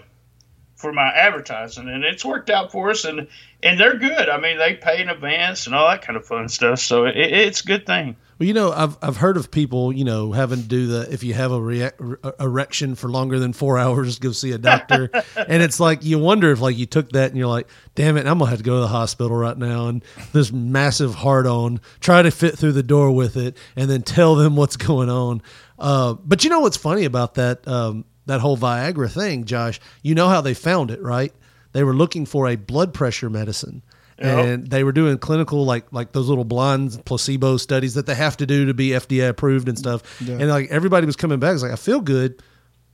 for 0.82 0.92
my 0.92 1.10
advertising, 1.14 1.88
and 1.88 2.04
it's 2.04 2.26
worked 2.26 2.50
out 2.50 2.72
for 2.72 2.90
us. 2.90 3.06
And 3.06 3.28
and 3.62 3.80
they're 3.80 3.98
good. 3.98 4.28
I 4.28 4.40
mean, 4.40 4.58
they 4.58 4.74
pay 4.74 5.00
in 5.00 5.10
advance 5.10 5.68
and 5.68 5.76
all 5.76 5.88
that 5.88 6.02
kind 6.02 6.18
of 6.18 6.26
fun 6.26 6.50
stuff. 6.50 6.80
So 6.80 7.06
it, 7.06 7.16
it's 7.16 7.62
a 7.62 7.68
good 7.68 7.86
thing. 7.86 8.16
Well, 8.41 8.47
you 8.47 8.56
know, 8.56 8.71
I've 8.71 8.97
I've 9.04 9.17
heard 9.17 9.38
of 9.38 9.51
people, 9.51 9.93
you 9.93 10.04
know, 10.04 10.32
having 10.32 10.63
to 10.63 10.67
do 10.67 10.88
the 10.88 11.13
if 11.13 11.23
you 11.23 11.36
have 11.36 11.51
a 11.51 11.62
re- 11.62 11.91
erection 12.39 12.95
for 12.95 13.08
longer 13.08 13.38
than 13.38 13.54
four 13.54 13.77
hours, 13.77 14.17
go 14.17 14.32
see 14.32 14.51
a 14.51 14.58
doctor, 14.58 15.12
and 15.36 15.62
it's 15.62 15.80
like 15.80 16.04
you 16.04 16.17
wonder 16.17 16.51
if 16.51 16.60
like 16.60 16.75
you 16.75 16.88
took 16.88 17.12
that 17.12 17.30
and 17.30 17.38
you're 17.38 17.45
like, 17.45 17.67
damn 17.93 18.17
it, 18.17 18.25
I'm 18.25 18.39
gonna 18.39 18.49
have 18.49 18.58
to 18.58 18.63
go 18.63 18.77
to 18.77 18.82
the 18.82 18.88
hospital 18.88 19.38
right 19.38 19.56
now, 19.56 19.89
and 19.89 20.04
this 20.34 20.51
massive 20.51 21.13
hard 21.13 21.45
on, 21.45 21.82
try 21.99 22.23
to 22.23 22.32
fit 22.32 22.58
through 22.58 22.71
the 22.71 22.82
door 22.82 23.12
with 23.12 23.38
it, 23.38 23.58
and 23.75 23.88
then 23.88 24.01
tell 24.01 24.34
them 24.34 24.56
what's 24.56 24.75
going 24.75 25.12
on. 25.12 25.43
Uh, 25.77 26.15
but 26.15 26.43
you 26.43 26.49
know 26.49 26.62
what's 26.62 26.77
funny 26.77 27.06
about 27.06 27.36
that 27.36 27.67
um, 27.67 28.06
that 28.25 28.41
whole 28.41 28.58
Viagra 28.58 29.12
thing, 29.12 29.45
Josh? 29.45 29.80
You 30.01 30.15
know 30.15 30.30
how 30.30 30.41
they 30.41 30.56
found 30.56 30.89
it, 30.89 30.99
right? 31.04 31.32
They 31.73 31.84
were 31.84 31.93
looking 31.93 32.25
for 32.25 32.47
a 32.47 32.56
blood 32.56 32.91
pressure 32.91 33.30
medicine 33.30 33.84
Yep. 34.22 34.46
and 34.46 34.68
they 34.68 34.84
were 34.84 34.92
doing 34.92 35.18
clinical 35.18 35.66
like 35.66 35.92
like 35.92 36.12
those 36.12 36.30
little 36.30 36.44
blind 36.44 37.04
placebo 37.06 37.58
studies 37.58 37.96
that 37.96 38.06
they 38.06 38.14
have 38.14 38.38
to 38.38 38.46
do 38.46 38.66
to 38.68 38.74
be 38.74 38.90
FDA 38.90 39.30
approved 39.30 39.68
and 39.68 39.78
stuff. 39.78 40.04
Yeah. 40.22 40.36
And 40.36 40.48
like 40.48 40.70
everybody 40.70 41.06
was 41.08 41.16
coming 41.16 41.40
back, 41.40 41.54
it's 41.54 41.64
like 41.64 41.72
I 41.72 41.76
feel 41.76 42.02
good. 42.02 42.42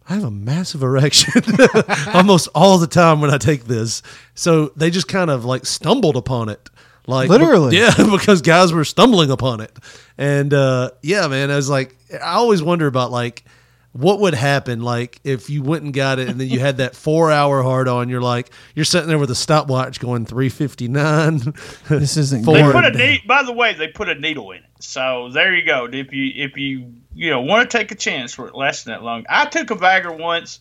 I 0.09 0.13
have 0.13 0.23
a 0.23 0.31
massive 0.31 0.83
erection 0.83 1.43
almost 2.13 2.47
all 2.55 2.77
the 2.77 2.87
time 2.87 3.19
when 3.19 3.29
I 3.29 3.37
take 3.37 3.65
this. 3.65 4.01
So 4.35 4.71
they 4.77 4.89
just 4.89 5.09
kind 5.09 5.29
of 5.29 5.43
like 5.43 5.65
stumbled 5.65 6.15
upon 6.15 6.47
it. 6.47 6.69
Like 7.07 7.29
Literally. 7.29 7.77
yeah, 7.79 7.93
because 8.09 8.41
guys 8.41 8.71
were 8.71 8.85
stumbling 8.85 9.29
upon 9.29 9.59
it. 9.59 9.77
And 10.17 10.53
uh 10.53 10.91
yeah, 11.01 11.27
man, 11.27 11.51
I 11.51 11.57
was 11.57 11.69
like 11.69 11.95
I 12.13 12.35
always 12.35 12.63
wonder 12.63 12.87
about 12.87 13.11
like 13.11 13.43
what 13.97 14.19
would 14.19 14.33
happen 14.33 14.81
like 14.81 15.19
if 15.23 15.49
you 15.49 15.63
went 15.63 15.83
and 15.83 15.93
got 15.93 16.19
it 16.19 16.29
and 16.29 16.39
then 16.39 16.47
you 16.47 16.59
had 16.59 16.77
that 16.77 16.95
four 16.95 17.31
hour 17.31 17.63
hard 17.63 17.87
on 17.87 18.09
you're 18.09 18.21
like 18.21 18.49
you're 18.75 18.85
sitting 18.85 19.07
there 19.07 19.17
with 19.17 19.31
a 19.31 19.35
stopwatch 19.35 19.99
going 19.99 20.25
359 20.25 21.53
This 21.89 22.17
isn't 22.17 22.45
They 22.57 22.71
put 22.71 22.85
a 22.85 22.91
needle. 22.91 23.27
By 23.27 23.43
the 23.43 23.53
way, 23.53 23.73
they 23.73 23.87
put 23.87 24.09
a 24.09 24.15
needle 24.15 24.51
in 24.51 24.59
it. 24.59 24.63
So 24.79 25.29
there 25.31 25.55
you 25.55 25.65
go. 25.65 25.87
If 25.91 26.13
you 26.13 26.31
if 26.35 26.57
you 26.57 26.93
you 27.13 27.29
know 27.29 27.41
want 27.41 27.69
to 27.69 27.77
take 27.77 27.91
a 27.91 27.95
chance 27.95 28.33
for 28.33 28.47
it 28.47 28.55
lasting 28.55 28.91
that 28.91 29.03
long, 29.03 29.25
I 29.29 29.45
took 29.45 29.71
a 29.71 29.75
Viagra 29.75 30.17
once, 30.17 30.59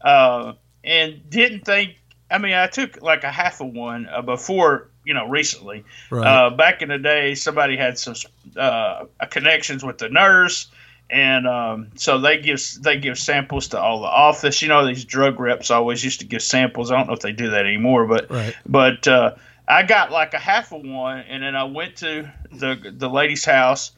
uh, 0.00 0.54
and 0.84 1.28
didn't 1.28 1.64
think. 1.64 1.96
I 2.30 2.38
mean, 2.38 2.52
I 2.52 2.66
took 2.66 3.00
like 3.00 3.24
a 3.24 3.32
half 3.32 3.60
of 3.60 3.68
one 3.68 4.06
uh, 4.06 4.22
before 4.22 4.90
you 5.04 5.14
know 5.14 5.26
recently. 5.26 5.84
Right. 6.10 6.26
Uh, 6.26 6.50
back 6.50 6.82
in 6.82 6.88
the 6.88 6.98
day, 6.98 7.34
somebody 7.34 7.76
had 7.76 7.98
some 7.98 8.14
uh, 8.56 9.04
connections 9.30 9.84
with 9.84 9.98
the 9.98 10.08
nurse, 10.08 10.66
and 11.10 11.46
um, 11.46 11.88
so 11.96 12.18
they 12.18 12.38
give 12.38 12.62
they 12.80 12.98
give 12.98 13.18
samples 13.18 13.68
to 13.68 13.80
all 13.80 14.00
the 14.00 14.06
office. 14.08 14.60
You 14.62 14.68
know, 14.68 14.86
these 14.86 15.04
drug 15.04 15.40
reps 15.40 15.70
always 15.70 16.04
used 16.04 16.20
to 16.20 16.26
give 16.26 16.42
samples. 16.42 16.90
I 16.90 16.96
don't 16.96 17.06
know 17.06 17.14
if 17.14 17.20
they 17.20 17.32
do 17.32 17.50
that 17.50 17.66
anymore, 17.66 18.06
but 18.06 18.30
Right. 18.30 18.54
but 18.66 19.08
uh, 19.08 19.34
I 19.66 19.82
got 19.84 20.10
like 20.10 20.34
a 20.34 20.38
half 20.38 20.72
of 20.72 20.82
one, 20.82 21.20
and 21.20 21.42
then 21.42 21.56
I 21.56 21.64
went 21.64 21.96
to 21.96 22.30
the 22.52 22.92
the 22.96 23.08
lady's 23.08 23.44
house, 23.44 23.92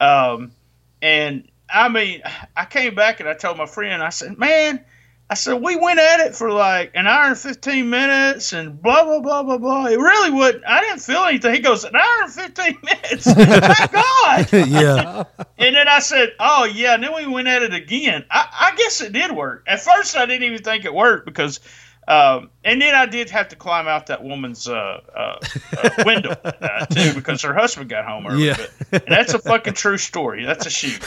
um, 0.00 0.52
and 1.02 1.48
I 1.72 1.88
mean, 1.88 2.22
I 2.56 2.64
came 2.64 2.94
back 2.94 3.20
and 3.20 3.28
I 3.28 3.34
told 3.34 3.58
my 3.58 3.66
friend, 3.66 4.02
I 4.02 4.10
said, 4.10 4.38
man. 4.38 4.84
I 5.30 5.34
said 5.34 5.54
we 5.62 5.74
went 5.76 5.98
at 5.98 6.20
it 6.20 6.34
for 6.34 6.52
like 6.52 6.92
an 6.94 7.06
hour 7.06 7.28
and 7.28 7.38
fifteen 7.38 7.88
minutes 7.88 8.52
and 8.52 8.80
blah 8.80 9.04
blah 9.04 9.20
blah 9.20 9.42
blah 9.42 9.56
blah. 9.56 9.86
It 9.86 9.98
really 9.98 10.30
would. 10.30 10.62
I 10.64 10.80
didn't 10.82 11.00
feel 11.00 11.24
anything. 11.24 11.54
He 11.54 11.60
goes 11.60 11.84
an 11.84 11.96
hour 11.96 12.22
and 12.22 12.32
fifteen 12.32 12.76
minutes. 12.82 13.26
My 13.36 13.88
God. 13.90 14.52
yeah. 14.68 15.24
And 15.56 15.74
then 15.74 15.88
I 15.88 16.00
said, 16.00 16.34
"Oh 16.38 16.64
yeah." 16.64 16.94
And 16.94 17.02
then 17.02 17.14
we 17.14 17.26
went 17.26 17.48
at 17.48 17.62
it 17.62 17.72
again. 17.72 18.26
I, 18.30 18.70
I 18.72 18.76
guess 18.76 19.00
it 19.00 19.12
did 19.14 19.32
work. 19.32 19.64
At 19.66 19.80
first, 19.80 20.14
I 20.14 20.26
didn't 20.26 20.42
even 20.42 20.62
think 20.62 20.84
it 20.84 20.92
worked 20.92 21.24
because, 21.24 21.58
um, 22.06 22.50
and 22.62 22.82
then 22.82 22.94
I 22.94 23.06
did 23.06 23.30
have 23.30 23.48
to 23.48 23.56
climb 23.56 23.88
out 23.88 24.08
that 24.08 24.22
woman's 24.22 24.68
uh, 24.68 25.00
uh, 25.16 25.38
uh, 25.78 25.90
window 26.04 26.30
uh, 26.44 26.84
too 26.84 27.14
because 27.14 27.40
her 27.42 27.54
husband 27.54 27.88
got 27.88 28.04
home 28.04 28.26
early. 28.26 28.48
Yeah. 28.48 28.56
But, 28.90 29.06
and 29.06 29.14
that's 29.16 29.32
a 29.32 29.38
fucking 29.38 29.72
true 29.72 29.96
story. 29.96 30.44
That's 30.44 30.66
a 30.66 30.70
shoot. 30.70 31.00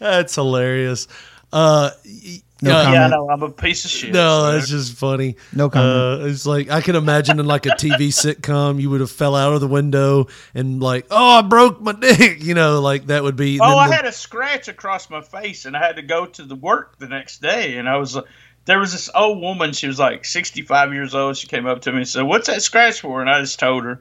That's 0.00 0.34
hilarious. 0.34 1.06
Uh, 1.52 1.90
y- 2.04 2.42
No 2.62 2.78
uh. 2.78 2.92
Yeah, 2.92 3.06
I 3.06 3.08
know. 3.08 3.28
I'm 3.28 3.42
a 3.42 3.50
piece 3.50 3.84
of 3.84 3.90
shit. 3.90 4.12
No, 4.12 4.40
so- 4.40 4.52
that's 4.52 4.68
just 4.68 4.94
funny. 4.94 5.36
No 5.52 5.68
comment. 5.68 6.22
Uh, 6.22 6.26
it's 6.26 6.46
like 6.46 6.70
I 6.70 6.80
can 6.80 6.94
imagine 6.96 7.40
in 7.40 7.46
like 7.46 7.66
a 7.66 7.70
TV 7.70 8.08
sitcom, 8.08 8.80
you 8.80 8.88
would 8.90 9.00
have 9.00 9.10
fell 9.10 9.34
out 9.34 9.52
of 9.52 9.60
the 9.60 9.66
window 9.68 10.28
and 10.54 10.80
like, 10.82 11.06
oh, 11.10 11.38
I 11.38 11.42
broke 11.42 11.80
my 11.80 11.92
dick. 12.00 12.42
You 12.42 12.54
know, 12.54 12.80
like 12.80 13.06
that 13.06 13.22
would 13.22 13.36
be. 13.36 13.58
Oh, 13.60 13.76
I 13.76 13.88
the- 13.88 13.94
had 13.94 14.04
a 14.04 14.12
scratch 14.12 14.68
across 14.68 15.10
my 15.10 15.20
face, 15.20 15.64
and 15.64 15.76
I 15.76 15.80
had 15.84 15.96
to 15.96 16.02
go 16.02 16.26
to 16.26 16.44
the 16.44 16.54
work 16.56 16.98
the 16.98 17.08
next 17.08 17.42
day. 17.42 17.76
And 17.78 17.88
I 17.88 17.96
was, 17.96 18.16
uh, 18.16 18.22
there 18.64 18.78
was 18.78 18.92
this 18.92 19.10
old 19.14 19.40
woman. 19.40 19.72
She 19.72 19.88
was 19.88 19.98
like 19.98 20.24
65 20.24 20.92
years 20.92 21.14
old. 21.14 21.36
She 21.36 21.48
came 21.48 21.66
up 21.66 21.82
to 21.82 21.90
me 21.92 21.98
and 21.98 22.08
said, 22.08 22.22
"What's 22.22 22.46
that 22.46 22.62
scratch 22.62 23.00
for?" 23.00 23.20
And 23.20 23.28
I 23.28 23.40
just 23.40 23.58
told 23.58 23.84
her. 23.84 24.00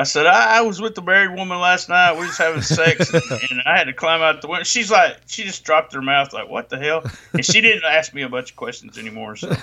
I 0.00 0.04
said, 0.04 0.24
I, 0.24 0.58
I 0.58 0.60
was 0.62 0.80
with 0.80 0.94
the 0.94 1.02
married 1.02 1.36
woman 1.36 1.58
last 1.60 1.90
night. 1.90 2.14
We 2.14 2.20
was 2.24 2.38
having 2.38 2.62
sex, 2.62 3.12
and, 3.12 3.22
and 3.50 3.62
I 3.66 3.76
had 3.76 3.84
to 3.84 3.92
climb 3.92 4.22
out 4.22 4.40
the 4.40 4.48
window. 4.48 4.64
She's 4.64 4.90
like, 4.90 5.18
she 5.26 5.42
just 5.44 5.62
dropped 5.62 5.92
her 5.92 6.00
mouth, 6.00 6.32
like, 6.32 6.48
"What 6.48 6.70
the 6.70 6.78
hell?" 6.78 7.04
And 7.34 7.44
she 7.44 7.60
didn't 7.60 7.84
ask 7.84 8.14
me 8.14 8.22
a 8.22 8.28
bunch 8.30 8.52
of 8.52 8.56
questions 8.56 8.96
anymore. 8.96 9.36
So, 9.36 9.48
all 9.50 9.54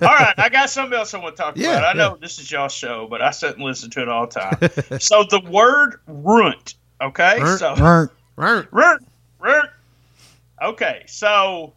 right, 0.00 0.34
I 0.36 0.50
got 0.50 0.68
something 0.68 0.98
else 0.98 1.14
I 1.14 1.18
want 1.18 1.34
to 1.36 1.42
talk 1.42 1.56
Yeah, 1.56 1.78
about. 1.78 1.84
I 1.84 1.98
know 1.98 2.10
yeah. 2.10 2.16
this 2.20 2.38
is 2.38 2.50
y'all's 2.50 2.72
show, 2.74 3.06
but 3.08 3.22
I 3.22 3.30
sit 3.30 3.54
and 3.54 3.64
listen 3.64 3.88
to 3.92 4.02
it 4.02 4.08
all 4.10 4.26
the 4.26 4.38
time. 4.38 4.98
so 5.00 5.24
the 5.24 5.40
word 5.48 5.98
"runt," 6.06 6.74
okay, 7.00 7.40
Runt. 7.40 7.58
so 7.58 7.74
Right. 7.76 8.08
Right. 8.36 8.66
Runt, 8.70 9.08
runt. 9.38 9.70
Okay, 10.60 11.04
so 11.06 11.72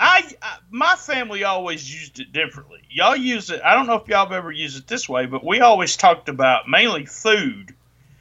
I, 0.00 0.30
I 0.42 0.58
my 0.70 0.94
family 0.94 1.44
always 1.44 1.92
used 1.92 2.20
it 2.20 2.32
differently. 2.32 2.80
Y'all 2.90 3.16
use 3.16 3.50
it. 3.50 3.60
I 3.64 3.74
don't 3.74 3.86
know 3.86 3.94
if 3.96 4.06
y'all 4.08 4.24
have 4.24 4.32
ever 4.32 4.52
used 4.52 4.78
it 4.78 4.86
this 4.86 5.08
way, 5.08 5.26
but 5.26 5.44
we 5.44 5.60
always 5.60 5.96
talked 5.96 6.28
about 6.28 6.68
mainly 6.68 7.04
food. 7.06 7.74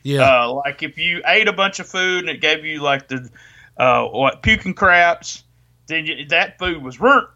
Yeah. 0.04 0.44
Uh, 0.46 0.54
like 0.54 0.84
if 0.84 0.98
you 0.98 1.22
ate 1.26 1.48
a 1.48 1.54
bunch 1.54 1.80
of 1.80 1.88
food 1.88 2.22
and 2.22 2.30
it 2.30 2.42
gave 2.42 2.66
you 2.66 2.82
like 2.82 3.08
the 3.08 3.30
uh, 3.78 4.06
what 4.06 4.42
puking 4.42 4.74
craps, 4.74 5.44
then 5.88 6.06
you, 6.06 6.26
that 6.30 6.58
food 6.58 6.82
was 6.82 7.00
runt. 7.00 7.28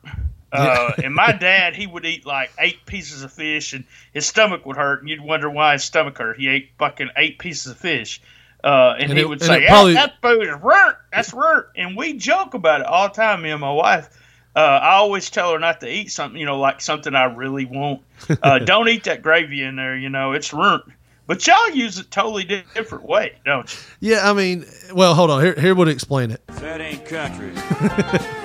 Uh, 0.51 0.91
and 1.03 1.13
my 1.13 1.31
dad, 1.31 1.75
he 1.75 1.85
would 1.85 2.05
eat 2.05 2.25
like 2.25 2.51
eight 2.59 2.85
pieces 2.85 3.23
of 3.23 3.31
fish, 3.31 3.73
and 3.73 3.83
his 4.13 4.25
stomach 4.25 4.65
would 4.65 4.75
hurt, 4.77 5.01
and 5.01 5.09
you'd 5.09 5.21
wonder 5.21 5.49
why 5.49 5.73
his 5.73 5.83
stomach 5.83 6.17
hurt. 6.17 6.37
He 6.37 6.47
ate 6.47 6.71
fucking 6.79 7.09
eight 7.15 7.37
pieces 7.39 7.71
of 7.71 7.77
fish, 7.77 8.21
uh, 8.63 8.93
and, 8.97 9.09
And 9.09 9.13
he 9.13 9.19
it- 9.21 9.29
would 9.29 9.39
and 9.41 9.47
say, 9.47 9.67
probably- 9.67 9.93
"That 9.93 10.15
that 10.21 10.27
food 10.27 10.47
is 10.47 10.55
runt. 10.61 10.95
That's 11.11 11.33
runt." 11.33 11.67
And 11.75 11.95
we 11.95 12.13
joke 12.13 12.53
about 12.53 12.81
it 12.81 12.87
all 12.87 13.07
the 13.09 13.13
time. 13.13 13.43
Me 13.43 13.51
and 13.51 13.61
my 13.61 13.71
wife. 13.71 14.09
Uh, 14.55 14.59
I 14.59 14.95
always 14.95 15.29
tell 15.29 15.53
her 15.53 15.59
not 15.59 15.79
to 15.79 15.89
eat 15.89 16.11
something, 16.11 16.39
you 16.39 16.45
know, 16.45 16.59
like 16.59 16.81
something 16.81 17.15
I 17.15 17.25
really 17.25 17.65
want. 17.65 18.01
Uh, 18.43 18.59
don't 18.59 18.89
eat 18.89 19.05
that 19.05 19.21
gravy 19.21 19.63
in 19.63 19.77
there, 19.77 19.95
you 19.95 20.09
know, 20.09 20.33
it's 20.33 20.53
runt. 20.53 20.83
But 21.27 21.47
y'all 21.47 21.69
use 21.69 21.97
it 21.97 22.11
totally 22.11 22.43
different 22.43 23.05
way, 23.05 23.37
don't 23.45 23.71
you? 24.01 24.11
Yeah. 24.11 24.29
I 24.29 24.33
mean, 24.33 24.65
well, 24.93 25.13
hold 25.13 25.31
on. 25.31 25.41
Here, 25.41 25.53
here 25.53 25.75
would 25.75 25.87
explain 25.87 26.31
it. 26.31 26.45
That 26.47 26.81
ain't 26.81 27.05
country. 27.05 27.53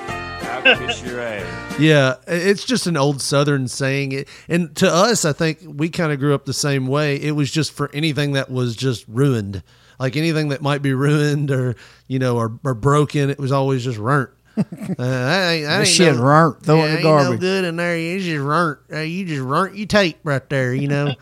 I'll 0.47 0.77
kiss 0.77 1.03
your 1.03 1.19
ass. 1.19 1.79
Yeah, 1.79 2.15
it's 2.27 2.63
just 2.65 2.87
an 2.87 2.97
old 2.97 3.21
Southern 3.21 3.67
saying. 3.67 4.25
And 4.47 4.75
to 4.77 4.89
us, 4.89 5.25
I 5.25 5.33
think 5.33 5.59
we 5.65 5.89
kind 5.89 6.11
of 6.11 6.19
grew 6.19 6.33
up 6.33 6.45
the 6.45 6.53
same 6.53 6.87
way. 6.87 7.17
It 7.17 7.31
was 7.31 7.51
just 7.51 7.73
for 7.73 7.91
anything 7.93 8.33
that 8.33 8.49
was 8.49 8.75
just 8.75 9.05
ruined, 9.07 9.63
like 9.99 10.15
anything 10.15 10.49
that 10.49 10.61
might 10.61 10.81
be 10.81 10.93
ruined 10.93 11.51
or 11.51 11.75
you 12.07 12.19
know 12.19 12.37
or, 12.37 12.59
or 12.63 12.73
broken. 12.73 13.29
It 13.29 13.39
was 13.39 13.51
always 13.51 13.83
just 13.83 13.97
runt. 13.97 14.29
Uh, 14.89 15.03
that 15.03 15.51
ain't, 15.51 15.65
that 15.65 15.79
ain't 15.79 15.87
shit 15.87 16.15
no, 16.15 16.21
runt. 16.21 16.63
Throw 16.63 16.77
it 16.77 16.79
yeah, 16.79 16.85
in 16.85 16.89
the 16.89 16.97
ain't 16.97 17.03
no 17.03 17.09
garbage. 17.09 17.39
good 17.39 17.65
in 17.65 17.75
there. 17.75 17.97
You 17.97 18.19
just 18.19 18.43
runt. 18.43 18.79
Uh, 18.91 18.99
you 18.99 19.25
just 19.25 19.41
runt 19.41 19.75
your 19.75 19.85
tape 19.85 20.17
right 20.23 20.49
there. 20.49 20.73
You 20.73 20.87
know, 20.87 21.13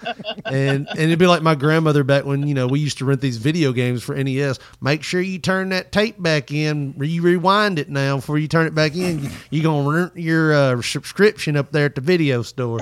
and 0.45 0.87
and 0.87 0.99
it'd 0.99 1.19
be 1.19 1.27
like 1.27 1.41
my 1.41 1.55
grandmother 1.55 2.03
back 2.03 2.25
when 2.25 2.47
you 2.47 2.53
know 2.53 2.67
we 2.67 2.79
used 2.79 2.99
to 2.99 3.05
rent 3.05 3.21
these 3.21 3.37
video 3.37 3.73
games 3.73 4.03
for 4.03 4.15
NES. 4.15 4.59
Make 4.81 5.03
sure 5.03 5.19
you 5.19 5.39
turn 5.39 5.69
that 5.69 5.91
tape 5.91 6.21
back 6.21 6.51
in. 6.51 6.95
You 6.99 7.21
rewind 7.23 7.79
it 7.79 7.89
now 7.89 8.17
before 8.17 8.37
you 8.37 8.47
turn 8.47 8.67
it 8.67 8.75
back 8.75 8.95
in. 8.95 9.23
You, 9.23 9.29
you 9.49 9.63
gonna 9.63 9.89
rent 9.89 10.15
your 10.15 10.53
uh, 10.53 10.81
subscription 10.81 11.57
up 11.57 11.71
there 11.71 11.85
at 11.85 11.95
the 11.95 12.01
video 12.01 12.43
store. 12.43 12.79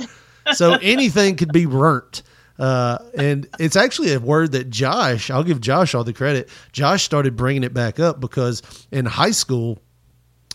So 0.54 0.74
anything 0.82 1.38
could 1.38 1.54
be 1.54 1.66
burnt. 1.66 2.22
Uh, 2.60 3.00
and 3.16 3.48
it's 3.60 3.76
actually 3.76 4.14
a 4.14 4.20
word 4.20 4.52
that 4.52 4.70
Josh, 4.70 5.32
I'll 5.32 5.44
give 5.44 5.60
Josh 5.60 5.96
all 5.96 6.04
the 6.04 6.14
credit. 6.14 6.50
Josh 6.72 7.04
started 7.04 7.36
bringing 7.36 7.64
it 7.64 7.74
back 7.74 8.00
up 8.00 8.20
because 8.20 8.62
in 8.92 9.06
high 9.06 9.32
school, 9.32 9.80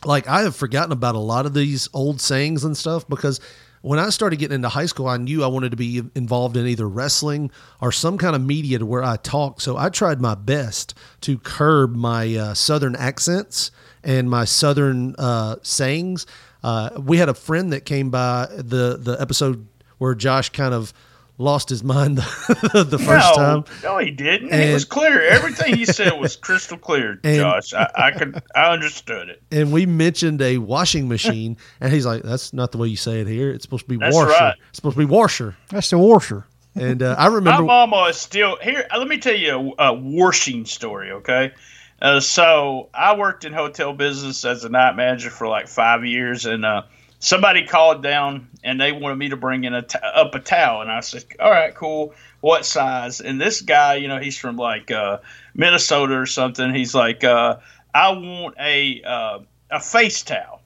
like 0.05 0.29
I 0.29 0.43
have 0.43 0.57
forgotten 0.57 0.93
about 0.93 1.15
a 1.15 1.21
lot 1.21 1.47
of 1.47 1.55
these 1.55 1.89
old 1.93 2.21
sayings 2.21 2.65
and 2.65 2.77
stuff 2.77 3.09
because 3.09 3.41
when 3.81 3.99
I 3.99 4.09
started 4.11 4.39
getting 4.39 4.57
into 4.57 4.69
high 4.69 4.87
school, 4.87 5.07
I 5.07 5.17
knew 5.17 5.45
I 5.45 5.47
wanted 5.47 5.71
to 5.71 5.77
be 5.77 6.03
involved 6.15 6.57
in 6.57 6.67
either 6.67 6.89
wrestling 6.89 7.51
or 7.81 7.93
some 7.93 8.19
kind 8.19 8.35
of 8.35 8.43
media 8.43 8.79
to 8.79 8.87
where 8.87 9.05
I 9.05 9.17
talk. 9.17 9.61
So 9.61 9.77
I 9.77 9.89
tried 9.89 10.21
my 10.21 10.35
best 10.35 10.95
to 11.23 11.39
curb 11.39 11.95
my 11.95 12.35
uh, 12.35 12.55
southern 12.55 12.97
accents 12.97 13.71
and 14.03 14.29
my 14.29 14.45
southern 14.45 15.15
uh, 15.17 15.57
sayings. 15.63 16.27
Uh, 16.63 16.91
we 16.99 17.19
had 17.19 17.29
a 17.29 17.35
friend 17.35 17.73
that 17.73 17.85
came 17.85 18.11
by 18.11 18.49
the 18.51 18.99
the 19.01 19.17
episode 19.21 19.67
where 19.99 20.15
Josh 20.15 20.51
kind 20.51 20.75
of 20.75 20.93
lost 21.39 21.69
his 21.69 21.83
mind 21.85 22.19
the, 22.73 22.85
the 22.89 22.99
first 22.99 23.29
no, 23.31 23.35
time. 23.37 23.65
No, 23.83 23.99
he 23.99 24.11
didn't. 24.11 24.53
it 24.53 24.73
was 24.75 24.85
clear. 24.85 25.23
Everything 25.23 25.77
he 25.77 25.85
said 25.85 26.13
was 26.21 26.35
crystal 26.47 26.77
clear, 26.79 27.21
And- 27.25 27.37
Josh. 27.37 27.73
I, 27.73 27.89
I 27.95 28.11
could, 28.11 28.43
I 28.55 28.73
understood 28.73 29.29
it. 29.29 29.43
and 29.51 29.73
we 29.73 29.87
mentioned 29.87 30.43
a 30.43 30.59
washing 30.59 31.09
machine, 31.09 31.57
and 31.81 31.93
he's 31.93 32.05
like, 32.07 32.23
"That's 32.23 32.53
not 32.53 32.73
the 32.73 32.79
way 32.79 32.89
you 32.89 32.97
say 32.97 33.21
it 33.21 33.27
here. 33.29 33.51
It's 33.51 33.63
supposed 33.65 33.85
to 33.85 33.89
be 33.89 33.97
That's 33.97 34.15
washer. 34.15 34.29
right. 34.31 34.55
It's 34.71 34.77
supposed 34.77 34.95
to 34.95 34.99
be 34.99 35.05
washer." 35.05 35.57
That's 35.71 35.91
the 35.91 35.99
washer. 35.99 36.47
And 36.75 37.03
uh, 37.03 37.17
I 37.19 37.27
remember, 37.27 37.63
My 37.63 37.87
mama 37.87 38.03
is 38.09 38.17
still 38.17 38.57
here. 38.63 38.87
uh, 38.93 38.99
Let 38.99 39.09
me 39.09 39.19
tell 39.19 39.35
you 39.35 39.75
a, 39.79 39.87
a 39.89 39.93
washing 39.95 40.65
story, 40.65 41.11
okay? 41.11 41.53
Uh, 42.01 42.21
so 42.21 42.89
I 42.95 43.17
worked 43.17 43.45
in 43.45 43.53
hotel 43.53 43.93
business 43.93 44.45
as 44.45 44.65
a 44.65 44.69
night 44.69 44.95
manager 44.95 45.31
for 45.31 45.49
like 45.49 45.67
five 45.67 46.05
years, 46.05 46.45
and 46.47 46.65
uh, 46.65 46.83
somebody 47.21 47.65
called 47.67 48.03
down 48.03 48.49
and 48.63 48.81
they 48.81 48.93
wanted 48.93 49.17
me 49.17 49.31
to 49.31 49.37
bring 49.37 49.65
in 49.65 49.75
a 49.75 49.83
t- 49.83 49.99
up 50.03 50.35
a 50.35 50.41
towel, 50.41 50.83
and 50.83 50.91
I 50.91 51.01
said, 51.01 51.25
"All 51.41 51.51
right, 51.51 51.75
cool. 51.75 52.15
What 52.41 52.65
size?" 52.67 53.21
And 53.21 53.41
this 53.41 53.61
guy, 53.61 53.97
you 53.97 54.09
know, 54.09 54.19
he's 54.19 54.39
from 54.39 54.57
like 54.57 54.91
uh, 54.91 55.19
Minnesota 55.55 56.15
or 56.15 56.27
something. 56.27 56.75
He's 56.75 56.95
like, 56.95 57.25
uh, 57.25 57.59
"I 57.95 58.11
want 58.11 58.57
a 58.59 59.03
uh, 59.03 59.39
a 59.71 59.81
face 59.81 60.23
towel." 60.23 60.63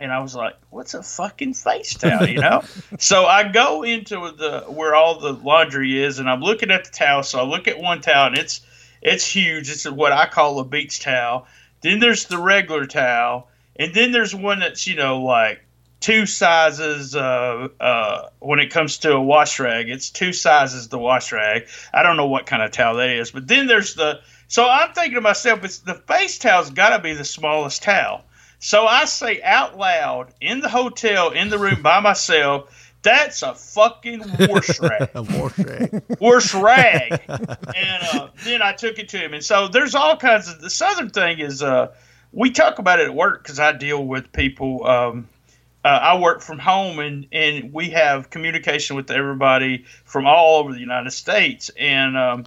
And 0.00 0.12
I 0.12 0.20
was 0.20 0.34
like, 0.34 0.54
"What's 0.70 0.94
a 0.94 1.02
fucking 1.02 1.54
face 1.54 1.94
towel?" 1.94 2.28
You 2.28 2.40
know. 2.40 2.62
so 2.98 3.24
I 3.24 3.48
go 3.48 3.82
into 3.82 4.32
the 4.32 4.64
where 4.68 4.94
all 4.94 5.20
the 5.20 5.32
laundry 5.32 6.02
is, 6.02 6.18
and 6.18 6.28
I'm 6.28 6.40
looking 6.40 6.70
at 6.70 6.84
the 6.84 6.90
towel. 6.90 7.22
So 7.22 7.38
I 7.38 7.44
look 7.44 7.68
at 7.68 7.78
one 7.78 8.00
towel, 8.00 8.28
and 8.28 8.38
it's 8.38 8.60
it's 9.00 9.26
huge. 9.26 9.70
It's 9.70 9.88
what 9.88 10.12
I 10.12 10.26
call 10.26 10.58
a 10.58 10.64
beach 10.64 11.00
towel. 11.00 11.46
Then 11.82 11.98
there's 11.98 12.26
the 12.26 12.38
regular 12.38 12.86
towel, 12.86 13.48
and 13.82 13.94
then 13.94 14.12
there's 14.12 14.34
one 14.34 14.60
that's 14.60 14.86
you 14.86 14.94
know 14.94 15.22
like 15.22 15.60
two 16.00 16.26
sizes. 16.26 17.16
Uh, 17.16 17.68
uh, 17.80 18.28
when 18.40 18.58
it 18.58 18.70
comes 18.70 18.98
to 18.98 19.12
a 19.12 19.22
wash 19.22 19.58
rag, 19.58 19.88
it's 19.88 20.10
two 20.10 20.32
sizes 20.32 20.88
the 20.88 20.98
wash 20.98 21.32
rag. 21.32 21.66
I 21.94 22.02
don't 22.02 22.16
know 22.16 22.26
what 22.26 22.46
kind 22.46 22.62
of 22.62 22.70
towel 22.70 22.96
that 22.96 23.10
is, 23.10 23.30
but 23.30 23.48
then 23.48 23.66
there's 23.66 23.94
the. 23.94 24.20
So 24.48 24.68
I'm 24.68 24.92
thinking 24.92 25.14
to 25.14 25.20
myself, 25.22 25.64
it's 25.64 25.78
the 25.78 25.94
face 25.94 26.38
towel's 26.38 26.70
got 26.70 26.94
to 26.94 27.02
be 27.02 27.14
the 27.14 27.24
smallest 27.24 27.82
towel. 27.82 28.24
So 28.58 28.86
I 28.86 29.06
say 29.06 29.42
out 29.42 29.78
loud 29.78 30.34
in 30.40 30.60
the 30.60 30.68
hotel, 30.68 31.30
in 31.30 31.48
the 31.48 31.58
room 31.58 31.82
by 31.82 32.00
myself, 32.00 32.70
that's 33.02 33.42
a 33.42 33.54
fucking 33.54 34.22
wash 34.48 34.78
rag. 34.80 35.10
a 35.14 35.22
wash 35.22 35.58
rag. 35.58 36.02
Wash 36.20 36.54
rag. 36.54 37.22
and 37.28 38.02
uh, 38.12 38.28
then 38.44 38.62
I 38.62 38.72
took 38.72 38.98
it 38.98 39.08
to 39.10 39.18
him. 39.18 39.34
And 39.34 39.44
so 39.44 39.66
there's 39.68 39.94
all 39.94 40.16
kinds 40.16 40.48
of. 40.48 40.60
The 40.60 40.70
southern 40.70 41.10
thing 41.10 41.40
is, 41.40 41.62
uh, 41.62 41.92
we 42.32 42.50
talk 42.50 42.78
about 42.78 43.00
it 43.00 43.04
at 43.06 43.14
work 43.14 43.42
because 43.42 43.58
I 43.58 43.72
deal 43.72 44.04
with 44.04 44.32
people. 44.32 44.86
Um, 44.86 45.28
uh, 45.84 45.88
I 45.88 46.18
work 46.18 46.40
from 46.42 46.58
home 46.58 46.98
and, 47.00 47.26
and 47.32 47.72
we 47.72 47.90
have 47.90 48.30
communication 48.30 48.94
with 48.96 49.10
everybody 49.10 49.84
from 50.04 50.26
all 50.26 50.60
over 50.60 50.72
the 50.72 50.78
United 50.80 51.10
States. 51.10 51.70
And 51.78 52.16
um, 52.16 52.46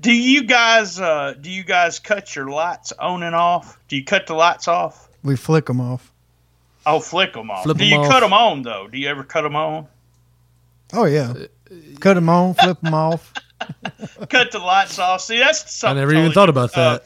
Do 0.00 0.12
you 0.12 0.42
guys 0.44 1.00
uh, 1.00 1.34
do 1.40 1.48
you 1.50 1.62
guys 1.64 1.98
cut 2.00 2.34
your 2.34 2.50
lights 2.50 2.92
on 2.92 3.22
and 3.22 3.34
off? 3.36 3.78
Do 3.88 3.96
you 3.96 4.04
cut 4.04 4.26
the 4.26 4.34
lights 4.34 4.66
off? 4.68 5.08
We 5.22 5.36
flick 5.36 5.66
them 5.66 5.80
off. 5.80 6.10
Oh, 6.84 7.00
flick 7.00 7.32
them 7.32 7.50
off. 7.50 7.62
Flip 7.64 7.76
do 7.78 7.84
'em 7.84 7.90
you 7.90 7.96
off. 7.98 8.08
cut 8.10 8.20
them 8.20 8.32
on 8.32 8.62
though? 8.62 8.88
Do 8.88 8.98
you 8.98 9.08
ever 9.08 9.22
cut 9.24 9.42
them 9.42 9.56
on? 9.56 9.86
Oh 10.92 11.04
yeah. 11.04 11.32
Cut 12.00 12.14
them 12.14 12.28
on, 12.28 12.54
flip 12.54 12.80
them 12.80 12.94
off. 12.94 13.32
cut 14.28 14.52
the 14.52 14.58
lights 14.58 14.98
off. 14.98 15.20
See, 15.20 15.38
that's 15.38 15.62
I 15.64 15.68
something. 15.68 15.96
never 15.98 16.14
even 16.14 16.32
thought 16.32 16.48
about 16.48 16.72
that. 16.74 17.02
Uh, 17.02 17.04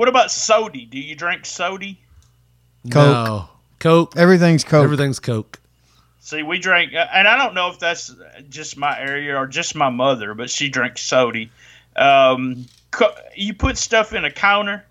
what 0.00 0.08
about 0.08 0.30
sody? 0.30 0.86
Do 0.86 0.98
you 0.98 1.14
drink 1.14 1.44
sody? 1.44 2.00
Coke. 2.90 2.94
No. 2.94 3.48
Coke. 3.80 4.16
Everything's 4.16 4.64
Coke. 4.64 4.82
Everything's 4.84 5.18
Coke. 5.20 5.60
See, 6.20 6.42
we 6.42 6.58
drank, 6.58 6.94
uh, 6.94 7.06
and 7.12 7.28
I 7.28 7.36
don't 7.36 7.52
know 7.52 7.68
if 7.68 7.78
that's 7.78 8.14
just 8.48 8.78
my 8.78 8.98
area 8.98 9.36
or 9.36 9.46
just 9.46 9.74
my 9.74 9.90
mother, 9.90 10.32
but 10.32 10.48
she 10.48 10.70
drinks 10.70 11.02
sody. 11.02 11.50
Um, 11.96 12.64
co- 12.92 13.12
you 13.36 13.52
put 13.52 13.76
stuff 13.76 14.14
in 14.14 14.24
a 14.24 14.30
counter. 14.30 14.86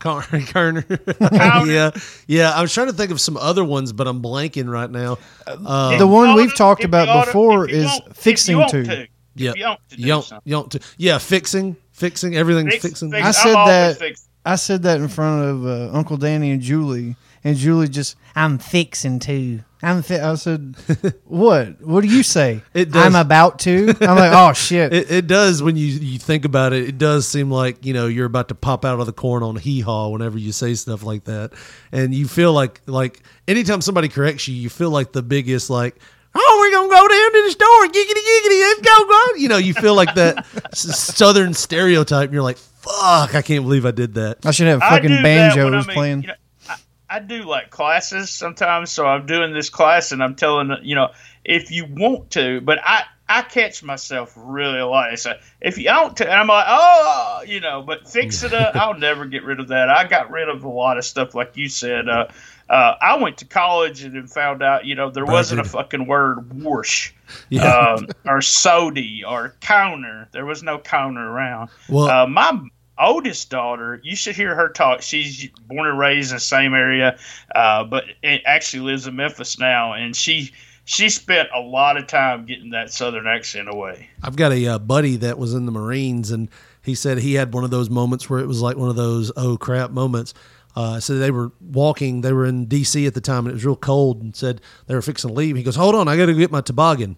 Car- 0.00 0.20
Kerner. 0.20 0.82
Counter. 1.30 1.72
yeah, 1.72 1.90
yeah. 2.26 2.50
I 2.50 2.60
was 2.60 2.74
trying 2.74 2.88
to 2.88 2.92
think 2.92 3.10
of 3.10 3.22
some 3.22 3.38
other 3.38 3.64
ones, 3.64 3.94
but 3.94 4.06
I'm 4.06 4.20
blanking 4.20 4.68
right 4.70 4.90
now. 4.90 5.16
Uh, 5.46 5.96
The 5.96 6.06
one 6.06 6.28
You 6.30 6.36
we've 6.36 6.46
oughta- 6.48 6.56
talked 6.58 6.84
about 6.84 7.08
oughta- 7.08 7.26
before 7.28 7.64
if 7.70 7.72
is 7.74 8.00
fixing 8.12 8.52
you 8.56 8.58
want 8.58 8.70
to. 8.72 8.84
to. 8.84 9.06
yeah, 9.34 9.52
you 9.56 9.64
want 9.64 9.80
to 9.88 9.96
you 9.98 10.06
don't, 10.08 10.30
you 10.44 10.52
don't 10.52 10.76
yeah, 10.98 11.16
fixing, 11.16 11.74
fixing. 11.92 12.36
Everything's 12.36 12.72
Fix- 12.74 12.82
fixing. 12.84 13.10
fix- 13.12 13.24
I 13.24 13.28
I'm 13.28 13.32
said 13.32 13.54
that- 13.54 13.98
fixing. 13.98 14.28
I 14.44 14.56
said 14.56 14.82
that 14.82 15.00
in 15.00 15.08
front 15.08 15.44
of 15.48 15.66
uh, 15.66 15.96
Uncle 15.96 16.16
Danny 16.16 16.50
and 16.50 16.60
Julie, 16.60 17.16
and 17.44 17.56
Julie 17.56 17.88
just, 17.88 18.16
I'm 18.34 18.58
fixing 18.58 19.18
to. 19.20 19.60
I'm. 19.82 20.02
Fi-. 20.02 20.20
I 20.20 20.34
said, 20.36 20.76
what? 21.24 21.80
What 21.80 22.02
do 22.02 22.08
you 22.08 22.22
say? 22.22 22.62
It 22.74 22.90
does- 22.90 23.04
I'm 23.04 23.14
about 23.14 23.58
to. 23.60 23.94
I'm 24.00 24.16
like, 24.16 24.32
oh 24.32 24.52
shit. 24.52 24.92
It, 24.92 25.10
it 25.10 25.26
does 25.26 25.62
when 25.62 25.76
you, 25.76 25.86
you 25.86 26.18
think 26.18 26.44
about 26.44 26.72
it. 26.72 26.88
It 26.88 26.98
does 26.98 27.26
seem 27.26 27.50
like 27.50 27.84
you 27.84 27.92
know 27.94 28.06
you're 28.06 28.26
about 28.26 28.48
to 28.48 28.54
pop 28.54 28.84
out 28.84 29.00
of 29.00 29.06
the 29.06 29.12
corn 29.12 29.42
on 29.42 29.56
hee 29.56 29.80
haw 29.80 30.08
whenever 30.08 30.38
you 30.38 30.52
say 30.52 30.74
stuff 30.74 31.02
like 31.02 31.24
that, 31.24 31.52
and 31.90 32.14
you 32.14 32.26
feel 32.28 32.52
like 32.52 32.80
like 32.86 33.22
anytime 33.48 33.80
somebody 33.80 34.08
corrects 34.08 34.46
you, 34.48 34.54
you 34.54 34.68
feel 34.68 34.90
like 34.90 35.12
the 35.12 35.22
biggest 35.22 35.70
like. 35.70 35.96
Oh, 36.34 36.58
we're 36.60 36.70
gonna 36.70 36.88
go 36.88 37.08
down 37.08 37.32
to 37.32 37.42
the 37.44 37.50
store, 37.50 37.86
giggity 37.88 38.22
giggity, 38.24 38.60
let's 38.62 38.80
go, 38.80 39.06
go. 39.06 39.34
You 39.36 39.48
know, 39.48 39.58
you 39.58 39.74
feel 39.74 39.94
like 39.94 40.14
that 40.14 40.46
southern 40.74 41.52
stereotype, 41.52 42.24
and 42.24 42.32
you're 42.32 42.42
like, 42.42 42.56
"Fuck, 42.82 43.34
I 43.34 43.42
can't 43.42 43.64
believe 43.64 43.86
I 43.86 43.90
did 43.90 44.14
that." 44.14 44.44
I 44.44 44.50
should 44.50 44.66
have 44.66 44.80
fucking 44.80 45.02
do 45.02 45.08
that 45.08 45.14
when 45.14 45.22
banjos 45.22 45.84
I'm 45.84 45.90
in- 45.90 45.94
playing. 45.94 46.22
you 46.22 46.28
know, 46.28 46.34
I, 46.68 46.76
I 47.08 47.18
do 47.20 47.42
like 47.44 47.70
classes 47.70 48.30
sometimes, 48.30 48.90
so 48.90 49.06
I'm 49.06 49.26
doing 49.26 49.52
this 49.52 49.70
class 49.70 50.12
and 50.12 50.22
I'm 50.22 50.34
telling 50.34 50.70
you 50.82 50.94
know 50.94 51.10
if 51.44 51.70
you 51.70 51.86
want 51.88 52.30
to, 52.32 52.60
but 52.60 52.78
I 52.82 53.04
I 53.28 53.42
catch 53.42 53.82
myself 53.82 54.34
really 54.36 54.78
a 54.78 54.86
lot. 54.86 55.18
So 55.18 55.32
if 55.60 55.78
you 55.78 55.88
want 55.88 56.18
to, 56.18 56.24
and 56.24 56.34
I'm 56.34 56.48
like, 56.48 56.66
oh, 56.68 57.42
you 57.46 57.60
know, 57.60 57.82
but 57.82 58.06
fix 58.08 58.42
it 58.42 58.52
up. 58.52 58.76
I'll 58.76 58.98
never 58.98 59.24
get 59.24 59.44
rid 59.44 59.58
of 59.58 59.68
that. 59.68 59.88
I 59.88 60.06
got 60.06 60.30
rid 60.30 60.50
of 60.50 60.64
a 60.64 60.68
lot 60.68 60.98
of 60.98 61.04
stuff, 61.04 61.34
like 61.34 61.56
you 61.56 61.68
said. 61.68 62.08
Uh, 62.08 62.26
uh, 62.72 62.96
I 63.02 63.16
went 63.18 63.36
to 63.38 63.44
college 63.44 64.02
and 64.02 64.16
then 64.16 64.26
found 64.26 64.62
out, 64.62 64.86
you 64.86 64.94
know, 64.94 65.10
there 65.10 65.26
wasn't 65.26 65.60
a 65.60 65.64
fucking 65.64 66.06
word 66.06 66.52
whoosh 66.62 67.12
Yeah. 67.50 67.64
um, 67.68 68.08
or 68.24 68.40
sody 68.40 69.22
or 69.24 69.54
counter. 69.60 70.28
There 70.32 70.46
was 70.46 70.62
no 70.62 70.78
counter 70.78 71.20
around. 71.20 71.68
Well- 71.88 72.08
uh, 72.08 72.26
my 72.26 72.58
oldest 72.98 73.50
daughter, 73.50 74.00
you 74.02 74.16
should 74.16 74.36
hear 74.36 74.54
her 74.54 74.70
talk. 74.70 75.02
She's 75.02 75.48
born 75.68 75.86
and 75.86 75.98
raised 75.98 76.30
in 76.30 76.36
the 76.36 76.40
same 76.40 76.72
area, 76.72 77.18
uh, 77.54 77.84
but 77.84 78.04
it 78.22 78.40
actually 78.46 78.84
lives 78.84 79.06
in 79.06 79.16
Memphis 79.16 79.58
now, 79.58 79.92
and 79.92 80.16
she 80.16 80.52
she 80.84 81.10
spent 81.10 81.48
a 81.54 81.60
lot 81.60 81.96
of 81.96 82.06
time 82.06 82.44
getting 82.44 82.70
that 82.70 82.90
southern 82.90 83.26
accent 83.26 83.68
away. 83.68 84.08
I've 84.22 84.36
got 84.36 84.50
a 84.52 84.66
uh, 84.66 84.78
buddy 84.78 85.16
that 85.16 85.38
was 85.38 85.54
in 85.54 85.66
the 85.66 85.72
Marines, 85.72 86.30
and 86.30 86.48
he 86.82 86.94
said 86.94 87.18
he 87.18 87.34
had 87.34 87.52
one 87.54 87.64
of 87.64 87.70
those 87.70 87.88
moments 87.88 88.28
where 88.28 88.40
it 88.40 88.46
was 88.46 88.60
like 88.60 88.76
one 88.76 88.88
of 88.88 88.96
those 88.96 89.30
oh 89.36 89.56
crap 89.56 89.90
moments. 89.90 90.34
Uh, 90.74 90.98
so 91.00 91.18
they 91.18 91.30
were 91.30 91.52
walking, 91.60 92.22
they 92.22 92.32
were 92.32 92.46
in 92.46 92.64
D.C. 92.66 93.06
at 93.06 93.14
the 93.14 93.20
time, 93.20 93.40
and 93.40 93.48
it 93.50 93.54
was 93.54 93.64
real 93.64 93.76
cold, 93.76 94.22
and 94.22 94.34
said 94.34 94.60
they 94.86 94.94
were 94.94 95.02
fixing 95.02 95.28
to 95.28 95.34
leave. 95.34 95.56
He 95.56 95.62
goes, 95.62 95.76
"Hold 95.76 95.94
on, 95.94 96.08
I 96.08 96.16
got 96.16 96.26
to 96.26 96.34
get 96.34 96.50
my 96.50 96.60
toboggan," 96.62 97.16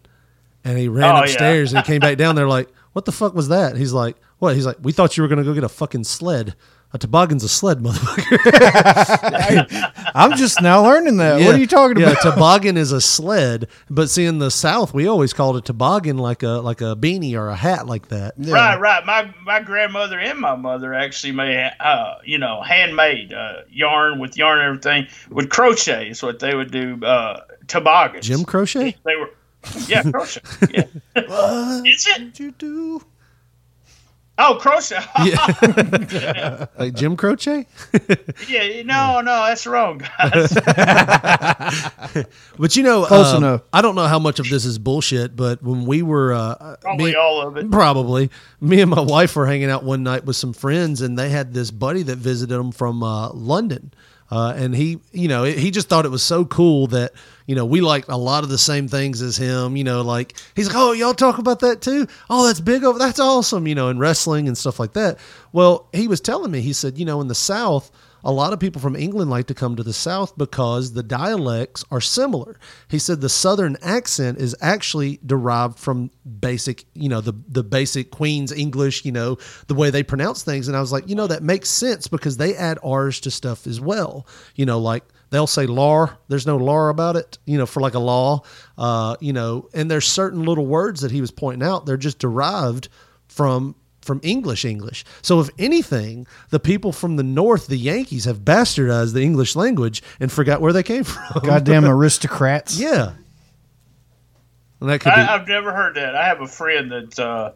and 0.64 0.76
he 0.78 0.88
ran 0.88 1.04
Oh, 1.04 1.16
yeah. 1.18 1.22
upstairs 1.22 1.72
and 1.72 1.84
he 1.84 1.86
came 1.92 2.00
back 2.00 2.18
down. 2.18 2.34
They're 2.34 2.48
like, 2.48 2.68
"What 2.94 3.04
the 3.04 3.12
fuck 3.12 3.34
was 3.34 3.48
that?" 3.48 3.76
He's 3.76 3.92
like, 3.92 4.16
"What?" 4.40 4.56
He's 4.56 4.66
like, 4.66 4.78
"We 4.82 4.90
thought 4.92 5.16
you 5.16 5.22
were 5.22 5.28
gonna 5.28 5.44
go 5.44 5.54
get 5.54 5.62
a 5.64 5.68
fucking 5.68 6.04
sled. 6.04 6.56
A 6.94 6.98
toboggan's 6.98 7.42
a 7.42 7.48
sled, 7.48 7.78
motherfucker." 7.82 8.40
I'm 10.14 10.36
just 10.36 10.62
now 10.62 10.82
learning 10.84 11.16
that. 11.16 11.40
Yeah. 11.40 11.46
What 11.46 11.56
are 11.56 11.58
you 11.58 11.66
talking 11.66 11.98
yeah, 11.98 12.12
about? 12.12 12.22
toboggan 12.22 12.76
is 12.76 12.92
a 12.92 13.00
sled, 13.00 13.66
but 13.90 14.08
see 14.08 14.24
in 14.24 14.38
the 14.38 14.50
South 14.50 14.94
we 14.94 15.08
always 15.08 15.32
called 15.32 15.56
a 15.56 15.60
toboggan 15.60 16.18
like 16.18 16.44
a 16.44 16.60
like 16.60 16.80
a 16.80 16.94
beanie 16.94 17.36
or 17.36 17.48
a 17.48 17.56
hat 17.56 17.86
like 17.86 18.08
that. 18.08 18.34
Right, 18.38 18.78
right. 18.78 19.04
My 19.04 19.34
my 19.44 19.60
grandmother 19.60 20.18
and 20.20 20.38
my 20.38 20.54
mother 20.54 20.94
actually 20.94 21.32
made, 21.32 21.72
uh, 21.80 22.14
you 22.24 22.38
know, 22.38 22.62
handmade 22.62 23.32
uh, 23.32 23.62
yarn 23.68 24.20
with 24.20 24.36
yarn 24.36 24.60
and 24.60 24.68
everything 24.68 25.08
with 25.30 25.50
crochet 25.50 26.10
is 26.10 26.22
what 26.22 26.38
they 26.38 26.54
would 26.54 26.70
do. 26.70 27.04
Uh, 27.04 27.40
toboggans. 27.66 28.26
Jim 28.26 28.44
Crochet? 28.44 28.96
They 29.04 29.16
were, 29.16 29.30
yeah, 29.88 30.02
crochet. 30.02 30.40
Yeah. 30.70 30.84
Is 31.84 32.06
it? 32.06 32.22
What 32.22 32.34
did 32.34 32.38
you 32.38 32.50
do? 32.52 33.02
Oh, 34.36 34.58
crochet. 34.60 34.98
Yeah. 35.24 36.66
like 36.78 36.94
Jim 36.94 37.16
Croce? 37.16 37.66
yeah, 38.48 38.82
no, 38.82 39.20
no, 39.20 39.46
that's 39.46 39.66
wrong, 39.66 39.98
guys. 39.98 40.52
But 42.58 42.76
you 42.76 42.82
know, 42.82 43.04
Close 43.04 43.32
um, 43.32 43.44
enough. 43.44 43.62
I 43.72 43.80
don't 43.82 43.94
know 43.94 44.06
how 44.06 44.18
much 44.18 44.40
of 44.40 44.48
this 44.48 44.64
is 44.64 44.78
bullshit, 44.78 45.36
but 45.36 45.62
when 45.62 45.86
we 45.86 46.02
were 46.02 46.32
uh, 46.32 46.76
Probably 46.80 47.12
me- 47.12 47.14
all 47.14 47.46
of 47.46 47.56
it. 47.56 47.70
Probably. 47.70 48.30
Me 48.60 48.80
and 48.80 48.90
my 48.90 49.00
wife 49.00 49.36
were 49.36 49.46
hanging 49.46 49.70
out 49.70 49.84
one 49.84 50.02
night 50.02 50.24
with 50.24 50.36
some 50.36 50.52
friends, 50.52 51.00
and 51.00 51.18
they 51.18 51.28
had 51.30 51.54
this 51.54 51.70
buddy 51.70 52.02
that 52.02 52.16
visited 52.16 52.54
them 52.54 52.72
from 52.72 53.02
uh, 53.02 53.30
London. 53.32 53.92
Uh, 54.30 54.52
and 54.56 54.74
he, 54.74 54.98
you 55.12 55.28
know, 55.28 55.44
he 55.44 55.70
just 55.70 55.88
thought 55.88 56.04
it 56.06 56.10
was 56.10 56.22
so 56.22 56.44
cool 56.44 56.86
that, 56.88 57.12
you 57.46 57.54
know, 57.54 57.64
we 57.64 57.80
liked 57.80 58.08
a 58.08 58.16
lot 58.16 58.42
of 58.44 58.50
the 58.50 58.58
same 58.58 58.88
things 58.88 59.20
as 59.20 59.36
him. 59.36 59.76
You 59.76 59.84
know, 59.84 60.02
like 60.02 60.36
he's 60.54 60.68
like, 60.68 60.76
oh, 60.76 60.92
y'all 60.92 61.14
talk 61.14 61.38
about 61.38 61.60
that 61.60 61.80
too? 61.80 62.06
Oh, 62.30 62.46
that's 62.46 62.60
big 62.60 62.84
over. 62.84 62.98
That's 62.98 63.20
awesome. 63.20 63.66
You 63.66 63.74
know, 63.74 63.88
in 63.88 63.98
wrestling 63.98 64.48
and 64.48 64.56
stuff 64.56 64.78
like 64.78 64.94
that. 64.94 65.18
Well, 65.52 65.88
he 65.92 66.08
was 66.08 66.20
telling 66.20 66.50
me, 66.50 66.60
he 66.60 66.72
said, 66.72 66.98
you 66.98 67.04
know, 67.04 67.20
in 67.20 67.28
the 67.28 67.34
South, 67.34 67.90
a 68.24 68.32
lot 68.32 68.54
of 68.54 68.60
people 68.60 68.80
from 68.80 68.96
England 68.96 69.30
like 69.30 69.46
to 69.48 69.54
come 69.54 69.76
to 69.76 69.82
the 69.82 69.92
South 69.92 70.36
because 70.38 70.94
the 70.94 71.02
dialects 71.02 71.84
are 71.90 72.00
similar. 72.00 72.58
He 72.88 72.98
said 72.98 73.20
the 73.20 73.28
Southern 73.28 73.76
accent 73.82 74.38
is 74.38 74.56
actually 74.62 75.20
derived 75.24 75.78
from 75.78 76.10
basic, 76.40 76.86
you 76.94 77.10
know, 77.10 77.20
the 77.20 77.34
the 77.48 77.62
basic 77.62 78.10
Queen's 78.10 78.50
English, 78.50 79.04
you 79.04 79.12
know, 79.12 79.36
the 79.66 79.74
way 79.74 79.90
they 79.90 80.02
pronounce 80.02 80.42
things. 80.42 80.68
And 80.68 80.76
I 80.76 80.80
was 80.80 80.90
like, 80.90 81.08
you 81.08 81.14
know, 81.14 81.26
that 81.26 81.42
makes 81.42 81.68
sense 81.68 82.08
because 82.08 82.38
they 82.38 82.56
add 82.56 82.78
R's 82.82 83.20
to 83.20 83.30
stuff 83.30 83.66
as 83.66 83.80
well. 83.80 84.26
You 84.54 84.64
know, 84.64 84.78
like 84.78 85.04
they'll 85.34 85.46
say 85.48 85.66
lar, 85.66 86.16
there's 86.28 86.46
no 86.46 86.56
lar 86.56 86.88
about 86.88 87.16
it, 87.16 87.38
you 87.44 87.58
know, 87.58 87.66
for 87.66 87.80
like 87.80 87.94
a 87.94 87.98
law, 87.98 88.42
uh, 88.78 89.16
you 89.20 89.32
know, 89.32 89.68
and 89.74 89.90
there's 89.90 90.06
certain 90.06 90.44
little 90.44 90.66
words 90.66 91.00
that 91.00 91.10
he 91.10 91.20
was 91.20 91.30
pointing 91.32 91.66
out, 91.66 91.86
they're 91.86 91.96
just 91.96 92.18
derived 92.18 92.88
from 93.26 93.74
from 94.00 94.20
English 94.22 94.66
English. 94.66 95.02
So 95.22 95.40
if 95.40 95.48
anything, 95.58 96.26
the 96.50 96.60
people 96.60 96.92
from 96.92 97.16
the 97.16 97.22
north, 97.22 97.68
the 97.68 97.78
Yankees, 97.78 98.26
have 98.26 98.40
bastardized 98.40 99.14
the 99.14 99.22
English 99.22 99.56
language 99.56 100.02
and 100.20 100.30
forgot 100.30 100.60
where 100.60 100.74
they 100.74 100.82
came 100.82 101.04
from. 101.04 101.42
Goddamn 101.42 101.84
aristocrats. 101.86 102.78
yeah. 102.78 103.12
And 104.80 104.90
that 104.90 105.00
could 105.00 105.14
be 105.14 105.20
I, 105.20 105.34
I've 105.34 105.48
never 105.48 105.72
heard 105.72 105.94
that. 105.96 106.14
I 106.14 106.26
have 106.26 106.42
a 106.42 106.46
friend 106.46 106.92
that 106.92 107.18
uh, 107.18 107.52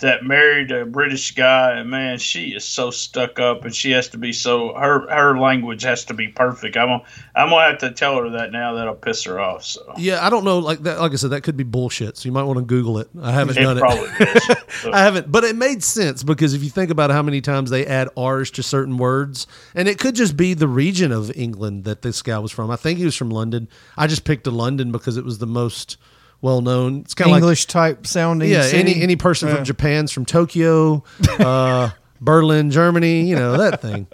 that 0.00 0.24
married 0.24 0.70
a 0.70 0.86
British 0.86 1.34
guy, 1.34 1.72
and 1.72 1.90
man, 1.90 2.18
she 2.18 2.50
is 2.54 2.64
so 2.64 2.90
stuck 2.90 3.40
up, 3.40 3.64
and 3.64 3.74
she 3.74 3.90
has 3.90 4.08
to 4.10 4.18
be 4.18 4.32
so 4.32 4.72
her 4.74 5.08
her 5.10 5.38
language 5.38 5.82
has 5.82 6.04
to 6.06 6.14
be 6.14 6.28
perfect. 6.28 6.76
I'm 6.76 6.86
gonna, 6.88 7.02
I'm 7.34 7.48
gonna 7.50 7.70
have 7.70 7.78
to 7.78 7.90
tell 7.90 8.16
her 8.18 8.30
that 8.30 8.52
now. 8.52 8.74
That'll 8.74 8.94
piss 8.94 9.24
her 9.24 9.40
off. 9.40 9.64
So 9.64 9.92
Yeah, 9.96 10.24
I 10.24 10.30
don't 10.30 10.44
know. 10.44 10.58
Like 10.60 10.80
that, 10.84 11.00
like 11.00 11.12
I 11.12 11.16
said, 11.16 11.30
that 11.30 11.42
could 11.42 11.56
be 11.56 11.64
bullshit. 11.64 12.16
So 12.16 12.26
you 12.28 12.32
might 12.32 12.44
want 12.44 12.58
to 12.58 12.64
Google 12.64 12.98
it. 12.98 13.08
I 13.20 13.32
haven't 13.32 13.58
It 13.58 13.62
done 13.62 13.78
probably 13.78 14.08
it. 14.20 14.36
is. 14.36 14.86
I 14.92 15.00
haven't, 15.00 15.32
but 15.32 15.42
it 15.44 15.56
made 15.56 15.82
sense 15.82 16.22
because 16.22 16.54
if 16.54 16.62
you 16.62 16.70
think 16.70 16.90
about 16.90 17.10
how 17.10 17.22
many 17.22 17.40
times 17.40 17.70
they 17.70 17.84
add 17.84 18.08
R's 18.16 18.50
to 18.52 18.62
certain 18.62 18.98
words, 18.98 19.46
and 19.74 19.88
it 19.88 19.98
could 19.98 20.14
just 20.14 20.36
be 20.36 20.54
the 20.54 20.68
region 20.68 21.10
of 21.10 21.30
England 21.36 21.84
that 21.84 22.02
this 22.02 22.22
guy 22.22 22.38
was 22.38 22.52
from. 22.52 22.70
I 22.70 22.76
think 22.76 22.98
he 22.98 23.04
was 23.04 23.16
from 23.16 23.30
London. 23.30 23.68
I 23.96 24.06
just 24.06 24.24
picked 24.24 24.46
a 24.46 24.50
London 24.52 24.92
because 24.92 25.16
it 25.16 25.24
was 25.24 25.38
the 25.38 25.46
most 25.46 25.96
well 26.40 26.60
known. 26.60 27.00
It's 27.00 27.14
kind 27.14 27.28
of 27.28 27.32
like 27.32 27.42
English 27.42 27.66
type 27.66 28.06
sounding. 28.06 28.50
yeah, 28.50 28.62
city. 28.62 28.78
any 28.92 29.02
any 29.02 29.16
person 29.16 29.48
Yeah. 29.48 29.56
from 29.56 29.64
Japan's 29.64 30.12
from 30.12 30.24
Tokyo, 30.24 31.02
uh, 31.38 31.90
Berlin, 32.20 32.70
Germany. 32.70 33.22
You 33.28 33.36
know 33.36 33.56
that 33.56 33.80
thing. 33.82 34.06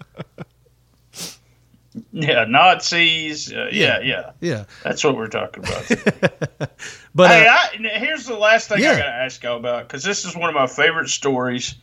yeah, 2.13 2.45
Nazis. 2.49 3.53
Uh, 3.53 3.69
yeah, 3.73 4.01
yeah, 4.01 4.31
Yeah, 4.41 4.65
That's 4.83 5.05
what 5.05 5.17
we're 5.17 5.29
talking 5.29 5.63
about. 5.65 5.89
but 7.15 7.31
hey, 7.31 7.47
uh, 7.47 7.53
I, 7.53 7.69
n- 7.75 8.01
here's 8.03 8.27
the 8.27 8.37
last 8.37 8.69
thing 8.69 8.81
Yeah. 8.81 8.93
I 8.93 8.97
got 8.99 9.05
to 9.05 9.13
ask 9.13 9.43
y'all 9.45 9.57
about 9.59 9.87
because 9.87 10.03
this 10.03 10.25
is 10.25 10.37
one 10.37 10.49
of 10.49 10.55
my 10.57 10.67
favorite 10.67 11.09
stories. 11.09 11.77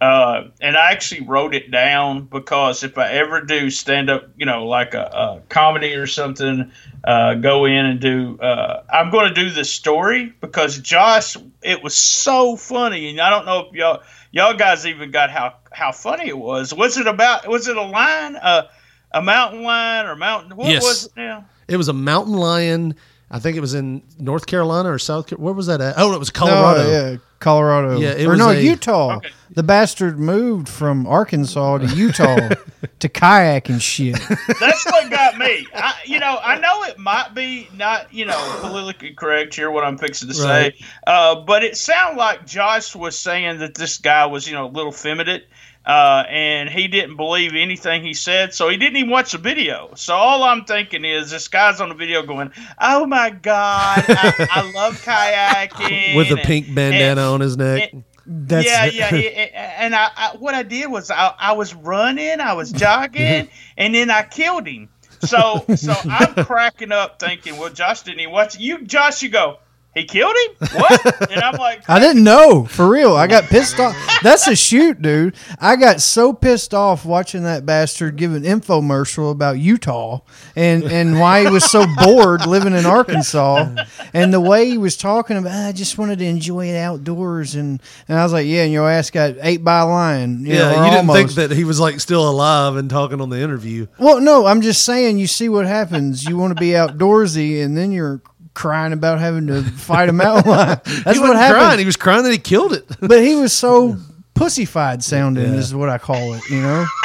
Uh, 0.00 0.48
and 0.60 0.76
I 0.76 0.92
actually 0.92 1.22
wrote 1.26 1.54
it 1.54 1.70
down 1.70 2.24
because 2.24 2.84
if 2.84 2.98
I 2.98 3.12
ever 3.12 3.40
do 3.40 3.70
stand 3.70 4.10
up, 4.10 4.28
you 4.36 4.44
know, 4.44 4.66
like 4.66 4.92
a, 4.92 5.04
a 5.04 5.42
comedy 5.48 5.94
or 5.94 6.06
something, 6.06 6.70
uh, 7.04 7.34
go 7.34 7.64
in 7.64 7.86
and 7.86 7.98
do, 7.98 8.38
uh, 8.38 8.82
I'm 8.92 9.10
going 9.10 9.28
to 9.28 9.34
do 9.34 9.48
this 9.50 9.72
story 9.72 10.34
because 10.40 10.78
Josh 10.78 11.36
it 11.62 11.82
was 11.82 11.94
so 11.94 12.56
funny, 12.56 13.08
and 13.08 13.20
I 13.20 13.30
don't 13.30 13.46
know 13.46 13.68
if 13.68 13.72
y'all 13.74 14.02
y'all 14.32 14.54
guys 14.54 14.86
even 14.86 15.10
got 15.10 15.30
how 15.30 15.54
how 15.72 15.92
funny 15.92 16.28
it 16.28 16.36
was. 16.36 16.74
Was 16.74 16.98
it 16.98 17.06
about? 17.06 17.48
Was 17.48 17.66
it 17.66 17.76
a 17.76 17.82
line? 17.82 18.36
Uh, 18.36 18.64
a 19.12 19.22
mountain 19.22 19.62
lion 19.62 20.06
or 20.06 20.14
mountain? 20.16 20.56
What 20.56 20.68
Yes. 20.68 20.82
was 20.82 21.06
it 21.06 21.12
now? 21.16 21.46
It 21.68 21.76
was 21.78 21.88
a 21.88 21.94
mountain 21.94 22.34
lion. 22.34 22.96
I 23.30 23.40
think 23.40 23.56
it 23.56 23.60
was 23.60 23.74
in 23.74 24.02
North 24.18 24.46
Carolina 24.46 24.92
or 24.92 24.98
South. 24.98 25.26
Car- 25.28 25.38
Where 25.38 25.52
was 25.52 25.66
that 25.66 25.80
at? 25.80 25.94
Oh, 25.98 26.12
it 26.14 26.18
was 26.18 26.30
Colorado. 26.30 26.84
No, 26.84 26.90
yeah, 26.90 27.16
Colorado. 27.40 27.98
Yeah, 27.98 28.10
it 28.12 28.26
or 28.26 28.30
was 28.30 28.38
no, 28.38 28.50
a- 28.50 28.60
Utah. 28.60 29.20
The 29.50 29.62
bastard 29.64 30.18
moved 30.18 30.68
from 30.68 31.06
Arkansas 31.06 31.78
to 31.78 31.86
Utah 31.96 32.50
to 33.00 33.08
kayak 33.08 33.68
and 33.68 33.82
shit. 33.82 34.16
That's 34.60 34.84
what 34.86 35.10
got 35.10 35.38
me. 35.38 35.66
I, 35.74 35.94
you 36.04 36.20
know, 36.20 36.38
I 36.42 36.58
know 36.58 36.84
it 36.84 36.98
might 36.98 37.34
be 37.34 37.68
not, 37.74 38.12
you 38.12 38.26
know, 38.26 38.58
politically 38.60 39.14
correct 39.14 39.54
here 39.54 39.70
what 39.70 39.82
I'm 39.82 39.98
fixing 39.98 40.28
to 40.28 40.34
say, 40.34 40.76
uh, 41.06 41.40
but 41.40 41.64
it 41.64 41.76
sounded 41.76 42.18
like 42.18 42.46
Josh 42.46 42.94
was 42.94 43.18
saying 43.18 43.58
that 43.58 43.74
this 43.74 43.98
guy 43.98 44.26
was, 44.26 44.46
you 44.46 44.54
know, 44.54 44.66
a 44.66 44.68
little 44.70 44.92
feminine. 44.92 45.42
Uh, 45.86 46.24
and 46.28 46.68
he 46.68 46.88
didn't 46.88 47.14
believe 47.16 47.52
anything 47.54 48.02
he 48.02 48.12
said, 48.12 48.52
so 48.52 48.68
he 48.68 48.76
didn't 48.76 48.96
even 48.96 49.08
watch 49.10 49.30
the 49.32 49.38
video. 49.38 49.92
So 49.94 50.14
all 50.16 50.42
I'm 50.42 50.64
thinking 50.64 51.04
is 51.04 51.30
this 51.30 51.46
guy's 51.46 51.80
on 51.80 51.90
the 51.90 51.94
video 51.94 52.24
going, 52.24 52.50
"Oh 52.80 53.06
my 53.06 53.30
god, 53.30 54.04
I, 54.08 54.48
I 54.50 54.70
love 54.72 55.00
kayaking." 55.04 56.16
With 56.16 56.30
a 56.32 56.36
pink 56.38 56.74
bandana 56.74 57.32
on 57.32 57.40
his 57.40 57.56
neck. 57.56 57.90
and- 57.92 58.04
That's 58.26 58.66
yeah, 58.66 58.86
yeah, 58.86 59.14
yeah, 59.14 59.74
and 59.78 59.94
I, 59.94 60.08
I 60.16 60.36
what 60.38 60.56
I 60.56 60.64
did 60.64 60.90
was 60.90 61.12
I, 61.12 61.32
I 61.38 61.52
was 61.52 61.72
running, 61.72 62.40
I 62.40 62.54
was 62.54 62.72
jogging, 62.72 63.48
and 63.78 63.94
then 63.94 64.10
I 64.10 64.22
killed 64.24 64.66
him. 64.66 64.88
So 65.20 65.64
so 65.76 65.94
I'm 66.10 66.34
cracking 66.44 66.90
up 66.90 67.20
thinking, 67.20 67.56
well, 67.58 67.70
Josh 67.70 68.02
didn't 68.02 68.18
even 68.20 68.32
watch 68.32 68.56
it. 68.56 68.60
You, 68.60 68.82
Josh, 68.82 69.22
you 69.22 69.28
go, 69.28 69.58
he 69.96 70.04
killed 70.04 70.34
him? 70.36 70.68
What? 70.80 71.30
And 71.32 71.40
I'm 71.40 71.54
like, 71.54 71.82
I 71.88 71.98
didn't 71.98 72.22
know 72.22 72.64
for 72.66 72.88
real. 72.88 73.16
I 73.16 73.26
got 73.26 73.44
pissed 73.44 73.80
off. 73.80 73.96
That's 74.22 74.46
a 74.46 74.54
shoot, 74.54 75.00
dude. 75.00 75.34
I 75.60 75.76
got 75.76 76.00
so 76.00 76.32
pissed 76.32 76.74
off 76.74 77.04
watching 77.04 77.42
that 77.44 77.64
bastard 77.66 78.16
give 78.16 78.32
an 78.34 78.42
infomercial 78.42 79.30
about 79.32 79.58
Utah 79.58 80.20
and 80.54 80.84
and 80.84 81.18
why 81.18 81.40
he 81.42 81.48
was 81.48 81.64
so 81.64 81.86
bored 82.04 82.46
living 82.46 82.74
in 82.74 82.84
Arkansas, 82.86 83.74
and 84.12 84.32
the 84.32 84.40
way 84.40 84.68
he 84.68 84.78
was 84.78 84.96
talking 84.96 85.36
about. 85.36 85.52
I 85.52 85.72
just 85.72 85.96
wanted 85.98 86.18
to 86.18 86.24
enjoy 86.26 86.66
the 86.72 86.78
outdoors, 86.78 87.54
and 87.54 87.80
and 88.08 88.18
I 88.18 88.22
was 88.22 88.32
like, 88.32 88.46
yeah, 88.46 88.64
and 88.64 88.72
your 88.72 88.88
ass 88.90 89.10
got 89.10 89.34
ate 89.40 89.64
by 89.64 89.80
a 89.80 89.86
lion. 89.86 90.44
You 90.44 90.54
Yeah, 90.54 90.58
know, 90.72 90.84
you 90.84 90.90
didn't 90.90 91.08
almost. 91.10 91.34
think 91.36 91.48
that 91.48 91.56
he 91.56 91.64
was 91.64 91.80
like 91.80 92.00
still 92.00 92.28
alive 92.28 92.76
and 92.76 92.90
talking 92.90 93.20
on 93.20 93.30
the 93.30 93.40
interview. 93.40 93.86
Well, 93.98 94.20
no, 94.20 94.46
I'm 94.46 94.60
just 94.60 94.84
saying. 94.84 95.18
You 95.18 95.26
see 95.26 95.48
what 95.48 95.66
happens. 95.66 96.24
You 96.24 96.36
want 96.36 96.54
to 96.54 96.60
be 96.60 96.70
outdoorsy, 96.70 97.64
and 97.64 97.76
then 97.76 97.92
you're 97.92 98.20
crying 98.56 98.92
about 98.92 99.20
having 99.20 99.46
to 99.46 99.62
fight 99.62 100.08
a 100.08 100.12
mountain 100.12 100.50
lion. 100.50 100.80
That's 100.84 100.94
he 100.94 101.00
what 101.20 101.20
wasn't 101.20 101.36
happened. 101.38 101.60
crying. 101.60 101.78
He 101.78 101.84
was 101.86 101.96
crying 101.96 102.24
that 102.24 102.32
he 102.32 102.38
killed 102.38 102.72
it. 102.72 102.84
but 103.00 103.22
he 103.22 103.36
was 103.36 103.52
so 103.52 103.96
pussyfied 104.34 105.02
sounding 105.04 105.52
Yeah. 105.52 105.58
is 105.58 105.72
what 105.74 105.88
I 105.88 105.98
call 105.98 106.34
it, 106.34 106.48
you 106.50 106.60
know? 106.60 106.84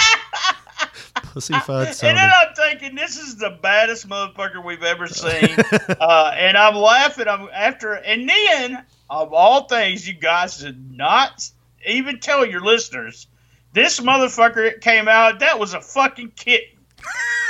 Pussyfied 1.15 1.93
sounding. 1.93 2.09
and 2.09 2.17
then 2.17 2.31
I'm 2.35 2.53
thinking, 2.55 2.95
this 2.95 3.17
is 3.17 3.37
the 3.37 3.57
baddest 3.61 4.07
motherfucker 4.09 4.63
we've 4.63 4.83
ever 4.83 5.07
seen, 5.07 5.55
uh, 5.99 6.33
and 6.35 6.57
I'm 6.57 6.75
laughing. 6.75 7.27
I'm 7.27 7.47
after, 7.53 7.93
and 7.93 8.27
then 8.27 8.83
of 9.09 9.33
all 9.33 9.67
things, 9.67 10.07
you 10.07 10.13
guys 10.13 10.57
did 10.57 10.91
not 10.97 11.49
even 11.85 12.19
tell 12.19 12.45
your 12.45 12.61
listeners. 12.61 13.27
This 13.73 13.99
motherfucker 14.01 14.81
came 14.81 15.07
out. 15.07 15.39
That 15.39 15.57
was 15.59 15.73
a 15.73 15.79
fucking 15.81 16.31
kitten. 16.35 16.79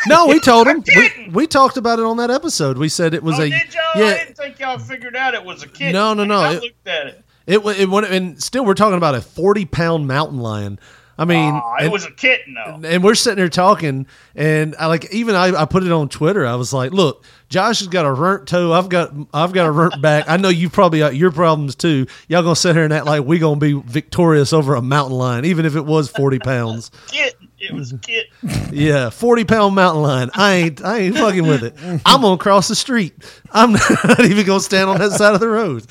No, 0.08 0.28
we 0.28 0.40
told 0.44 0.68
him. 0.68 0.84
We, 0.96 1.30
we 1.32 1.48
talked 1.48 1.78
about 1.78 2.00
it 2.00 2.06
on 2.06 2.18
that 2.18 2.32
episode. 2.32 2.78
We 2.78 2.90
said 2.90 3.14
it 3.14 3.24
was 3.24 3.40
oh, 3.40 3.44
a 3.44 3.50
did 3.50 3.74
y'all? 3.74 4.04
I 4.04 4.18
didn't 4.18 4.38
think 4.38 4.60
y'all 4.60 4.80
figured 4.80 5.16
out 5.16 5.34
it 5.34 5.44
was 5.44 5.64
a 5.64 5.68
kitten. 5.68 5.94
No, 5.94 6.14
no, 6.14 6.24
no, 6.26 6.40
I 6.40 6.54
it- 6.56 6.62
looked 6.62 6.88
at 6.88 7.08
it. 7.08 7.24
It 7.48 7.58
it 7.80 7.90
went 7.90 8.06
and 8.06 8.42
still 8.42 8.64
we're 8.64 8.76
talking 8.76 8.98
about 8.98 9.16
a 9.16 9.22
forty 9.22 9.66
pound 9.66 10.08
mountain 10.08 10.38
lion. 10.38 10.80
I 11.18 11.26
mean, 11.26 11.54
Aw, 11.54 11.76
it 11.78 11.84
and, 11.84 11.92
was 11.92 12.06
a 12.06 12.12
kitten 12.12 12.56
though. 12.56 12.82
and 12.88 13.04
we're 13.04 13.16
sitting 13.16 13.38
there 13.38 13.50
talking, 13.50 14.08
and 14.36 14.76
I 14.80 14.86
like 14.88 15.12
even 15.12 15.36
I, 15.36 15.62
I 15.62 15.66
put 15.66 15.84
it 15.84 15.92
on 15.92 16.08
Twitter. 16.08 16.46
I 16.46 16.56
was 16.56 16.72
like, 16.72 16.92
"Look, 16.92 17.26
Josh 17.50 17.80
has 17.80 17.88
got 17.88 18.06
a 18.06 18.12
runt 18.12 18.48
toe. 18.48 18.72
I've 18.72 18.90
got 18.90 19.14
I've 19.34 19.54
got 19.54 19.68
a 19.68 19.72
runt 19.72 20.02
back. 20.02 20.26
I 20.28 20.38
know 20.38 20.50
you 20.50 20.70
probably 20.70 21.00
got 21.00 21.16
your 21.16 21.32
problems 21.32 21.76
too. 21.76 22.08
Y'all 22.28 22.42
gonna 22.44 22.56
sit 22.56 22.76
here 22.76 22.86
and 22.86 22.94
act 22.94 23.06
like 23.06 23.24
we 23.26 23.40
gonna 23.40 23.60
be 23.60 23.74
victorious 23.74 24.54
over 24.54 24.76
a 24.76 24.82
mountain 24.82 25.18
lion, 25.18 25.46
even 25.46 25.66
if 25.66 25.76
it 25.76 25.86
was 25.86 26.10
forty 26.10 26.40
pounds. 26.40 26.90
Kitten. 27.08 27.41
It 27.62 27.74
was 27.74 27.92
a 27.94 27.98
kitten. 27.98 28.32
Yeah, 28.72 29.10
forty 29.10 29.46
pound 29.46 29.76
mountain 29.76 30.02
lion. 30.02 30.32
I 30.34 30.54
ain't 30.54 30.84
I 30.84 30.98
ain't 31.00 31.18
fucking 31.18 31.46
with 31.46 31.64
it. 31.64 31.76
I'm 32.06 32.22
gonna 32.22 32.38
cross 32.38 32.68
the 32.68 32.76
street. 32.76 33.14
I'm 33.52 33.72
not 34.04 34.20
even 34.22 34.46
gonna 34.46 34.60
stand 34.60 34.90
on 34.90 34.98
that 34.98 35.12
side 35.12 35.34
of 35.34 35.40
the 35.40 35.50
road. 35.50 35.86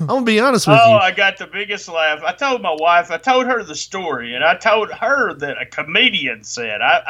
I'm 0.00 0.06
gonna 0.06 0.22
be 0.22 0.38
honest 0.40 0.66
with 0.66 0.78
Oh, 0.80 0.88
you. 0.88 0.94
Oh, 0.94 0.98
I 0.98 1.10
got 1.10 1.36
the 1.36 1.46
biggest 1.46 1.88
laugh. 1.88 2.22
I 2.22 2.32
told 2.32 2.62
my 2.62 2.74
wife, 2.78 3.10
I 3.10 3.16
told 3.18 3.46
her 3.46 3.62
the 3.62 3.74
story, 3.74 4.34
and 4.34 4.44
I 4.44 4.54
told 4.56 4.90
her 4.92 5.34
that 5.34 5.60
a 5.60 5.66
comedian 5.66 6.44
said. 6.44 6.80
I 6.80 7.02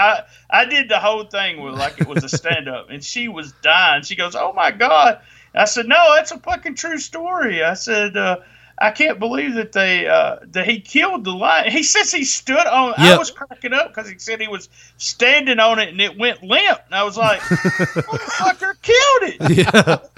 I, 0.51 0.63
I 0.63 0.65
did 0.65 0.89
the 0.89 0.99
whole 0.99 1.25
thing 1.25 1.61
with 1.63 1.75
like 1.75 2.01
it 2.01 2.07
was 2.07 2.25
a 2.25 2.29
stand 2.29 2.69
up, 2.69 2.91
and 2.91 3.05
she 3.05 3.29
was 3.29 3.53
dying. 3.63 4.03
She 4.03 4.17
goes, 4.17 4.35
"Oh 4.35 4.53
my 4.55 4.71
god!" 4.71 5.21
I 5.55 5.67
said, 5.67 5.87
"No, 5.87 6.15
that's 6.17 6.33
a 6.33 6.39
fucking 6.39 6.75
true 6.75 6.99
story." 6.99 7.63
I 7.63 7.75
said. 7.75 8.17
Uh, 8.17 8.39
I 8.79 8.91
can't 8.91 9.19
believe 9.19 9.55
that 9.55 9.73
they 9.73 10.07
uh, 10.09 10.37
that 10.47 10.67
he 10.67 10.81
killed 10.81 11.25
the 11.25 11.31
lion. 11.33 11.71
He 11.71 11.83
says 11.83 12.11
he 12.11 12.25
stood 12.25 12.67
on. 12.67 12.95
I 12.97 13.17
was 13.17 13.31
cracking 13.31 13.73
up 13.73 13.89
because 13.95 14.11
he 14.11 14.19
said 14.19 14.41
he 14.41 14.49
was 14.49 14.69
standing 14.97 15.61
on 15.61 15.79
it 15.79 15.91
and 15.91 16.01
it 16.01 16.19
went 16.19 16.43
limp. 16.43 16.81
And 16.87 16.95
I 16.95 17.05
was 17.05 17.17
like, 17.17 17.41
"Motherfucker 17.41 18.75
killed 18.83 19.23
it!" 19.23 20.05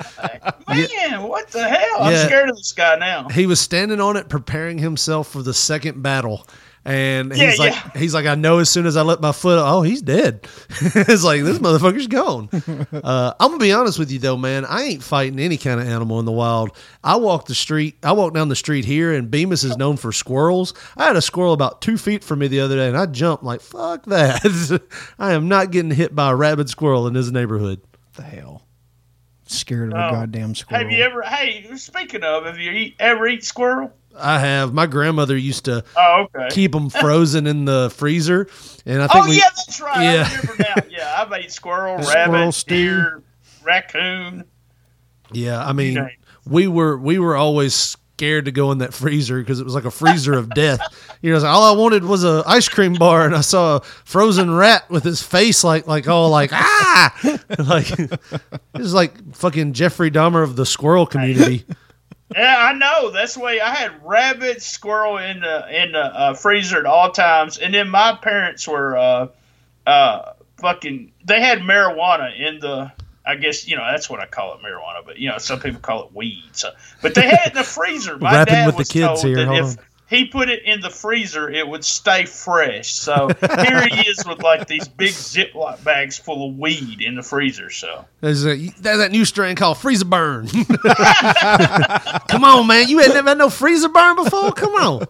Yeah. 0.68 1.10
Man, 1.10 1.22
what 1.22 1.48
the 1.48 1.68
hell? 1.68 1.98
I'm 2.00 2.16
scared 2.26 2.48
of 2.48 2.56
this 2.56 2.72
guy 2.72 2.96
now. 2.96 3.28
he 3.28 3.46
was 3.46 3.60
standing 3.60 4.00
on 4.00 4.16
it 4.16 4.28
preparing 4.28 4.78
himself 4.78 5.28
for 5.28 5.42
the 5.42 5.54
second 5.54 6.02
battle 6.02 6.46
and 6.86 7.32
he's 7.32 7.58
Yeah, 7.58 7.64
like 7.64 7.72
yeah. 7.74 7.90
he's 8.00 8.14
like 8.14 8.26
i 8.26 8.36
know 8.36 8.58
as 8.60 8.70
soon 8.70 8.86
as 8.86 8.96
i 8.96 9.02
let 9.02 9.20
my 9.20 9.32
foot 9.32 9.58
oh 9.60 9.82
he's 9.82 10.00
dead 10.00 10.46
it's 10.80 11.24
like 11.24 11.42
this 11.42 11.58
motherfucker's 11.58 12.06
gone 12.06 12.48
uh, 13.04 13.34
i'm 13.40 13.48
gonna 13.50 13.58
be 13.58 13.72
honest 13.72 13.98
with 13.98 14.10
you 14.12 14.20
though 14.20 14.36
man 14.36 14.64
i 14.64 14.82
ain't 14.84 15.02
fighting 15.02 15.38
any 15.40 15.56
kind 15.56 15.80
of 15.80 15.86
animal 15.88 16.20
in 16.20 16.24
the 16.24 16.32
wild 16.32 16.70
i 17.02 17.16
walk 17.16 17.46
the 17.46 17.54
street 17.56 17.96
i 18.04 18.12
walk 18.12 18.32
down 18.32 18.48
the 18.48 18.54
street 18.56 18.84
here 18.84 19.12
and 19.12 19.30
bemis 19.30 19.64
is 19.64 19.76
known 19.76 19.96
for 19.96 20.12
squirrels 20.12 20.72
i 20.96 21.04
had 21.06 21.16
a 21.16 21.22
squirrel 21.22 21.52
about 21.52 21.82
two 21.82 21.98
feet 21.98 22.22
from 22.22 22.38
me 22.38 22.46
the 22.46 22.60
other 22.60 22.76
day 22.76 22.86
and 22.88 22.96
i 22.96 23.04
jumped 23.04 23.42
like 23.42 23.60
fuck 23.60 24.04
that 24.06 24.80
i 25.18 25.32
am 25.32 25.48
not 25.48 25.72
getting 25.72 25.90
hit 25.90 26.14
by 26.14 26.30
a 26.30 26.36
rabid 26.36 26.68
squirrel 26.70 27.06
in 27.08 27.14
this 27.14 27.30
neighborhood 27.30 27.80
the 28.14 28.22
hell 28.22 28.62
scared 29.48 29.92
of 29.92 29.98
a 29.98 30.06
Oh. 30.06 30.10
goddamn 30.10 30.54
squirrel 30.54 30.82
Have 30.82 30.90
you 30.92 31.04
ever? 31.04 31.22
Hey, 31.22 31.64
speaking 31.76 32.24
of, 32.24 32.46
have 32.46 32.58
you 32.58 32.70
eat, 32.72 32.96
ever 32.98 33.28
eat 33.28 33.44
squirrel? 33.44 33.92
I 34.18 34.38
have 34.40 34.72
my 34.74 34.86
grandmother 34.86 35.36
used 35.36 35.64
to 35.66 35.84
Oh, 35.96 36.26
okay. 36.34 36.48
keep 36.50 36.72
them 36.72 36.90
frozen 36.90 37.46
in 37.46 37.64
the 37.64 37.90
freezer 37.94 38.48
and 38.84 39.02
i 39.02 39.06
think 39.06 39.24
oh 39.24 39.28
we, 39.28 39.36
yeah, 39.36 39.42
that's 39.54 39.80
right. 39.80 40.02
Yeah. 40.02 40.74
Yeah. 40.90 41.14
I've 41.22 41.32
ate 41.32 41.52
squirrel, 41.52 42.02
Squirrel 42.02 42.32
rabbit, 42.32 42.52
stew. 42.52 42.74
deer, 42.74 43.22
raccoon. 43.62 44.44
Yeah, 45.32 45.64
I 45.64 45.72
mean, 45.72 45.98
Okay. 45.98 46.16
we 46.46 46.66
were 46.68 46.96
we 46.96 47.18
were 47.18 47.36
always 47.36 47.74
scared 47.74 48.46
to 48.46 48.50
go 48.52 48.72
in 48.72 48.78
that 48.78 48.94
freezer 48.94 49.38
because 49.40 49.60
it 49.60 49.64
was 49.64 49.74
like 49.74 49.84
a 49.84 49.90
freezer 49.90 50.34
of 50.34 50.50
death. 50.50 50.80
You 51.22 51.32
know, 51.32 51.38
like, 51.38 51.48
all 51.48 51.74
I 51.74 51.76
wanted 51.76 52.04
was 52.04 52.22
a 52.24 52.44
ice 52.46 52.68
cream 52.68 52.92
bar, 52.92 53.24
and 53.24 53.34
I 53.34 53.40
saw 53.40 53.76
a 53.76 53.80
frozen 53.80 54.54
rat 54.54 54.88
with 54.90 55.02
his 55.02 55.22
face 55.22 55.64
like 55.64 55.86
like 55.86 56.06
all 56.06 56.28
like 56.30 56.50
ah, 56.52 57.18
like 57.58 57.90
it 57.98 58.20
was 58.74 58.92
like 58.94 59.34
fucking 59.34 59.72
Jeffrey 59.72 60.10
Dahmer 60.10 60.44
of 60.44 60.54
the 60.56 60.66
squirrel 60.66 61.06
community. 61.06 61.64
Yeah, 62.34 62.56
I 62.58 62.72
know. 62.72 63.10
That's 63.10 63.34
the 63.34 63.40
way 63.40 63.60
I 63.60 63.74
had 63.74 64.04
rabbit, 64.04 64.60
squirrel 64.60 65.18
in 65.18 65.40
the 65.40 65.84
in 65.84 65.92
the 65.92 66.00
uh, 66.00 66.34
freezer 66.34 66.78
at 66.78 66.86
all 66.86 67.12
times, 67.12 67.58
and 67.58 67.72
then 67.72 67.88
my 67.88 68.18
parents 68.20 68.66
were 68.66 68.96
uh, 68.96 69.28
uh, 69.86 70.32
fucking. 70.56 71.12
They 71.24 71.40
had 71.40 71.60
marijuana 71.60 72.38
in 72.38 72.58
the. 72.58 72.92
I 73.24 73.34
guess 73.34 73.66
you 73.66 73.76
know 73.76 73.84
that's 73.84 74.08
what 74.10 74.20
I 74.20 74.26
call 74.26 74.54
it, 74.54 74.60
marijuana. 74.60 75.04
But 75.04 75.18
you 75.18 75.28
know, 75.28 75.38
some 75.38 75.60
people 75.60 75.80
call 75.80 76.04
it 76.04 76.14
weed. 76.14 76.50
So, 76.52 76.70
but 77.00 77.14
they 77.14 77.22
had 77.28 77.46
it 77.46 77.52
in 77.52 77.54
the 77.58 77.64
freezer. 77.64 78.18
My 78.18 78.32
Rapping 78.32 78.54
dad 78.54 78.66
with 78.66 78.76
the 78.76 78.92
kids 78.92 79.22
told 79.22 79.24
here, 79.24 79.36
that 79.36 79.46
hold 79.46 79.58
if 79.58 79.78
on. 79.78 79.84
He 80.08 80.26
put 80.26 80.48
it 80.48 80.62
in 80.64 80.80
the 80.80 80.90
freezer, 80.90 81.50
it 81.50 81.66
would 81.66 81.84
stay 81.84 82.26
fresh. 82.26 82.92
So 82.92 83.28
here 83.40 83.86
he 83.88 84.08
is 84.08 84.24
with 84.26 84.42
like 84.42 84.68
these 84.68 84.86
big 84.86 85.10
Ziploc 85.10 85.82
bags 85.82 86.16
full 86.16 86.48
of 86.48 86.58
weed 86.58 87.00
in 87.02 87.16
the 87.16 87.22
freezer. 87.22 87.70
So 87.70 88.04
There's, 88.20 88.46
a, 88.46 88.56
there's 88.56 88.98
that 88.98 89.10
new 89.10 89.24
strain 89.24 89.56
called 89.56 89.78
freezer 89.78 90.04
burn. 90.04 90.46
come 92.28 92.44
on, 92.44 92.66
man, 92.66 92.88
you 92.88 93.00
ain't 93.00 93.14
never 93.14 93.30
had 93.30 93.38
no 93.38 93.50
freezer 93.50 93.88
burn 93.88 94.16
before. 94.16 94.52
Come 94.52 94.74
on, 94.74 95.06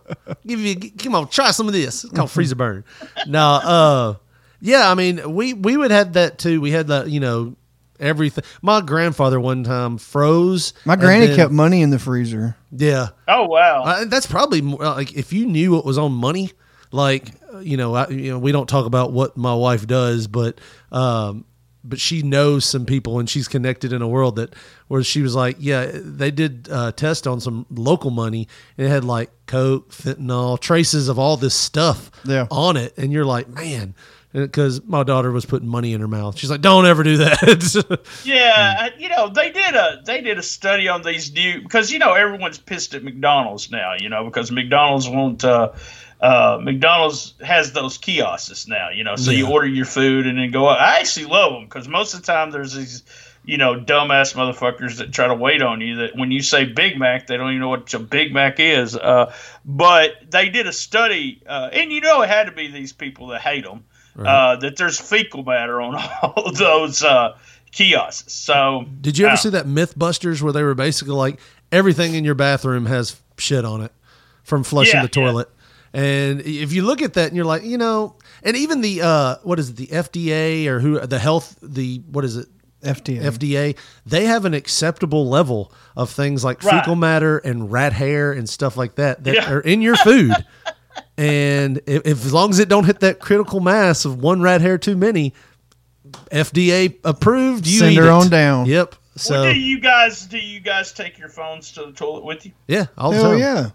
give 0.47 0.61
you 0.61 0.91
come 0.93 1.15
on, 1.15 1.29
try 1.29 1.51
some 1.51 1.67
of 1.67 1.75
this. 1.75 2.05
It's 2.05 2.13
called 2.13 2.31
freezer 2.31 2.57
burn. 2.57 2.85
No, 3.27 3.41
uh, 3.45 4.15
yeah, 4.61 4.91
I 4.91 4.95
mean, 4.95 5.35
we 5.35 5.53
we 5.53 5.77
would 5.77 5.91
have 5.91 6.15
that 6.15 6.39
too. 6.39 6.61
We 6.61 6.71
had 6.71 6.89
that, 6.89 7.11
you 7.11 7.21
know, 7.21 7.55
everything. 8.01 8.45
My 8.63 8.81
grandfather 8.81 9.39
one 9.41 9.65
time 9.65 9.99
froze. 9.99 10.73
my 10.85 10.97
granny 10.97 11.27
then- 11.27 11.37
kept 11.37 11.53
money 11.53 11.83
in 11.83 11.91
the 11.91 11.99
freezer 11.99 12.57
Yeah, 12.71 13.09
oh 13.29 13.47
wow, 13.47 13.83
uh, 13.85 14.05
that's 14.07 14.27
probably 14.27 14.61
more, 14.63 14.79
like 14.83 15.15
if 15.15 15.33
you 15.33 15.47
knew 15.47 15.73
what 15.73 15.85
was 15.85 15.99
on 15.99 16.13
money, 16.13 16.53
like 16.93 17.31
you 17.63 17.77
know, 17.77 17.95
I, 17.95 18.09
you 18.09 18.31
know, 18.33 18.39
we 18.39 18.53
don't 18.53 18.69
talk 18.69 18.87
about 18.87 19.13
what 19.13 19.37
my 19.37 19.55
wife 19.55 19.87
does, 19.87 20.27
but 20.27 20.61
um, 20.93 21.45
but 21.83 22.01
she 22.01 22.21
knows 22.23 22.65
some 22.65 22.85
people 22.85 23.19
and 23.21 23.31
she's 23.31 23.47
connected 23.49 23.93
in 23.93 24.03
a 24.03 24.09
world 24.09 24.37
that 24.37 24.55
where 24.89 25.03
she 25.05 25.23
was 25.23 25.35
like, 25.37 25.57
yeah, 25.61 25.89
they 25.95 26.31
did 26.33 26.69
uh, 26.71 26.91
test 26.93 27.27
on 27.29 27.41
some 27.41 27.65
local 27.71 28.11
money 28.11 28.49
and 28.77 28.87
it 28.89 28.91
had 28.91 29.05
like 29.05 29.31
coke, 29.47 29.91
fentanyl, 29.93 30.59
traces 30.61 31.09
of 31.09 31.19
all 31.19 31.37
this 31.37 31.55
stuff 31.55 32.11
Yeah. 32.25 32.47
on 32.51 32.77
it, 32.77 32.93
and 32.99 33.13
you're 33.13 33.25
like, 33.25 33.49
man. 33.49 33.95
Because 34.37 34.85
my 34.85 35.03
daughter 35.03 35.33
was 35.33 35.47
putting 35.47 35.67
money 35.67 35.95
in 35.95 36.03
her 36.03 36.09
mouth. 36.09 36.37
She's 36.37 36.51
like, 36.51 36.61
"Don't 36.61 36.85
ever 36.85 37.03
do 37.03 37.17
that." 37.17 38.01
Yeah, 38.25 38.91
you 38.99 39.09
know 39.09 39.29
they 39.31 39.51
did 39.51 39.75
a 39.75 40.03
they 40.05 40.21
did 40.21 40.39
a 40.39 40.43
study 40.43 40.89
on 40.89 41.03
these 41.03 41.33
new 41.33 41.63
because 41.63 41.91
you 41.91 41.99
know 41.99 42.13
everyone's 42.13 42.59
pissed 42.59 42.95
at 42.95 43.03
McDonald's 43.03 43.71
now. 43.71 43.95
You 43.99 44.11
know 44.11 44.25
because 44.25 44.51
McDonald's 44.51 45.09
won't. 45.09 45.43
Uh, 45.43 45.73
uh, 46.21 46.59
McDonald's 46.63 47.35
has 47.41 47.73
those 47.73 47.97
kiosks 47.97 48.69
now. 48.69 48.91
You 48.91 49.05
know, 49.05 49.17
so 49.17 49.31
you 49.31 49.49
order 49.49 49.67
your 49.67 49.87
food 49.87 50.27
and 50.27 50.39
then 50.39 50.51
go. 50.51 50.67
up. 50.67 50.81
I 50.81 51.01
actually 51.01 51.27
love 51.27 51.53
them 51.53 51.65
because 51.65 51.89
most 51.89 52.13
of 52.13 52.21
the 52.21 52.27
time 52.27 52.51
there's 52.51 52.75
these. 52.75 53.03
You 53.45 53.59
know, 53.59 53.77
dumbass 53.77 54.35
motherfuckers 54.35 54.99
that 54.99 55.13
try 55.13 55.29
to 55.29 55.35
wait 55.35 55.63
on 55.63 55.81
you. 55.81 55.97
That 55.97 56.17
when 56.17 56.33
you 56.33 56.43
say 56.43 56.65
Big 56.65 56.99
Mac, 56.99 57.29
they 57.29 57.37
don't 57.37 57.51
even 57.51 57.61
know 57.61 57.69
what 57.69 57.95
a 57.95 58.01
Big 58.01 58.35
Mac 58.35 58.59
is. 58.59 58.97
Uh, 58.97 59.33
but 59.65 60.15
they 60.29 60.49
did 60.49 60.67
a 60.67 60.73
study, 60.73 61.43
uh, 61.47 61.71
and 61.73 61.93
you 61.93 62.01
know, 62.01 62.23
it 62.23 62.29
had 62.29 62.47
to 62.47 62.53
be 62.53 62.67
these 62.67 62.93
people 62.93 63.29
that 63.29 63.41
hate 63.41 63.65
them. 63.65 63.85
Uh, 64.19 64.57
that 64.57 64.77
there's 64.77 64.99
fecal 65.01 65.43
matter 65.43 65.81
on 65.81 65.95
all 66.23 66.53
those 66.53 67.03
uh, 67.03 67.37
kiosks. 67.73 68.33
So 68.33 68.87
Did 69.01 69.19
you 69.19 69.27
ever 69.27 69.35
uh, 69.35 69.37
see 69.37 69.51
that 69.51 69.67
MythBusters 69.67 70.41
where 70.43 70.53
they 70.53 70.63
were 70.63 70.75
basically 70.75 71.15
like 71.15 71.39
everything 71.73 72.15
in 72.15 72.25
your 72.25 72.35
bathroom 72.35 72.87
has 72.87 73.21
shit 73.39 73.65
on 73.65 73.83
it 73.83 73.93
from 74.45 74.63
flushing 74.65 74.97
Yeah, 74.97 75.03
the 75.03 75.09
toilet? 75.09 75.49
And 75.93 76.41
if 76.43 76.73
you 76.73 76.83
look 76.83 77.01
at 77.03 77.15
that 77.15 77.29
and 77.29 77.37
you're 77.37 77.47
like, 77.47 77.63
you 77.65 77.79
know, 77.79 78.17
and 78.43 78.57
even 78.57 78.81
the 78.83 79.01
uh, 79.03 79.37
what 79.43 79.59
is 79.59 79.71
it, 79.71 79.77
the 79.77 79.87
FDA 79.87 80.67
or 80.67 80.81
who 80.81 80.99
the 81.01 81.19
health 81.19 81.57
the 81.63 82.03
what 82.11 82.25
is 82.25 82.37
it 82.37 82.49
FDA. 82.83 83.21
FDA 83.23 83.77
they 84.05 84.27
have 84.27 84.45
an 84.45 84.53
acceptable 84.55 85.27
level 85.29 85.73
of 85.97 86.11
things 86.11 86.45
like 86.45 86.63
Right. 86.63 86.79
fecal 86.81 86.95
matter 86.97 87.39
and 87.39 87.73
rat 87.73 87.93
hair 87.95 88.33
and 88.33 88.49
stuff 88.49 88.77
like 88.77 88.97
that 88.97 89.25
that 89.25 89.35
Yeah. 89.35 89.51
are 89.51 89.61
in 89.61 89.81
your 89.83 89.97
food. 89.97 90.35
and 91.19 91.79
if, 91.87 92.03
if 92.07 92.25
as 92.25 92.33
long 92.33 92.51
as 92.51 92.59
it 92.59 92.69
don't 92.69 92.85
hit 92.85 93.01
that 93.01 93.21
critical 93.21 93.61
mass 93.61 94.05
of 94.05 94.21
one 94.23 94.43
rat 94.43 94.61
hair 94.61 94.79
too 94.79 94.97
many, 94.97 95.33
FDA 96.31 96.97
approved. 97.05 97.67
You 97.67 97.79
Send 97.79 97.93
eat 97.93 97.97
her 97.97 98.05
it. 98.07 98.11
on 98.11 98.29
down. 98.29 98.67
Yep. 98.67 98.95
So 99.17 99.33
well, 99.43 99.53
do 99.53 99.59
you 99.59 99.81
guys 99.81 100.27
do 100.27 100.39
you 100.39 100.61
guys 100.61 100.93
take 100.93 101.19
your 101.19 101.29
phones 101.31 101.73
to 101.73 101.87
the 101.87 101.93
toilet 101.93 102.25
with 102.25 102.45
you? 102.47 102.53
yeah, 102.69 102.87
all 102.99 103.11
the 103.13 103.17
Hell 103.17 103.31
time. 103.31 103.39
yeah. 103.39 103.71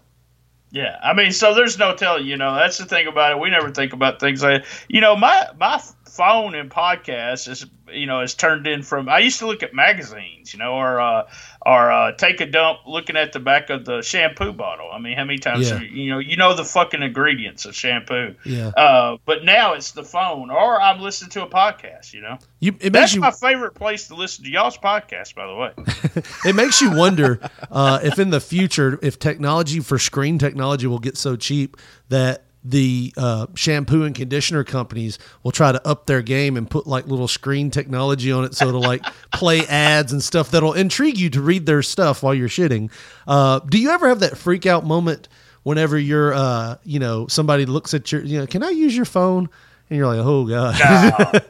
Yeah, 0.74 0.98
I 1.02 1.12
mean, 1.12 1.32
so 1.32 1.52
there's 1.54 1.78
no 1.78 1.94
telling. 1.94 2.24
You 2.26 2.38
know, 2.38 2.54
that's 2.54 2.78
the 2.78 2.86
thing 2.86 3.06
about 3.06 3.32
it. 3.32 3.38
We 3.38 3.50
never 3.50 3.70
think 3.70 3.92
about 3.92 4.20
things 4.20 4.42
like, 4.42 4.64
you 4.88 5.02
know, 5.02 5.14
my 5.16 5.48
my 5.60 5.82
phone 6.12 6.54
and 6.54 6.70
podcasts 6.70 7.48
is, 7.48 7.64
you 7.90 8.04
know, 8.06 8.20
is 8.20 8.34
turned 8.34 8.66
in 8.66 8.82
from. 8.82 9.08
I 9.08 9.20
used 9.20 9.38
to 9.38 9.46
look 9.46 9.62
at 9.62 9.72
magazines, 9.74 10.52
you 10.52 10.58
know, 10.58 10.74
or 10.74 11.00
uh, 11.00 11.26
or 11.64 11.90
uh, 11.90 12.12
take 12.12 12.40
a 12.42 12.46
dump 12.46 12.80
looking 12.86 13.16
at 13.16 13.32
the 13.32 13.40
back 13.40 13.70
of 13.70 13.84
the 13.86 14.02
shampoo 14.02 14.52
bottle. 14.52 14.90
I 14.92 14.98
mean, 14.98 15.16
how 15.16 15.24
many 15.24 15.38
times 15.38 15.70
Yeah. 15.70 15.80
you, 15.80 15.86
you 15.86 16.10
know 16.10 16.18
you 16.18 16.36
know 16.36 16.54
the 16.54 16.64
fucking 16.64 17.02
ingredients 17.02 17.64
of 17.64 17.74
shampoo. 17.74 18.34
Yeah. 18.44 18.68
Uh, 18.68 19.16
but 19.24 19.44
now 19.44 19.72
it's 19.72 19.92
the 19.92 20.04
phone, 20.04 20.50
or 20.50 20.80
I'm 20.80 21.00
listening 21.00 21.30
to 21.30 21.44
a 21.44 21.48
podcast. 21.48 22.12
You 22.12 22.20
know, 22.20 22.38
You, 22.60 22.72
that's 22.72 23.14
you 23.14 23.20
my 23.20 23.30
favorite 23.30 23.74
place 23.74 24.08
to 24.08 24.14
listen 24.14 24.44
to 24.44 24.50
y'all's 24.50 24.76
podcast. 24.78 25.34
By 25.34 25.46
the 25.46 25.54
way. 25.54 26.22
it 26.50 26.54
makes 26.54 26.80
you 26.82 26.94
wonder 26.94 27.40
uh, 27.70 28.00
if 28.02 28.18
in 28.18 28.30
the 28.30 28.40
future, 28.40 28.98
if 29.02 29.18
technology 29.18 29.80
for 29.80 29.98
screen 29.98 30.38
technology 30.38 30.86
will 30.86 30.98
get 30.98 31.16
so 31.16 31.36
cheap 31.36 31.76
that 32.10 32.44
the 32.64 33.12
uh, 33.16 33.46
shampoo 33.54 34.04
and 34.04 34.14
conditioner 34.14 34.62
companies 34.62 35.18
will 35.42 35.50
try 35.50 35.72
to 35.72 35.86
up 35.86 36.06
their 36.06 36.22
game 36.22 36.56
and 36.56 36.70
put 36.70 36.86
like 36.86 37.06
little 37.06 37.28
screen 37.28 37.70
technology 37.70 38.30
on 38.30 38.44
it 38.44 38.54
so 38.54 38.68
it'll 38.68 38.80
like 38.80 39.02
play 39.32 39.66
ads 39.66 40.12
and 40.12 40.22
stuff 40.22 40.50
that'll 40.50 40.72
intrigue 40.72 41.18
you 41.18 41.28
to 41.30 41.40
read 41.40 41.66
their 41.66 41.82
stuff 41.82 42.22
while 42.22 42.34
you're 42.34 42.48
shitting. 42.48 42.90
Uh, 43.26 43.58
do 43.60 43.78
you 43.78 43.90
ever 43.90 44.08
have 44.08 44.20
that 44.20 44.38
freak 44.38 44.66
out 44.66 44.84
moment 44.84 45.28
whenever 45.64 45.98
you're, 45.98 46.32
uh, 46.34 46.76
you 46.84 46.98
know, 46.98 47.26
somebody 47.26 47.66
looks 47.66 47.94
at 47.94 48.12
your, 48.12 48.22
you 48.22 48.38
know, 48.38 48.46
can 48.46 48.62
I 48.62 48.70
use 48.70 48.94
your 48.94 49.04
phone? 49.04 49.48
And 49.92 49.98
you're 49.98 50.06
like, 50.06 50.24
oh 50.24 50.46
god. 50.46 50.78
no, 50.80 51.40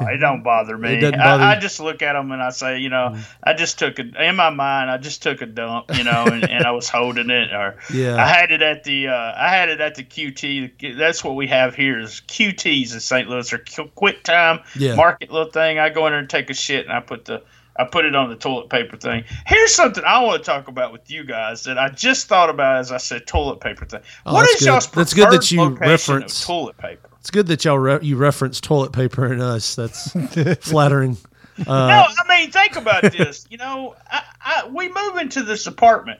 no, 0.00 0.08
it 0.08 0.16
don't 0.16 0.42
bother 0.42 0.76
me. 0.76 1.00
Bother 1.00 1.16
I, 1.22 1.52
I 1.52 1.60
just 1.60 1.78
look 1.78 2.02
at 2.02 2.14
them 2.14 2.32
and 2.32 2.42
I 2.42 2.50
say, 2.50 2.78
you 2.80 2.88
know, 2.88 3.16
I 3.44 3.52
just 3.54 3.78
took 3.78 4.00
a 4.00 4.28
in 4.28 4.34
my 4.34 4.50
mind. 4.50 4.90
I 4.90 4.98
just 4.98 5.22
took 5.22 5.40
a 5.40 5.46
dump, 5.46 5.96
you 5.96 6.02
know, 6.02 6.24
and, 6.26 6.42
and 6.50 6.64
I 6.64 6.72
was 6.72 6.88
holding 6.88 7.30
it, 7.30 7.52
or 7.52 7.76
Yeah. 7.94 8.16
I 8.16 8.26
had 8.26 8.50
it 8.50 8.60
at 8.60 8.82
the 8.82 9.06
uh, 9.06 9.34
I 9.36 9.50
had 9.50 9.68
it 9.68 9.80
at 9.80 9.94
the 9.94 10.02
QT. 10.02 10.98
That's 10.98 11.22
what 11.22 11.36
we 11.36 11.46
have 11.46 11.76
here 11.76 12.00
is 12.00 12.20
QTs 12.26 12.92
in 12.92 12.98
St. 12.98 13.28
Louis 13.28 13.52
or 13.52 13.64
Quick 13.94 14.24
Time 14.24 14.58
Yeah. 14.74 14.96
Market 14.96 15.30
little 15.30 15.52
thing. 15.52 15.78
I 15.78 15.88
go 15.88 16.04
in 16.08 16.12
there 16.12 16.18
and 16.18 16.28
take 16.28 16.50
a 16.50 16.54
shit, 16.54 16.84
and 16.86 16.92
I 16.92 16.98
put 16.98 17.26
the 17.26 17.44
I 17.76 17.84
put 17.84 18.04
it 18.04 18.16
on 18.16 18.30
the 18.30 18.36
toilet 18.36 18.68
paper 18.68 18.96
thing. 18.96 19.22
Here's 19.46 19.72
something 19.72 20.02
I 20.04 20.24
want 20.24 20.42
to 20.42 20.44
talk 20.50 20.66
about 20.66 20.90
with 20.92 21.08
you 21.08 21.22
guys 21.22 21.62
that 21.64 21.78
I 21.78 21.88
just 21.88 22.26
thought 22.26 22.50
about 22.50 22.78
as 22.78 22.90
I 22.90 22.96
said 22.98 23.28
toilet 23.28 23.60
paper 23.60 23.86
thing. 23.86 24.00
Oh, 24.26 24.34
what 24.34 24.48
is 24.50 24.56
good. 24.58 24.66
y'all's 24.66 24.90
That's 24.90 25.14
good 25.14 25.30
that 25.30 25.52
you 25.52 25.60
location 25.62 25.88
reference- 25.88 26.40
of 26.40 26.46
toilet 26.48 26.78
paper? 26.78 27.08
It's 27.22 27.30
good 27.30 27.46
that 27.46 27.64
y'all 27.64 27.78
re- 27.78 28.00
you 28.02 28.16
reference 28.16 28.60
toilet 28.60 28.90
paper 28.90 29.24
and 29.24 29.40
us. 29.40 29.76
That's 29.76 30.10
flattering. 30.66 31.16
Uh, 31.56 31.86
no, 31.86 32.04
I 32.18 32.28
mean, 32.28 32.50
think 32.50 32.74
about 32.74 33.02
this. 33.12 33.46
You 33.48 33.58
know, 33.58 33.94
I, 34.10 34.22
I, 34.44 34.66
we 34.66 34.88
move 34.88 35.18
into 35.18 35.44
this 35.44 35.68
apartment 35.68 36.18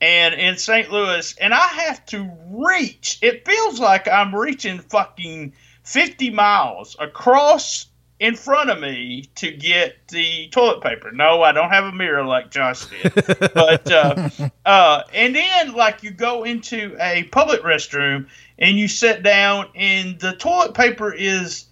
and 0.00 0.32
in 0.32 0.56
St. 0.56 0.90
Louis, 0.90 1.36
and 1.38 1.52
I 1.52 1.66
have 1.66 2.02
to 2.06 2.30
reach. 2.48 3.18
It 3.20 3.46
feels 3.46 3.78
like 3.78 4.08
I'm 4.08 4.34
reaching 4.34 4.78
fucking 4.78 5.52
50 5.82 6.30
miles 6.30 6.96
across 6.98 7.84
in 8.20 8.34
front 8.34 8.68
of 8.70 8.80
me 8.80 9.30
to 9.36 9.52
get 9.52 10.08
the 10.08 10.48
toilet 10.48 10.82
paper. 10.82 11.12
No, 11.12 11.42
I 11.42 11.52
don't 11.52 11.70
have 11.70 11.84
a 11.84 11.92
mirror 11.92 12.24
like 12.24 12.50
Josh 12.50 12.86
did. 12.86 13.14
but 13.54 13.90
uh, 13.90 14.28
uh, 14.66 15.02
and 15.12 15.34
then 15.34 15.74
like 15.74 16.02
you 16.02 16.10
go 16.10 16.44
into 16.44 16.96
a 17.00 17.24
public 17.24 17.62
restroom 17.62 18.26
and 18.58 18.76
you 18.76 18.88
sit 18.88 19.22
down, 19.22 19.68
and 19.74 20.18
the 20.18 20.32
toilet 20.32 20.74
paper 20.74 21.12
is 21.12 21.66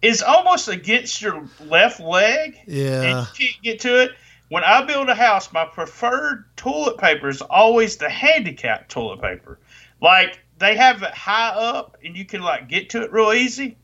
is 0.00 0.20
almost 0.20 0.66
against 0.66 1.22
your 1.22 1.44
left 1.66 2.00
leg 2.00 2.58
yeah 2.66 3.02
and 3.02 3.20
you 3.20 3.46
can't 3.46 3.62
get 3.62 3.80
to 3.80 4.02
it. 4.02 4.10
When 4.48 4.64
I 4.64 4.84
build 4.84 5.08
a 5.08 5.14
house, 5.14 5.50
my 5.52 5.64
preferred 5.64 6.44
toilet 6.56 6.98
paper 6.98 7.28
is 7.28 7.40
always 7.40 7.96
the 7.96 8.10
handicap 8.10 8.88
toilet 8.88 9.22
paper. 9.22 9.58
Like 10.00 10.40
they 10.58 10.76
have 10.76 11.02
it 11.02 11.14
high 11.14 11.50
up 11.50 11.96
and 12.04 12.16
you 12.16 12.24
can 12.24 12.42
like 12.42 12.68
get 12.68 12.90
to 12.90 13.02
it 13.02 13.12
real 13.12 13.32
easy. 13.32 13.78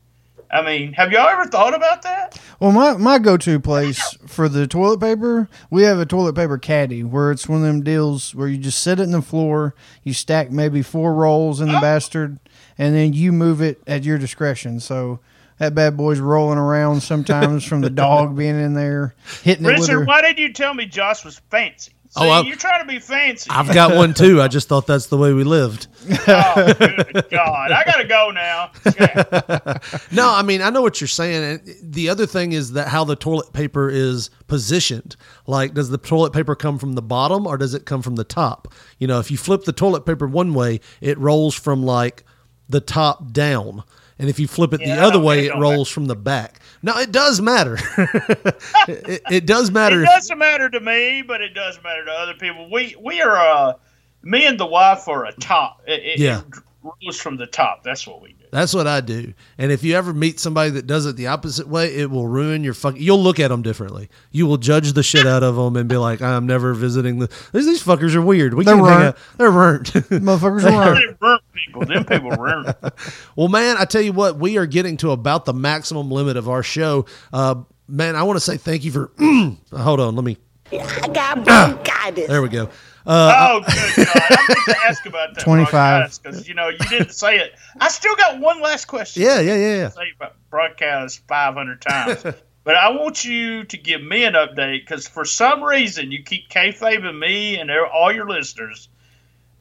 I 0.51 0.63
mean, 0.63 0.93
have 0.93 1.11
y'all 1.11 1.27
ever 1.27 1.45
thought 1.45 1.75
about 1.75 2.01
that? 2.01 2.41
Well, 2.59 2.71
my, 2.71 2.97
my 2.97 3.19
go 3.19 3.37
to 3.37 3.59
place 3.59 4.17
for 4.25 4.49
the 4.49 4.67
toilet 4.67 4.99
paper, 4.99 5.47
we 5.69 5.83
have 5.83 5.99
a 5.99 6.05
toilet 6.05 6.33
paper 6.33 6.57
caddy 6.57 7.03
where 7.03 7.31
it's 7.31 7.47
one 7.47 7.61
of 7.61 7.67
them 7.67 7.83
deals 7.83 8.33
where 8.33 8.47
you 8.47 8.57
just 8.57 8.81
sit 8.81 8.99
it 8.99 9.03
in 9.03 9.11
the 9.11 9.21
floor, 9.21 9.75
you 10.03 10.13
stack 10.13 10.49
maybe 10.51 10.81
four 10.81 11.13
rolls 11.13 11.61
in 11.61 11.67
the 11.67 11.77
oh. 11.77 11.81
bastard, 11.81 12.39
and 12.77 12.95
then 12.95 13.13
you 13.13 13.31
move 13.31 13.61
it 13.61 13.81
at 13.85 14.03
your 14.03 14.17
discretion. 14.17 14.79
So 14.79 15.19
that 15.59 15.75
bad 15.75 15.95
boy's 15.95 16.19
rolling 16.19 16.57
around 16.57 17.01
sometimes 17.01 17.63
from 17.63 17.81
the 17.81 17.89
dog 17.89 18.35
being 18.35 18.59
in 18.59 18.73
there, 18.73 19.13
hitting 19.43 19.65
it 19.65 19.69
Richard, 19.69 20.07
why 20.07 20.21
did 20.21 20.39
you 20.39 20.51
tell 20.51 20.73
me 20.73 20.85
Josh 20.85 21.23
was 21.23 21.39
fancy? 21.51 21.91
Oh, 22.15 22.21
See, 22.21 22.27
Oh, 22.27 22.31
I- 22.31 22.41
you're 22.41 22.55
trying 22.55 22.81
to 22.81 22.87
be 22.87 22.99
fancy. 22.99 23.49
I've 23.51 23.71
got 23.73 23.95
one 23.95 24.13
too. 24.15 24.41
I 24.41 24.47
just 24.47 24.67
thought 24.67 24.87
that's 24.87 25.07
the 25.07 25.17
way 25.17 25.31
we 25.33 25.43
lived. 25.43 25.87
oh, 26.27 26.73
good 26.79 27.25
God. 27.29 27.71
I 27.71 27.83
got 27.85 27.97
to 27.97 28.07
go 28.07 28.31
now. 28.31 28.71
Yeah. 28.99 29.77
No, 30.11 30.27
I 30.33 30.41
mean 30.41 30.61
I 30.61 30.69
know 30.71 30.81
what 30.81 30.99
you're 30.99 31.07
saying. 31.07 31.43
And 31.43 31.75
the 31.93 32.09
other 32.09 32.25
thing 32.25 32.51
is 32.51 32.73
that 32.73 32.87
how 32.87 33.03
the 33.03 33.15
toilet 33.15 33.53
paper 33.53 33.89
is 33.89 34.29
positioned. 34.47 35.15
Like, 35.45 35.73
does 35.75 35.89
the 35.89 35.97
toilet 35.99 36.33
paper 36.33 36.55
come 36.55 36.79
from 36.79 36.93
the 36.93 37.01
bottom 37.01 37.45
or 37.45 37.57
does 37.57 37.73
it 37.75 37.85
come 37.85 38.01
from 38.01 38.15
the 38.15 38.23
top? 38.23 38.67
You 38.97 39.07
know, 39.07 39.19
if 39.19 39.29
you 39.29 39.37
flip 39.37 39.63
the 39.65 39.71
toilet 39.73 40.05
paper 40.05 40.27
one 40.27 40.53
way, 40.55 40.79
it 41.01 41.17
rolls 41.19 41.53
from 41.53 41.83
like 41.83 42.23
the 42.67 42.81
top 42.81 43.31
down. 43.31 43.83
And 44.19 44.29
if 44.29 44.39
you 44.39 44.47
flip 44.47 44.73
it 44.73 44.81
Yeah, 44.81 44.97
the 44.97 45.01
other 45.01 45.19
way, 45.19 45.45
it 45.45 45.55
rolls 45.55 45.89
from 45.89 46.05
the 46.05 46.15
back. 46.15 46.59
No, 46.83 46.97
it 46.97 47.11
does 47.11 47.41
matter. 47.41 47.77
it, 48.87 49.21
it 49.31 49.45
does 49.45 49.71
matter. 49.71 50.03
It 50.03 50.05
doesn't 50.07 50.37
matter 50.37 50.69
to 50.69 50.79
me, 50.79 51.21
but 51.21 51.41
it 51.41 51.53
does 51.53 51.79
matter 51.83 52.03
to 52.05 52.11
other 52.11 52.33
people. 52.33 52.69
We 52.69 52.95
we 53.01 53.21
are 53.21 53.37
uh, 53.37 53.73
me 54.21 54.45
and 54.45 54.59
the 54.59 54.65
wife 54.65 55.07
are 55.07 55.25
a 55.25 55.31
top. 55.33 55.81
It, 55.87 56.03
it, 56.03 56.19
Yeah. 56.19 56.39
it 56.41 56.45
rolls 56.83 57.17
from 57.17 57.37
the 57.37 57.47
top. 57.47 57.83
That's 57.83 58.05
what 58.05 58.21
we 58.21 58.33
do. 58.33 58.38
That's 58.51 58.73
what 58.73 58.87
I 58.87 59.01
do. 59.01 59.33
And 59.57 59.71
if 59.71 59.83
you 59.83 59.95
ever 59.95 60.13
meet 60.13 60.39
somebody 60.39 60.71
that 60.71 60.87
does 60.87 61.05
it 61.05 61.15
the 61.15 61.27
opposite 61.27 61.67
way, 61.67 61.95
it 61.95 62.09
will 62.09 62.27
ruin 62.27 62.63
your 62.63 62.73
fucking. 62.73 63.01
You'll 63.01 63.21
look 63.21 63.39
at 63.39 63.49
them 63.49 63.61
differently. 63.61 64.09
You 64.31 64.47
will 64.47 64.57
judge 64.57 64.93
the 64.93 65.03
shit 65.03 65.27
out 65.27 65.43
of 65.43 65.55
them 65.55 65.75
and 65.75 65.87
be 65.87 65.97
like, 65.97 66.21
"I'm 66.21 66.47
never 66.47 66.73
visiting 66.73 67.19
the. 67.19 67.27
These, 67.53 67.65
these 67.65 67.83
fuckers 67.83 68.15
are 68.15 68.21
weird. 68.21 68.53
We 68.55 68.65
They're 68.65 68.75
can't 68.75 68.87
hang 68.87 69.07
out. 69.07 69.17
They're 69.37 69.51
burnt." 69.51 69.87
Motherfuckers 69.93 70.71
are 70.71 70.95
They 70.95 71.13
burn 71.19 71.39
people. 71.53 71.85
Them 71.85 72.05
people 72.05 72.35
burn. 72.35 72.73
well, 73.35 73.47
man, 73.49 73.77
I 73.77 73.85
tell 73.85 74.01
you 74.01 74.13
what, 74.13 74.37
we 74.37 74.57
are 74.57 74.65
getting 74.65 74.97
to 74.97 75.11
about 75.11 75.45
the 75.45 75.53
maximum 75.53 76.09
limit 76.09 76.37
of 76.37 76.49
our 76.49 76.63
show. 76.63 77.05
Uh, 77.31 77.55
man, 77.87 78.15
I 78.15 78.23
want 78.23 78.37
to 78.37 78.41
say 78.41 78.57
thank 78.57 78.83
you 78.83 78.91
for. 78.91 79.11
hold 79.71 79.99
on, 79.99 80.15
let 80.15 80.25
me. 80.25 80.37
I 80.71 81.09
got 81.13 81.43
bronchitis. 81.45 82.27
There 82.27 82.41
we 82.41 82.49
go. 82.49 82.69
Uh, 83.09 83.47
Oh, 83.49 83.59
good 83.61 84.05
God! 84.05 84.15
I 84.29 84.45
meant 84.47 84.65
to 84.65 84.77
ask 84.87 85.05
about 85.07 85.33
that. 85.33 85.43
25. 85.43 86.19
because 86.21 86.47
you 86.47 86.53
know 86.53 86.69
you 86.69 86.77
didn't 86.77 87.11
say 87.13 87.39
it. 87.39 87.53
I 87.79 87.87
still 87.89 88.15
got 88.15 88.39
one 88.39 88.61
last 88.61 88.85
question. 88.85 89.23
yeah, 89.23 89.39
yeah, 89.39 89.55
yeah, 89.55 89.75
yeah. 89.77 89.89
Say 89.89 90.11
about 90.15 90.35
broadcast 90.51 91.21
five 91.27 91.55
hundred 91.55 91.81
times, 91.81 92.21
but 92.63 92.75
I 92.75 92.89
want 92.91 93.25
you 93.25 93.63
to 93.63 93.77
give 93.77 94.03
me 94.03 94.25
an 94.25 94.33
update 94.35 94.81
because 94.81 95.07
for 95.07 95.25
some 95.25 95.63
reason 95.63 96.11
you 96.11 96.21
keep 96.23 96.49
kayfabing 96.49 97.17
me 97.17 97.57
and 97.57 97.71
all 97.71 98.11
your 98.11 98.29
listeners. 98.29 98.89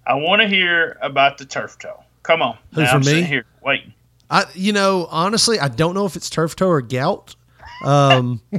I 0.06 0.14
want 0.14 0.42
to 0.42 0.48
hear 0.48 0.98
about 1.02 1.38
the 1.38 1.44
turf 1.46 1.78
toe. 1.78 2.02
Come 2.22 2.42
on, 2.42 2.58
Who, 2.74 2.82
now 2.82 2.88
for 2.90 2.94
I'm 2.96 3.00
me? 3.00 3.06
sitting 3.06 3.24
here 3.26 3.44
waiting. 3.62 3.94
I, 4.30 4.44
you 4.54 4.72
know, 4.74 5.06
honestly, 5.10 5.58
I 5.58 5.68
don't 5.68 5.94
know 5.94 6.04
if 6.04 6.16
it's 6.16 6.28
turf 6.28 6.54
toe 6.54 6.68
or 6.68 6.82
gout. 6.82 7.34
Um, 7.82 8.42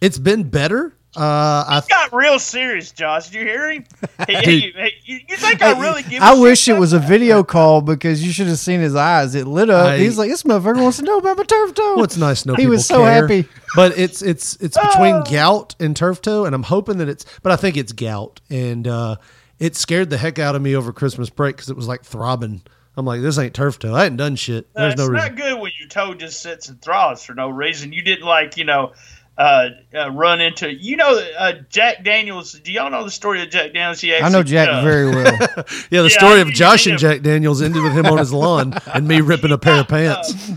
it's 0.00 0.18
been 0.18 0.48
better. 0.48 0.96
Uh, 1.16 1.64
I 1.68 1.80
He 1.84 1.88
got 1.88 2.12
real 2.12 2.38
serious, 2.38 2.90
Josh. 2.92 3.26
Did 3.30 3.34
you 3.40 3.46
hear 3.46 3.70
him? 3.70 3.84
He, 4.26 4.34
Dude. 4.34 4.44
he- 4.44 4.60
he- 4.60 4.92
you, 5.12 5.20
you 5.28 5.36
think 5.36 5.60
I 5.62 5.78
really 5.80 6.02
give? 6.02 6.22
a 6.22 6.24
I 6.24 6.32
shit 6.34 6.40
wish 6.42 6.68
it 6.68 6.70
about 6.72 6.80
was 6.80 6.92
a 6.92 6.98
video 6.98 7.42
call 7.44 7.80
because 7.82 8.24
you 8.24 8.32
should 8.32 8.46
have 8.46 8.58
seen 8.58 8.80
his 8.80 8.94
eyes. 8.94 9.34
It 9.34 9.46
lit 9.46 9.70
up. 9.70 9.86
I- 9.88 9.98
He's 9.98 10.16
like, 10.18 10.30
"This 10.30 10.42
motherfucker 10.44 10.80
wants 10.82 10.96
to 10.98 11.02
know 11.04 11.18
about 11.18 11.36
my 11.36 11.44
turf 11.44 11.74
toe." 11.74 11.94
Well, 11.96 12.04
it's 12.04 12.16
nice 12.16 12.42
to 12.42 12.48
know 12.48 12.54
He 12.58 12.66
was 12.66 12.86
so 12.86 13.02
care, 13.04 13.22
happy. 13.22 13.48
But 13.76 13.98
it's 13.98 14.22
it's 14.22 14.56
it's 14.56 14.78
between 14.78 15.16
Oh. 15.16 15.22
gout 15.30 15.74
and 15.80 15.96
turf 15.96 16.22
toe, 16.22 16.44
and 16.46 16.54
I'm 16.54 16.62
hoping 16.62 16.98
that 16.98 17.08
it's. 17.08 17.24
But 17.42 17.52
I 17.52 17.56
think 17.56 17.76
it's 17.76 17.92
gout, 17.92 18.40
and 18.50 18.86
uh, 18.88 19.16
it 19.58 19.76
scared 19.76 20.10
the 20.10 20.16
heck 20.18 20.38
out 20.38 20.54
of 20.54 20.62
me 20.62 20.74
over 20.76 20.92
Christmas 20.92 21.28
break 21.30 21.56
because 21.56 21.70
it 21.70 21.76
was 21.76 21.88
like 21.88 22.02
throbbing. 22.04 22.62
I'm 22.96 23.04
like, 23.04 23.22
this 23.22 23.36
ain't 23.38 23.54
turf 23.54 23.80
toe. 23.80 23.92
I 23.92 24.04
hadn't 24.04 24.18
done 24.18 24.36
shit. 24.36 24.68
No, 24.76 24.82
There's 24.82 24.92
it's 24.92 25.00
no 25.02 25.08
reason. 25.08 25.28
not 25.34 25.36
good 25.36 25.60
when 25.60 25.72
your 25.80 25.88
toe 25.88 26.14
just 26.14 26.40
sits 26.40 26.68
and 26.68 26.80
throbs 26.80 27.24
for 27.24 27.34
no 27.34 27.48
reason. 27.48 27.92
You 27.92 28.02
didn't 28.02 28.24
like, 28.24 28.56
you 28.56 28.62
know, 28.64 28.92
uh, 29.36 29.68
uh, 29.94 30.10
run 30.12 30.40
into. 30.40 30.72
You 30.72 30.96
know, 30.96 31.18
uh, 31.38 31.52
Jack 31.70 32.04
Daniels. 32.04 32.52
Do 32.52 32.72
y'all 32.72 32.90
know 32.90 33.04
the 33.04 33.10
story 33.10 33.42
of 33.42 33.50
Jack 33.50 33.72
Daniels? 33.74 34.00
He 34.00 34.14
I 34.14 34.28
know 34.28 34.42
Jack 34.42 34.68
uh, 34.68 34.82
very 34.82 35.08
well. 35.08 35.36
Yeah, 35.90 36.02
the 36.02 36.08
Yeah, 36.08 36.08
story 36.08 36.38
I 36.38 36.42
of 36.42 36.48
Josh 36.48 36.86
and. 36.86 36.98
Jack 36.98 37.22
Daniels 37.22 37.60
ended 37.62 37.82
with 37.82 37.92
him 37.92 38.06
on 38.06 38.18
his 38.18 38.32
lawn 38.32 38.74
and 38.92 39.06
me 39.08 39.20
ripping 39.22 39.52
a 39.52 39.58
pair 39.58 39.80
of 39.80 39.88
pants. 39.88 40.50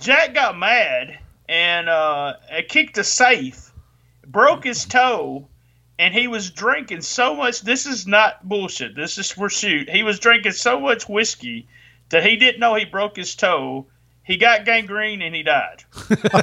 Jack 0.00 0.34
got 0.34 0.58
mad 0.58 1.18
and 1.48 1.88
uh, 1.88 2.34
kicked 2.68 2.98
a 2.98 3.04
safe, 3.04 3.70
broke 4.26 4.64
his 4.64 4.84
toe, 4.84 5.48
and 5.98 6.12
he 6.14 6.28
was 6.28 6.50
drinking 6.50 7.00
so 7.02 7.34
much. 7.34 7.62
This 7.62 7.86
is 7.86 8.06
not 8.06 8.46
bullshit. 8.48 8.94
This 8.94 9.18
is 9.18 9.30
for 9.30 9.48
shoot. 9.48 9.88
He 9.88 10.02
was 10.02 10.18
drinking 10.18 10.52
so 10.52 10.78
much 10.80 11.08
whiskey 11.08 11.66
that 12.10 12.24
he 12.24 12.36
didn't 12.36 12.60
know 12.60 12.74
he 12.74 12.84
broke 12.84 13.16
his 13.16 13.34
toe. 13.34 13.86
He 14.26 14.36
got 14.36 14.64
gangrene 14.64 15.22
and 15.22 15.34
he 15.34 15.42
died. 15.44 15.84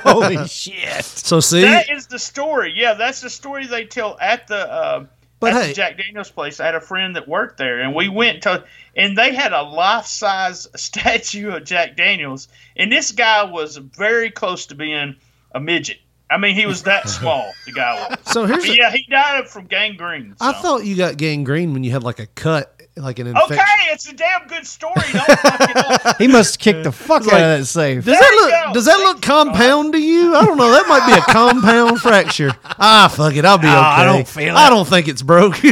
Holy 0.04 0.38
shit! 0.48 1.04
So 1.04 1.40
see, 1.42 1.62
That 1.62 1.90
is 1.92 2.08
the 2.08 2.18
story. 2.20 2.72
Yeah, 2.76 2.94
that's 2.94 3.20
the 3.22 3.30
story 3.30 3.68
they 3.68 3.86
tell 3.86 4.18
at 4.22 4.48
the 4.48 4.72
uh, 4.72 5.06
But 5.42 5.54
at 5.54 5.66
hey- 5.66 5.74
Jack 5.74 5.98
Daniels 5.98 6.32
place. 6.32 6.60
I 6.62 6.66
had 6.66 6.76
a 6.76 6.82
friend 6.82 7.16
that 7.18 7.28
worked 7.28 7.58
there, 7.58 7.82
and 7.82 7.94
we 7.94 8.08
went 8.08 8.44
to, 8.44 8.64
and 8.96 9.18
they 9.18 9.36
had 9.36 9.52
a 9.52 9.62
life 9.64 10.06
size 10.06 10.68
statue 10.78 11.52
of 11.52 11.66
Jack 11.66 11.98
Daniels, 11.98 12.48
and 12.78 12.90
this 12.92 13.12
guy 13.12 13.44
was 13.44 13.76
very 13.78 14.32
close 14.32 14.66
to 14.68 14.76
being 14.76 15.16
a 15.54 15.60
midget. 15.60 15.98
I 16.30 16.38
mean, 16.38 16.56
he 16.56 16.66
was 16.66 16.84
that 16.84 17.10
small. 17.10 17.52
The 17.66 17.74
guy 17.74 18.08
was. 18.10 18.32
so 18.32 18.46
here's. 18.46 18.64
But 18.66 18.72
the- 18.72 18.78
yeah, 18.78 18.92
he 18.92 19.06
died 19.10 19.50
from 19.50 19.66
gangrene. 19.66 20.36
I 20.40 20.54
thought 20.54 20.86
you 20.86 20.96
got 20.96 21.18
gangrene 21.18 21.74
when 21.74 21.84
you 21.84 21.92
had 21.92 22.02
like 22.04 22.20
a 22.20 22.28
cut, 22.28 22.82
like 22.96 23.18
an 23.20 23.28
infection. 23.28 23.54
Okay, 23.54 23.92
it's 23.92 24.08
a 24.10 24.14
damn 24.14 24.46
good 24.48 24.66
story. 24.68 24.94
Don't 25.12 25.26
fuck 25.40 25.70
it 25.70 26.06
up. 26.06 26.18
He 26.18 26.28
must 26.28 26.60
kick 26.60 26.84
the 26.84 26.92
fuck 26.92 27.24
It's 27.24 27.34
out 27.34 27.42
of 27.42 27.60
that 27.60 27.66
safe. 27.66 28.06
Does 28.06 28.20
that 28.20 28.32
look? 28.42 28.50
go. 28.68 28.74
Does 28.74 28.86
that 28.86 28.98
look 29.00 29.22
compound 29.22 29.94
to 29.94 30.00
you? 30.00 30.36
I 30.36 30.46
don't 30.46 30.58
know. 30.58 30.70
That 30.72 30.88
might 30.88 31.06
be 31.08 31.14
a 31.14 31.22
compound 31.34 32.00
fracture. 32.02 32.52
Ah, 32.64 33.12
fuck 33.14 33.36
it. 33.36 33.46
I'll 33.46 33.58
be 33.58 33.68
okay. 33.68 33.76
Ah, 33.76 34.02
I 34.02 34.06
don't 34.06 34.28
feel 34.28 34.56
it. 34.56 34.58
I 34.60 34.68
it. 34.68 34.70
don't 34.70 34.88
think 34.88 35.08
it's 35.08 35.22
broke. 35.22 35.58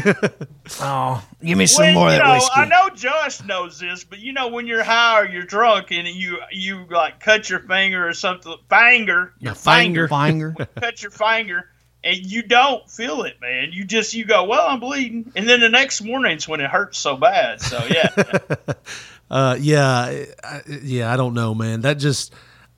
Oh, 0.79 1.21
give 1.43 1.57
me 1.57 1.65
some 1.65 1.83
When, 1.85 1.93
more 1.95 2.07
of 2.07 2.13
that 2.13 2.23
know, 2.25 2.33
whiskey. 2.35 2.51
I 2.55 2.65
know 2.65 2.89
Josh 2.95 3.43
knows 3.43 3.77
this, 3.79 4.05
but 4.05 4.19
you 4.19 4.31
know 4.31 4.47
when 4.47 4.67
you're 4.67 4.83
high 4.83 5.19
or 5.19 5.25
you're 5.25 5.43
drunk 5.43 5.91
and 5.91 6.07
you 6.07 6.37
you 6.49 6.85
like 6.89 7.19
cut 7.19 7.49
your 7.49 7.59
finger 7.61 8.07
or 8.07 8.13
something, 8.13 8.55
finger, 8.69 9.33
your 9.39 9.53
finger, 9.55 10.07
Finger. 10.07 10.55
cut 10.79 11.01
your 11.01 11.11
finger, 11.11 11.67
and 12.03 12.17
you 12.17 12.41
don't 12.41 12.89
feel 12.89 13.23
it, 13.23 13.39
man. 13.41 13.69
You 13.71 13.83
just 13.85 14.13
you 14.13 14.25
go, 14.25 14.45
well, 14.45 14.67
I'm 14.67 14.79
bleeding, 14.79 15.31
and 15.35 15.47
then 15.47 15.59
the 15.59 15.69
next 15.69 16.01
morning's 16.01 16.47
when 16.47 16.59
it 16.59 16.69
hurts 16.69 16.97
so 16.97 17.15
bad. 17.15 17.61
So 17.61 17.85
yeah, 17.89 18.09
uh, 19.31 19.57
yeah, 19.59 20.25
I, 20.43 20.61
yeah. 20.81 21.11
I 21.11 21.17
don't 21.17 21.33
know, 21.33 21.53
man. 21.53 21.81
That 21.81 21.95
just. 21.95 22.33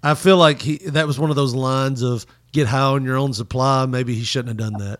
I 0.05 0.15
feel 0.15 0.35
like 0.35 0.61
he. 0.61 0.77
That 0.79 1.07
was 1.07 1.17
one 1.17 1.29
of 1.29 1.37
those 1.37 1.55
lines 1.55 2.01
of 2.01 2.25
get 2.51 2.67
high 2.67 2.81
on 2.81 3.05
your 3.05 3.15
own 3.15 3.33
supply. 3.33 3.85
Maybe 3.85 4.13
he 4.15 4.25
shouldn't 4.25 4.59
have 4.59 4.71
done 4.71 4.81
that. 4.81 4.99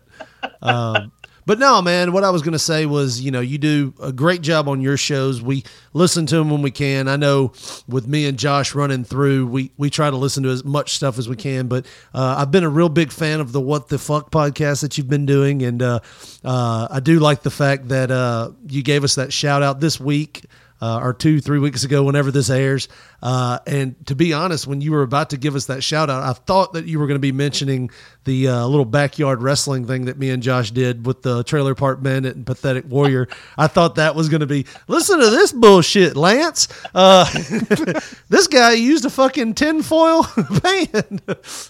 Um, 0.62 1.12
but 1.46 1.58
no, 1.58 1.82
man. 1.82 2.12
What 2.12 2.24
I 2.24 2.30
was 2.30 2.42
going 2.42 2.52
to 2.52 2.58
say 2.58 2.86
was, 2.86 3.20
you 3.20 3.30
know, 3.30 3.40
you 3.40 3.58
do 3.58 3.94
a 4.00 4.12
great 4.12 4.40
job 4.40 4.68
on 4.68 4.80
your 4.80 4.96
shows. 4.96 5.42
We 5.42 5.64
listen 5.92 6.26
to 6.26 6.36
them 6.36 6.50
when 6.50 6.62
we 6.62 6.70
can. 6.70 7.08
I 7.08 7.16
know 7.16 7.52
with 7.88 8.06
me 8.06 8.26
and 8.26 8.38
Josh 8.38 8.74
running 8.74 9.04
through, 9.04 9.46
we 9.46 9.70
we 9.76 9.90
try 9.90 10.10
to 10.10 10.16
listen 10.16 10.42
to 10.44 10.50
as 10.50 10.64
much 10.64 10.94
stuff 10.94 11.18
as 11.18 11.28
we 11.28 11.36
can. 11.36 11.68
But 11.68 11.86
uh, 12.14 12.36
I've 12.38 12.50
been 12.50 12.64
a 12.64 12.68
real 12.68 12.88
big 12.88 13.12
fan 13.12 13.40
of 13.40 13.52
the 13.52 13.60
What 13.60 13.88
the 13.88 13.98
Fuck 13.98 14.30
podcast 14.30 14.80
that 14.82 14.96
you've 14.96 15.08
been 15.08 15.26
doing, 15.26 15.62
and 15.62 15.82
uh, 15.82 16.00
uh, 16.44 16.88
I 16.90 17.00
do 17.00 17.18
like 17.18 17.42
the 17.42 17.50
fact 17.50 17.88
that 17.88 18.10
uh, 18.10 18.50
you 18.68 18.82
gave 18.82 19.04
us 19.04 19.16
that 19.16 19.32
shout 19.32 19.62
out 19.62 19.80
this 19.80 20.00
week. 20.00 20.44
Uh, 20.82 21.00
or 21.02 21.14
two, 21.14 21.40
three 21.40 21.58
weeks 21.58 21.84
ago, 21.84 22.02
whenever 22.02 22.30
this 22.30 22.50
airs. 22.50 22.88
Uh, 23.22 23.58
and 23.66 23.94
to 24.06 24.14
be 24.14 24.34
honest, 24.34 24.66
when 24.66 24.82
you 24.82 24.92
were 24.92 25.00
about 25.00 25.30
to 25.30 25.38
give 25.38 25.54
us 25.54 25.66
that 25.66 25.82
shout 25.82 26.10
out, 26.10 26.22
I 26.22 26.34
thought 26.34 26.74
that 26.74 26.84
you 26.84 26.98
were 26.98 27.06
going 27.06 27.14
to 27.14 27.20
be 27.20 27.32
mentioning 27.32 27.90
the 28.24 28.48
uh, 28.48 28.66
little 28.66 28.84
backyard 28.84 29.42
wrestling 29.42 29.86
thing 29.86 30.06
that 30.06 30.18
me 30.18 30.28
and 30.28 30.42
Josh 30.42 30.70
did 30.72 31.06
with 31.06 31.22
the 31.22 31.42
Trailer 31.44 31.74
Park 31.74 32.02
Bandit 32.02 32.36
and 32.36 32.44
Pathetic 32.44 32.84
Warrior. 32.86 33.28
I 33.58 33.66
thought 33.66 33.94
that 33.94 34.14
was 34.14 34.28
going 34.28 34.40
to 34.40 34.46
be 34.46 34.66
listen 34.86 35.20
to 35.20 35.30
this 35.30 35.52
bullshit, 35.52 36.16
Lance. 36.16 36.68
Uh, 36.94 37.24
this 38.28 38.46
guy 38.48 38.72
used 38.72 39.06
a 39.06 39.10
fucking 39.10 39.54
tinfoil 39.54 40.24
pan. 40.62 41.20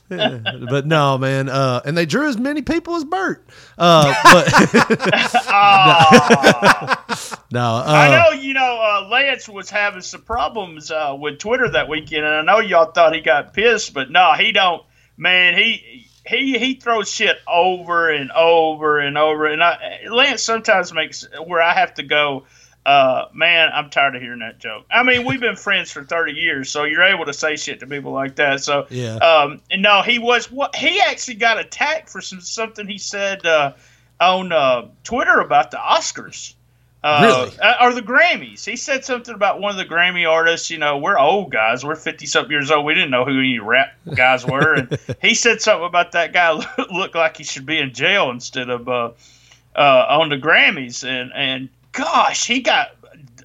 but 0.08 0.86
no, 0.86 1.18
man. 1.18 1.48
Uh, 1.48 1.82
and 1.84 1.96
they 1.96 2.06
drew 2.06 2.26
as 2.28 2.36
many 2.36 2.62
people 2.62 2.96
as 2.96 3.04
Bert. 3.04 3.46
Uh, 3.78 4.12
but 4.32 4.48
no, 7.52 7.76
uh, 7.76 7.84
I 7.86 8.08
know 8.10 8.40
you 8.40 8.54
know 8.54 8.78
uh, 8.94 9.08
Lance 9.08 9.48
was 9.48 9.70
having 9.70 10.02
some 10.02 10.22
problems 10.22 10.90
uh, 10.90 11.16
with 11.18 11.38
Twitter 11.38 11.68
that 11.68 11.88
weekend, 11.88 12.24
and 12.24 12.34
I 12.34 12.42
know 12.42 12.60
y'all 12.60 12.92
thought 12.92 13.14
he 13.14 13.20
got 13.20 13.52
pissed, 13.52 13.94
but 13.94 14.10
no, 14.10 14.34
he 14.34 14.52
don't. 14.52 14.82
Man, 15.16 15.56
he 15.56 16.08
he 16.26 16.58
he 16.58 16.74
throws 16.74 17.10
shit 17.10 17.36
over 17.46 18.10
and 18.10 18.30
over 18.32 18.98
and 18.98 19.18
over, 19.18 19.46
and 19.46 19.62
I, 19.62 20.00
Lance 20.10 20.42
sometimes 20.42 20.92
makes 20.92 21.26
where 21.46 21.62
I 21.62 21.74
have 21.74 21.94
to 21.94 22.02
go. 22.02 22.44
Uh, 22.86 23.28
man, 23.32 23.70
I'm 23.72 23.88
tired 23.88 24.14
of 24.14 24.20
hearing 24.20 24.40
that 24.40 24.58
joke. 24.58 24.84
I 24.90 25.02
mean, 25.04 25.24
we've 25.24 25.40
been 25.40 25.56
friends 25.56 25.90
for 25.90 26.04
30 26.04 26.32
years, 26.32 26.68
so 26.68 26.84
you're 26.84 27.02
able 27.02 27.24
to 27.24 27.32
say 27.32 27.56
shit 27.56 27.80
to 27.80 27.86
people 27.86 28.12
like 28.12 28.36
that. 28.36 28.60
So, 28.60 28.86
Yeah. 28.90 29.14
Um, 29.16 29.62
and 29.70 29.80
no, 29.80 30.02
he 30.02 30.18
was 30.18 30.50
what 30.52 30.76
he 30.76 31.00
actually 31.00 31.36
got 31.36 31.58
attacked 31.58 32.10
for 32.10 32.20
some 32.20 32.42
something 32.42 32.86
he 32.86 32.98
said 32.98 33.46
uh, 33.46 33.72
on 34.20 34.52
uh, 34.52 34.88
Twitter 35.02 35.40
about 35.40 35.70
the 35.70 35.78
Oscars. 35.78 36.53
Uh, 37.04 37.20
Really? 37.22 37.58
uh, 37.60 37.74
or 37.82 37.92
the 37.92 38.00
Grammys. 38.00 38.64
He 38.64 38.76
said 38.76 39.04
something 39.04 39.34
about 39.34 39.60
one 39.60 39.70
of 39.70 39.76
the 39.76 39.84
Grammy 39.84 40.26
artists. 40.26 40.70
You 40.70 40.78
know, 40.78 40.96
we're 40.96 41.18
old 41.18 41.52
guys. 41.52 41.84
We're 41.84 41.96
fifty 41.96 42.24
something 42.24 42.50
years 42.50 42.70
old. 42.70 42.86
We 42.86 42.94
didn't 42.94 43.10
know 43.10 43.26
who 43.26 43.38
any 43.38 43.58
rap 43.58 43.92
guys 44.14 44.46
were, 44.46 44.72
and 44.72 44.98
he 45.20 45.34
said 45.34 45.60
something 45.60 45.84
about 45.86 46.12
that 46.12 46.32
guy 46.32 46.52
looked 46.90 47.14
like 47.14 47.36
he 47.36 47.44
should 47.44 47.66
be 47.66 47.78
in 47.78 47.92
jail 47.92 48.30
instead 48.30 48.70
of 48.70 48.88
uh, 48.88 49.10
uh, 49.76 50.06
on 50.08 50.30
the 50.30 50.36
Grammys. 50.38 51.06
And 51.06 51.30
and 51.34 51.68
gosh, 51.92 52.46
he 52.46 52.60
got 52.60 52.92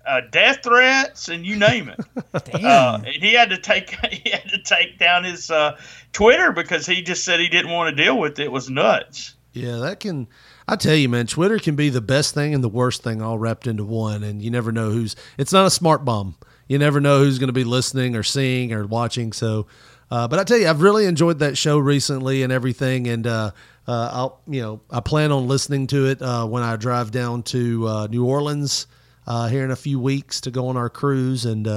uh, 0.07 0.21
death 0.31 0.63
threats 0.63 1.27
and 1.27 1.45
you 1.45 1.57
name 1.57 1.89
it. 1.89 1.99
Uh, 2.53 2.99
and 3.05 3.15
he 3.15 3.33
had 3.33 3.49
to 3.49 3.57
take 3.57 3.89
he 4.13 4.29
had 4.29 4.47
to 4.49 4.61
take 4.63 4.97
down 4.99 5.23
his 5.23 5.51
uh, 5.51 5.77
Twitter 6.13 6.51
because 6.53 6.85
he 6.85 7.01
just 7.01 7.25
said 7.25 7.39
he 7.39 7.49
didn't 7.49 7.71
want 7.71 7.95
to 7.95 8.03
deal 8.03 8.17
with 8.17 8.39
it. 8.39 8.43
It 8.45 8.51
was 8.51 8.69
nuts. 8.69 9.35
Yeah, 9.53 9.77
that 9.77 9.99
can. 9.99 10.27
I 10.69 10.75
tell 10.75 10.93
you, 10.93 11.09
man, 11.09 11.25
Twitter 11.25 11.57
can 11.57 11.75
be 11.75 11.89
the 11.89 11.99
best 11.99 12.35
thing 12.35 12.53
and 12.53 12.63
the 12.63 12.69
worst 12.69 13.01
thing 13.01 13.23
all 13.23 13.39
wrapped 13.39 13.65
into 13.65 13.83
one, 13.83 14.23
and 14.23 14.39
you 14.39 14.51
never 14.51 14.71
know 14.71 14.91
who's. 14.91 15.15
It's 15.35 15.51
not 15.51 15.65
a 15.65 15.71
smart 15.71 16.05
bomb. 16.05 16.35
You 16.67 16.77
never 16.77 17.01
know 17.01 17.17
who's 17.17 17.39
going 17.39 17.47
to 17.47 17.53
be 17.53 17.63
listening 17.63 18.15
or 18.15 18.21
seeing 18.21 18.71
or 18.71 18.85
watching. 18.85 19.33
So, 19.33 19.65
uh, 20.11 20.27
but 20.27 20.37
I 20.37 20.43
tell 20.43 20.59
you, 20.59 20.67
I've 20.67 20.83
really 20.83 21.07
enjoyed 21.07 21.39
that 21.39 21.57
show 21.57 21.79
recently 21.79 22.43
and 22.43 22.53
everything, 22.53 23.07
and 23.07 23.25
uh, 23.25 23.49
uh, 23.87 24.09
I'll, 24.13 24.41
you 24.45 24.61
know, 24.61 24.81
I 24.91 24.99
plan 24.99 25.31
on 25.31 25.47
listening 25.47 25.87
to 25.87 26.05
it 26.05 26.21
uh, 26.21 26.45
when 26.45 26.61
I 26.61 26.75
drive 26.75 27.09
down 27.09 27.41
to 27.43 27.87
uh, 27.87 28.07
New 28.07 28.25
Orleans 28.25 28.85
uh, 29.25 29.47
here 29.47 29.63
in 29.63 29.71
a 29.71 29.75
few 29.75 29.99
weeks 29.99 30.39
to 30.41 30.51
go 30.51 30.67
on 30.67 30.77
our 30.77 30.91
cruise, 30.91 31.45
and 31.45 31.67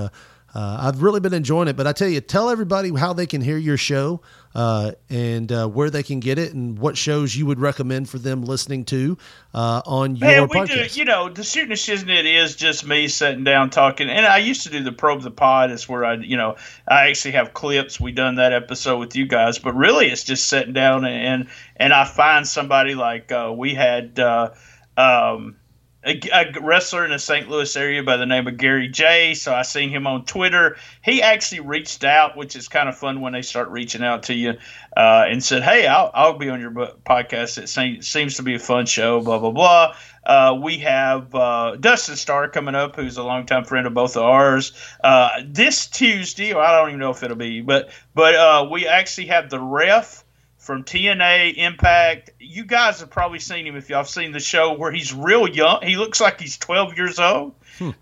I've 0.55 1.01
really 1.01 1.21
been 1.21 1.33
enjoying 1.33 1.69
it. 1.69 1.79
But 1.79 1.87
I 1.87 1.95
tell 1.95 2.09
you, 2.09 2.21
tell 2.21 2.51
everybody 2.51 2.95
how 2.95 3.15
they 3.15 3.25
can 3.25 3.41
hear 3.41 3.57
your 3.57 3.79
show 3.79 4.21
uh, 4.55 4.93
and 5.09 5.51
uh, 5.51 5.67
where 5.67 5.91
they 5.91 6.03
can 6.03 6.21
get 6.21 6.39
it, 6.39 6.53
and 6.53 6.79
what 6.79 6.97
shows 6.97 7.35
you 7.35 7.47
would 7.47 7.61
recommend 7.61 8.09
for 8.09 8.19
them 8.19 8.43
listening 8.43 8.85
to 8.87 9.17
uh, 9.55 9.83
on 9.87 10.17
your 10.17 10.29
Man, 10.29 10.43
we 10.43 10.61
podcast. 10.61 10.93
do. 10.93 10.99
You 11.01 11.05
know, 11.05 11.29
the 11.29 11.43
shooting 11.45 11.71
the 11.71 11.75
shiznit 11.75 12.25
is 12.25 12.57
just 12.57 12.87
me 12.87 13.09
sitting 13.09 13.45
down 13.45 13.71
talking, 13.71 14.09
and 14.09 14.27
I 14.27 14.39
used 14.39 14.63
to 14.65 14.71
do 14.71 14.83
the 14.83 14.93
probe 14.93 15.23
the 15.23 15.31
pod. 15.31 15.71
It's 15.71 15.89
where 15.89 16.05
I, 16.05 16.15
you 16.15 16.37
know, 16.37 16.57
I 16.87 17.09
actually 17.09 17.33
have 17.33 17.55
clips. 17.55 18.01
We 18.01 18.13
done 18.13 18.37
that 18.37 18.53
episode 18.53 18.99
with 18.99 19.17
you 19.17 19.27
guys, 19.27 19.59
but 19.59 19.75
really, 19.75 20.09
it's 20.09 20.25
just 20.25 20.47
sitting 20.47 20.73
down 20.73 21.05
and 21.05 21.49
and 21.77 21.93
I 21.93 22.05
find 22.05 22.47
somebody 22.47 22.95
like 22.95 23.33
uh, 23.33 23.53
we 23.57 23.75
had. 23.75 24.19
Uh, 24.19 24.51
um, 24.97 25.57
a, 26.05 26.21
a 26.33 26.61
wrestler 26.61 27.05
in 27.05 27.11
the 27.11 27.19
St. 27.19 27.49
Louis 27.49 27.77
area 27.77 28.03
by 28.03 28.17
the 28.17 28.27
name 28.27 28.47
of 28.47 28.57
Gary 28.57 28.89
J. 28.89 29.35
So 29.35 29.55
I 29.55 29.63
seen 29.63 29.91
him 29.91 30.07
on 30.07 30.25
Twitter. 30.25 30.77
He 31.03 31.23
actually 31.23 31.61
reached 31.61 32.05
out, 32.05 32.37
which 32.37 32.57
is 32.57 32.69
kind 32.69 32.89
of 32.89 32.97
fun 32.97 33.21
when 33.21 33.33
they 33.33 33.43
start 33.43 33.69
reaching 33.69 34.03
out 34.03 34.25
to 34.25 34.35
you, 34.35 34.55
uh, 34.97 35.25
and 35.29 35.43
said, 35.43 35.63
"Hey, 35.63 35.87
I'll, 35.87 36.11
I'll 36.13 36.39
be 36.39 36.49
on 36.49 36.61
your 36.61 36.71
podcast. 36.71 37.59
It 37.59 37.69
seems, 38.03 38.37
to 38.37 38.43
be 38.43 38.55
a 38.55 38.59
fun 38.59 38.87
show." 38.87 39.21
Blah 39.21 39.39
blah 39.39 39.53
blah. 39.53 39.95
Uh, 40.25 40.59
we 40.61 40.79
have 40.79 41.35
uh, 41.35 41.77
Dustin 41.77 42.17
Starr 42.17 42.49
coming 42.49 42.75
up, 42.75 42.97
who's 42.97 43.17
a 43.17 43.23
longtime 43.23 43.65
friend 43.65 43.87
of 43.87 43.95
both 43.95 44.17
of 44.17 44.23
ours. 44.23 44.73
Uh, 45.03 45.31
this 45.45 45.87
Tuesday, 45.87 46.53
I 46.55 46.79
don't 46.79 46.91
even 46.91 47.01
know 47.01 47.11
if 47.11 47.23
it'll 47.23 47.37
be, 47.37 47.61
but 47.61 47.91
but 48.15 48.35
uh, 48.35 48.69
we 48.71 48.87
actually 48.87 49.29
have 49.29 49.51
the 49.51 49.61
ref 49.61 50.25
from 50.63 50.85
TNA 50.85 51.57
Impact. 51.57 52.31
You 52.39 52.65
guys 52.65 53.01
have 53.01 53.11
probably 53.11 53.41
seen 53.41 53.67
him 53.67 53.75
if 53.75 53.91
y'all 53.91 53.99
have 53.99 54.09
seen 54.09 54.31
the 54.31 54.39
show 54.39 54.75
where 54.75 54.93
he's 54.93 55.13
real 55.13 55.49
young. 55.49 55.81
He 55.83 55.97
looks 55.97 56.21
like 56.21 56.41
he's 56.41 56.57
12 56.57 56.97
years 56.97 57.19
old. 57.19 57.55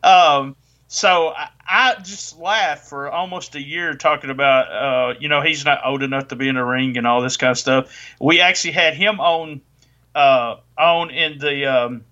Um, 0.02 0.56
so 0.88 1.28
I, 1.28 1.48
I 1.66 1.94
just 2.02 2.38
laughed 2.38 2.86
for 2.86 3.10
almost 3.10 3.54
a 3.54 3.62
year 3.62 3.94
talking 3.94 4.28
about, 4.28 4.70
uh, 4.70 5.14
you 5.18 5.30
know, 5.30 5.40
he's 5.40 5.64
not 5.64 5.80
old 5.86 6.02
enough 6.02 6.28
to 6.28 6.36
be 6.36 6.48
in 6.48 6.58
a 6.58 6.64
ring 6.64 6.98
and 6.98 7.06
all 7.06 7.22
this 7.22 7.38
kind 7.38 7.52
of 7.52 7.58
stuff. 7.58 8.14
We 8.20 8.40
actually 8.40 8.72
had 8.72 8.94
him 8.94 9.20
on, 9.20 9.62
uh, 10.14 10.56
on 10.76 11.10
in 11.10 11.38
the, 11.38 11.64
um, 11.64 12.04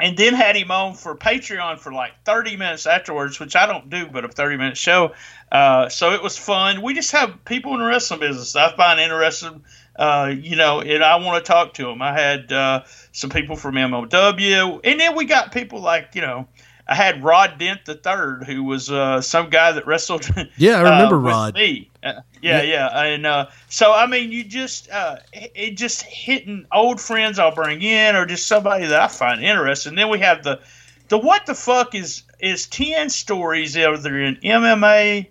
and 0.00 0.16
then 0.16 0.34
had 0.34 0.56
him 0.56 0.70
on 0.70 0.94
for 0.94 1.16
Patreon 1.16 1.78
for 1.78 1.92
like 1.92 2.12
30 2.24 2.56
minutes 2.56 2.86
afterwards, 2.86 3.38
which 3.38 3.54
I 3.54 3.66
don't 3.66 3.88
do, 3.88 4.06
but 4.06 4.24
a 4.24 4.28
30 4.28 4.56
minute 4.56 4.76
show. 4.76 5.14
Uh, 5.50 5.88
so 5.88 6.12
it 6.12 6.22
was 6.22 6.36
fun. 6.36 6.82
We 6.82 6.94
just 6.94 7.12
have 7.12 7.44
people 7.44 7.74
in 7.74 7.80
the 7.80 7.86
wrestling 7.86 8.20
business 8.20 8.56
I 8.56 8.74
find 8.74 8.98
interesting, 8.98 9.64
uh, 9.96 10.32
you 10.36 10.56
know, 10.56 10.80
and 10.80 11.04
I 11.04 11.16
want 11.16 11.44
to 11.44 11.48
talk 11.48 11.74
to 11.74 11.84
them. 11.84 12.02
I 12.02 12.12
had 12.12 12.52
uh, 12.52 12.82
some 13.12 13.30
people 13.30 13.54
from 13.56 13.76
MOW, 13.76 14.80
and 14.82 15.00
then 15.00 15.16
we 15.16 15.26
got 15.26 15.52
people 15.52 15.80
like, 15.80 16.10
you 16.14 16.22
know, 16.22 16.48
I 16.86 16.94
had 16.94 17.24
Rod 17.24 17.58
Dent 17.58 17.86
the 17.86 17.94
third, 17.94 18.44
who 18.44 18.62
was 18.62 18.90
uh, 18.90 19.22
some 19.22 19.48
guy 19.48 19.72
that 19.72 19.86
wrestled. 19.86 20.28
Yeah, 20.56 20.78
I 20.78 20.82
remember 20.82 21.16
uh, 21.16 21.30
Rod. 21.30 21.54
Me. 21.54 21.90
Uh, 22.02 22.20
yeah, 22.42 22.62
yeah, 22.62 22.88
and 22.88 23.24
uh, 23.24 23.46
so 23.68 23.92
I 23.92 24.06
mean, 24.06 24.30
you 24.30 24.44
just 24.44 24.90
uh, 24.90 25.16
it 25.32 25.76
just 25.76 26.02
hitting 26.02 26.66
old 26.72 27.00
friends 27.00 27.38
I'll 27.38 27.54
bring 27.54 27.80
in, 27.80 28.14
or 28.14 28.26
just 28.26 28.46
somebody 28.46 28.86
that 28.86 29.00
I 29.00 29.08
find 29.08 29.42
interesting. 29.42 29.90
And 29.90 29.98
then 29.98 30.10
we 30.10 30.18
have 30.18 30.42
the 30.42 30.60
the 31.08 31.18
what 31.18 31.46
the 31.46 31.54
fuck 31.54 31.94
is 31.94 32.22
is 32.38 32.66
ten 32.66 33.08
stories 33.08 33.76
either 33.76 34.20
in 34.20 34.36
MMA 34.36 35.28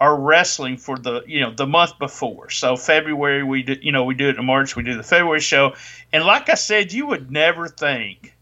or 0.00 0.18
wrestling 0.18 0.76
for 0.76 0.98
the 0.98 1.22
you 1.26 1.40
know 1.40 1.52
the 1.52 1.66
month 1.66 1.98
before. 1.98 2.50
So 2.50 2.76
February 2.76 3.44
we 3.44 3.62
do 3.62 3.76
you 3.80 3.92
know 3.92 4.04
we 4.04 4.14
do 4.14 4.28
it 4.28 4.36
in 4.36 4.44
March 4.44 4.74
we 4.74 4.82
do 4.82 4.96
the 4.96 5.02
February 5.02 5.40
show, 5.40 5.74
and 6.12 6.24
like 6.24 6.48
I 6.48 6.54
said, 6.54 6.92
you 6.92 7.06
would 7.06 7.30
never 7.30 7.68
think 7.68 8.35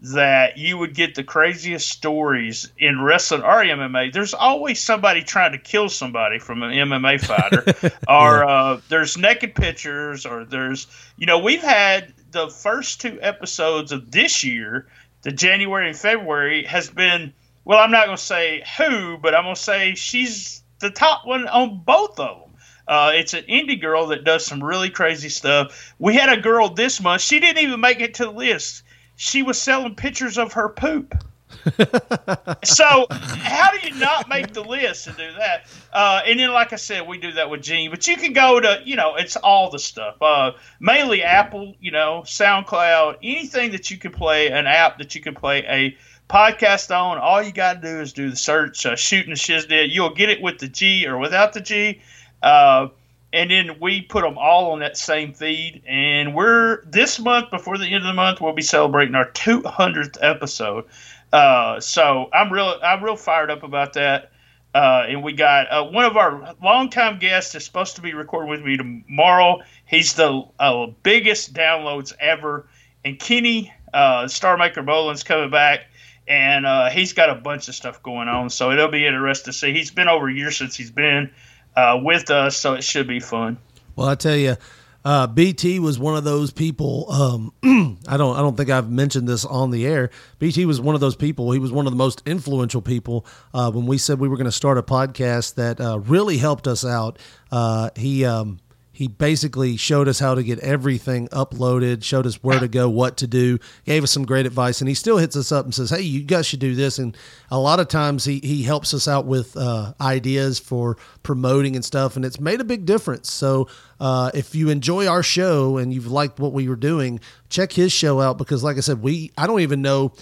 that 0.00 0.56
you 0.58 0.78
would 0.78 0.94
get 0.94 1.14
the 1.14 1.24
craziest 1.24 1.88
stories 1.88 2.70
in 2.78 3.00
wrestling 3.02 3.42
or 3.42 3.64
MMA. 3.64 4.12
There's 4.12 4.32
always 4.32 4.80
somebody 4.80 5.22
trying 5.22 5.52
to 5.52 5.58
kill 5.58 5.88
somebody 5.88 6.38
from 6.38 6.62
an 6.62 6.70
MMA 6.70 7.20
fighter, 7.24 7.92
or 8.08 8.44
uh, 8.44 8.80
there's 8.88 9.16
naked 9.16 9.54
pictures, 9.54 10.24
or 10.24 10.44
there's 10.44 10.86
you 11.16 11.26
know 11.26 11.38
we've 11.38 11.62
had 11.62 12.12
the 12.30 12.48
first 12.48 13.00
two 13.00 13.18
episodes 13.20 13.90
of 13.90 14.10
this 14.10 14.44
year, 14.44 14.86
the 15.22 15.32
January 15.32 15.88
and 15.88 15.98
February 15.98 16.64
has 16.64 16.88
been 16.88 17.32
well. 17.64 17.78
I'm 17.78 17.90
not 17.90 18.06
going 18.06 18.16
to 18.16 18.22
say 18.22 18.62
who, 18.76 19.18
but 19.18 19.34
I'm 19.34 19.44
going 19.44 19.56
to 19.56 19.60
say 19.60 19.94
she's 19.94 20.62
the 20.78 20.90
top 20.90 21.26
one 21.26 21.48
on 21.48 21.82
both 21.84 22.20
of 22.20 22.40
them. 22.40 22.48
Uh, 22.86 23.12
it's 23.14 23.34
an 23.34 23.44
indie 23.44 23.78
girl 23.78 24.06
that 24.06 24.24
does 24.24 24.46
some 24.46 24.64
really 24.64 24.88
crazy 24.88 25.28
stuff. 25.28 25.94
We 25.98 26.14
had 26.14 26.30
a 26.30 26.40
girl 26.40 26.70
this 26.70 27.02
month. 27.02 27.20
She 27.20 27.38
didn't 27.38 27.62
even 27.62 27.80
make 27.80 28.00
it 28.00 28.14
to 28.14 28.24
the 28.24 28.30
list. 28.30 28.82
She 29.20 29.42
was 29.42 29.60
selling 29.60 29.96
pictures 29.96 30.38
of 30.38 30.52
her 30.52 30.68
poop. 30.68 31.12
so 32.64 33.06
how 33.10 33.70
do 33.72 33.88
you 33.88 33.98
not 33.98 34.28
make 34.28 34.52
the 34.52 34.62
list 34.62 35.08
and 35.08 35.16
do 35.16 35.32
that? 35.32 35.66
Uh, 35.92 36.22
and 36.24 36.38
then, 36.38 36.52
like 36.52 36.72
I 36.72 36.76
said, 36.76 37.04
we 37.04 37.18
do 37.18 37.32
that 37.32 37.50
with 37.50 37.60
Gene. 37.60 37.90
But 37.90 38.06
you 38.06 38.16
can 38.16 38.32
go 38.32 38.60
to, 38.60 38.80
you 38.84 38.94
know, 38.94 39.16
it's 39.16 39.34
all 39.34 39.70
the 39.70 39.80
stuff. 39.80 40.22
Uh, 40.22 40.52
mainly 40.78 41.24
Apple, 41.24 41.74
you 41.80 41.90
know, 41.90 42.22
SoundCloud, 42.26 43.16
anything 43.20 43.72
that 43.72 43.90
you 43.90 43.98
can 43.98 44.12
play, 44.12 44.52
an 44.52 44.68
app 44.68 44.98
that 44.98 45.16
you 45.16 45.20
can 45.20 45.34
play 45.34 45.64
a 45.66 45.96
podcast 46.32 46.96
on. 46.96 47.18
All 47.18 47.42
you 47.42 47.50
got 47.50 47.82
to 47.82 47.88
do 47.88 48.00
is 48.00 48.12
do 48.12 48.30
the 48.30 48.36
search, 48.36 48.86
uh, 48.86 48.94
shooting 48.94 49.30
the 49.30 49.36
shiznit. 49.36 49.88
You'll 49.90 50.14
get 50.14 50.30
it 50.30 50.40
with 50.40 50.60
the 50.60 50.68
G 50.68 51.08
or 51.08 51.18
without 51.18 51.54
the 51.54 51.60
G. 51.60 52.02
Uh, 52.40 52.86
and 53.32 53.50
then 53.50 53.78
we 53.80 54.02
put 54.02 54.22
them 54.22 54.38
all 54.38 54.72
on 54.72 54.80
that 54.80 54.96
same 54.96 55.34
feed. 55.34 55.82
And 55.86 56.34
we're 56.34 56.84
this 56.86 57.18
month, 57.18 57.50
before 57.50 57.76
the 57.76 57.86
end 57.86 57.96
of 57.96 58.04
the 58.04 58.14
month, 58.14 58.40
we'll 58.40 58.54
be 58.54 58.62
celebrating 58.62 59.14
our 59.14 59.30
200th 59.30 60.16
episode. 60.20 60.84
Uh, 61.32 61.78
so 61.80 62.30
I'm 62.32 62.52
real, 62.52 62.78
I'm 62.82 63.04
real 63.04 63.16
fired 63.16 63.50
up 63.50 63.62
about 63.62 63.94
that. 63.94 64.32
Uh, 64.74 65.06
and 65.08 65.22
we 65.22 65.32
got 65.32 65.70
uh, 65.70 65.84
one 65.84 66.04
of 66.04 66.16
our 66.16 66.54
longtime 66.62 67.18
guests 67.18 67.54
is 67.54 67.64
supposed 67.64 67.96
to 67.96 68.02
be 68.02 68.14
recording 68.14 68.50
with 68.50 68.62
me 68.62 68.76
tomorrow. 68.76 69.60
He's 69.84 70.14
the 70.14 70.44
uh, 70.58 70.86
biggest 71.02 71.54
downloads 71.54 72.12
ever. 72.20 72.68
And 73.04 73.18
Kenny, 73.18 73.72
uh, 73.92 74.28
Star 74.28 74.56
Maker 74.56 74.82
Bolin's 74.82 75.22
coming 75.22 75.50
back, 75.50 75.80
and 76.26 76.66
uh, 76.66 76.90
he's 76.90 77.12
got 77.12 77.30
a 77.30 77.34
bunch 77.34 77.68
of 77.68 77.74
stuff 77.74 78.02
going 78.02 78.28
on. 78.28 78.50
So 78.50 78.70
it'll 78.70 78.90
be 78.90 79.06
interesting 79.06 79.52
to 79.52 79.58
see. 79.58 79.72
He's 79.72 79.90
been 79.90 80.08
over 80.08 80.28
a 80.28 80.34
year 80.34 80.50
since 80.50 80.76
he's 80.76 80.90
been 80.90 81.30
uh, 81.78 81.96
with 82.02 82.28
us, 82.30 82.56
so 82.56 82.74
it 82.74 82.82
should 82.82 83.06
be 83.06 83.20
fun. 83.20 83.56
Well, 83.94 84.08
I 84.08 84.16
tell 84.16 84.36
you, 84.36 84.56
uh, 85.04 85.28
BT 85.28 85.78
was 85.78 85.96
one 85.96 86.16
of 86.16 86.24
those 86.24 86.50
people. 86.50 87.06
Um, 87.08 87.52
I 88.08 88.16
don't, 88.16 88.36
I 88.36 88.40
don't 88.40 88.56
think 88.56 88.68
I've 88.68 88.90
mentioned 88.90 89.28
this 89.28 89.44
on 89.44 89.70
the 89.70 89.86
air. 89.86 90.10
BT 90.40 90.66
was 90.66 90.80
one 90.80 90.96
of 90.96 91.00
those 91.00 91.14
people. 91.14 91.52
He 91.52 91.60
was 91.60 91.70
one 91.70 91.86
of 91.86 91.92
the 91.92 91.96
most 91.96 92.20
influential 92.26 92.82
people 92.82 93.24
uh, 93.54 93.70
when 93.70 93.86
we 93.86 93.96
said 93.96 94.18
we 94.18 94.28
were 94.28 94.36
going 94.36 94.46
to 94.46 94.52
start 94.52 94.76
a 94.76 94.82
podcast 94.82 95.54
that 95.54 95.80
uh, 95.80 96.00
really 96.00 96.36
helped 96.36 96.66
us 96.66 96.84
out. 96.84 97.20
Uh, 97.52 97.90
he, 97.94 98.24
um, 98.24 98.58
he 98.98 99.06
basically 99.06 99.76
showed 99.76 100.08
us 100.08 100.18
how 100.18 100.34
to 100.34 100.42
get 100.42 100.58
everything 100.58 101.28
uploaded, 101.28 102.02
showed 102.02 102.26
us 102.26 102.42
where 102.42 102.58
to 102.58 102.66
go, 102.66 102.90
what 102.90 103.16
to 103.18 103.28
do, 103.28 103.60
gave 103.84 104.02
us 104.02 104.10
some 104.10 104.26
great 104.26 104.44
advice, 104.44 104.80
and 104.80 104.88
he 104.88 104.94
still 104.94 105.18
hits 105.18 105.36
us 105.36 105.52
up 105.52 105.64
and 105.64 105.72
says, 105.72 105.90
"Hey, 105.90 106.00
you 106.00 106.24
guys 106.24 106.46
should 106.46 106.58
do 106.58 106.74
this." 106.74 106.98
And 106.98 107.16
a 107.48 107.60
lot 107.60 107.78
of 107.78 107.86
times 107.86 108.24
he 108.24 108.40
he 108.40 108.64
helps 108.64 108.92
us 108.92 109.06
out 109.06 109.24
with 109.24 109.56
uh, 109.56 109.92
ideas 110.00 110.58
for 110.58 110.96
promoting 111.22 111.76
and 111.76 111.84
stuff, 111.84 112.16
and 112.16 112.24
it's 112.24 112.40
made 112.40 112.60
a 112.60 112.64
big 112.64 112.86
difference. 112.86 113.32
So 113.32 113.68
uh, 114.00 114.32
if 114.34 114.56
you 114.56 114.68
enjoy 114.68 115.06
our 115.06 115.22
show 115.22 115.76
and 115.76 115.94
you've 115.94 116.10
liked 116.10 116.40
what 116.40 116.52
we 116.52 116.68
were 116.68 116.74
doing, 116.74 117.20
check 117.50 117.70
his 117.70 117.92
show 117.92 118.20
out 118.20 118.36
because, 118.36 118.64
like 118.64 118.78
I 118.78 118.80
said, 118.80 119.00
we 119.00 119.30
I 119.38 119.46
don't 119.46 119.60
even 119.60 119.80
know. 119.80 120.12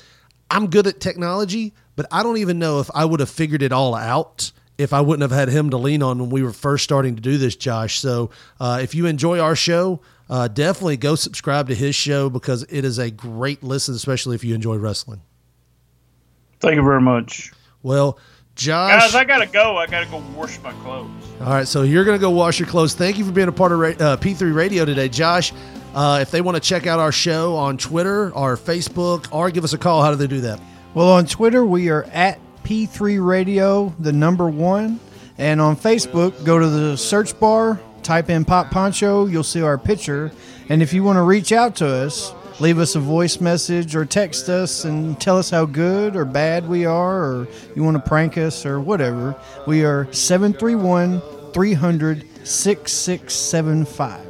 I'm 0.51 0.67
good 0.67 0.87
at 0.87 1.01
technology, 1.01 1.73
but 1.97 2.05
I 2.13 2.23
don't 2.23 2.37
even 2.37 2.59
know 2.59 2.81
if 2.81 2.91
I 2.95 3.07
would 3.07 3.21
have 3.21 3.31
figured 3.31 3.63
it 3.63 3.73
all 3.73 3.95
out 3.95 4.53
if 4.79 4.93
I 4.93 5.01
wouldn't 5.01 5.23
have 5.29 5.37
had 5.37 5.49
him 5.49 5.71
to 5.71 5.77
lean 5.77 6.03
on 6.03 6.19
when 6.19 6.31
we 6.31 6.43
were 6.43 6.53
first 6.53 6.85
starting 6.85 7.17
to 7.17 7.23
do 7.23 7.39
this, 7.39 7.57
Josh. 7.57 7.99
So 7.99 8.31
uh, 8.61 8.81
if 8.83 8.95
you 8.95 9.07
enjoy 9.07 9.41
our 9.41 9.57
show, 9.57 10.01
uh, 10.29 10.49
definitely 10.49 10.97
go 10.97 11.15
subscribe 11.15 11.69
to 11.69 11.75
his 11.75 11.95
show 11.95 12.29
because 12.29 12.65
it 12.65 12.85
is 12.85 12.99
a 12.99 13.11
great 13.11 13.63
listen, 13.63 13.95
especially 13.95 14.35
if 14.35 14.45
you 14.45 14.55
enjoy 14.55 14.77
wrestling. 14.77 15.23
Thank 16.61 16.77
you 16.77 16.83
very 16.83 17.01
much. 17.01 17.53
Well, 17.83 18.19
Josh. 18.55 19.01
Guys, 19.01 19.15
I 19.15 19.25
got 19.25 19.39
to 19.39 19.47
go. 19.47 19.77
I 19.77 19.87
got 19.87 20.05
to 20.05 20.11
go 20.11 20.23
wash 20.35 20.61
my 20.63 20.73
clothes. 20.73 21.11
All 21.41 21.49
right, 21.49 21.69
so 21.69 21.83
you're 21.83 22.05
going 22.05 22.19
to 22.19 22.21
go 22.21 22.31
wash 22.31 22.59
your 22.59 22.69
clothes. 22.69 22.95
Thank 22.95 23.19
you 23.19 23.25
for 23.25 23.33
being 23.33 23.49
a 23.49 23.53
part 23.53 23.73
of 23.73 23.81
uh, 23.81 24.17
P3 24.17 24.55
Radio 24.55 24.85
today, 24.85 25.09
Josh. 25.09 25.53
Uh, 25.95 26.19
if 26.21 26.31
they 26.31 26.41
want 26.41 26.57
to 26.57 26.61
check 26.61 26.87
out 26.87 26.99
our 26.99 27.13
show 27.13 27.55
on 27.57 27.79
Twitter 27.79 28.33
or 28.35 28.57
Facebook 28.57 29.29
or 29.31 29.51
give 29.51 29.65
us 29.65 29.73
a 29.73 29.79
call, 29.79 30.03
how 30.03 30.11
do 30.11 30.17
they 30.17 30.27
do 30.27 30.41
that? 30.43 30.61
Well, 30.95 31.11
on 31.11 31.27
Twitter, 31.27 31.65
we 31.65 31.91
are 31.91 32.05
at 32.05 32.39
P3 32.67 33.25
Radio, 33.25 33.95
the 34.01 34.13
number 34.13 34.49
one. 34.49 34.99
And 35.39 35.61
on 35.61 35.77
Facebook, 35.77 36.45
go 36.45 36.59
to 36.59 36.69
the 36.69 36.97
search 36.97 37.39
bar, 37.39 37.79
type 38.03 38.29
in 38.29 38.45
Pop 38.45 38.73
Poncho, 38.73 39.27
you'll 39.27 39.45
see 39.45 39.63
our 39.63 39.79
picture. 39.79 40.33
And 40.69 40.83
if 40.83 40.93
you 40.93 41.05
want 41.05 41.17
to 41.17 41.23
reach 41.23 41.53
out 41.53 41.77
to 41.77 41.87
us, 41.87 42.35
leave 42.59 42.81
us 42.81 42.97
a 42.97 43.01
voice 43.01 43.41
message 43.41 43.95
or 43.95 44.05
text 44.05 44.49
us 44.49 44.85
and 44.85 45.21
tell 45.21 45.39
us 45.39 45.49
how 45.49 45.65
good 45.65 46.17
or 46.17 46.25
bad 46.25 46.69
we 46.69 46.85
are, 46.85 47.23
or 47.23 47.49
you 47.77 47.85
want 47.85 47.97
to 47.99 48.03
prank 48.03 48.37
us 48.37 48.67
or 48.67 48.81
whatever. 48.81 49.37
We 49.69 49.85
are 49.85 50.13
731 50.13 51.23
300 51.53 52.27
6675. 52.45 54.27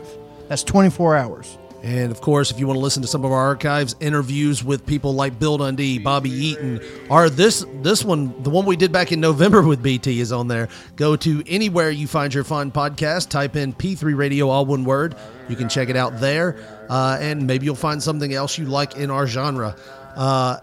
That's 0.49 0.63
24 0.63 1.17
hours. 1.17 1.57
And 1.87 2.11
of 2.11 2.21
course, 2.21 2.51
if 2.51 2.59
you 2.59 2.67
want 2.67 2.79
to 2.79 2.81
listen 2.81 3.01
to 3.03 3.07
some 3.07 3.25
of 3.25 3.31
our 3.31 3.39
archives, 3.39 3.95
interviews 4.01 4.65
with 4.65 4.85
people 4.85 5.15
like 5.15 5.39
Bill 5.39 5.57
Dundee, 5.57 6.01
Bobby 6.01 6.31
Eaton, 6.31 6.81
or 7.09 7.31
this 7.31 7.65
this 7.75 8.05
one, 8.05 8.43
the 8.43 8.51
one 8.51 8.67
we 8.67 8.75
did 8.75 8.91
back 8.91 9.13
in 9.13 9.21
November 9.21 9.63
with 9.63 9.85
BT 9.85 10.19
is 10.19 10.33
on 10.33 10.49
there. 10.49 10.69
Go 10.97 11.15
to 11.15 11.45
anywhere 11.47 11.91
you 11.91 12.09
find 12.09 12.35
your 12.35 12.43
fun 12.43 12.73
podcast, 12.73 13.29
type 13.29 13.55
in 13.55 13.73
P3 13.73 14.17
Radio, 14.17 14.49
all 14.49 14.67
one 14.67 14.85
word. 14.85 15.15
You 15.49 15.55
can 15.55 15.69
check 15.69 15.89
it 15.89 15.95
out 15.95 16.19
there, 16.19 16.57
uh, 16.91 17.19
and 17.21 17.47
maybe 17.47 17.67
you'll 17.67 17.77
find 17.77 18.03
something 18.03 18.35
else 18.35 18.59
you 18.59 18.65
like 18.65 18.97
in 18.97 19.09
our 19.09 19.29
genre. 19.29 19.77
Uh, 20.17 20.59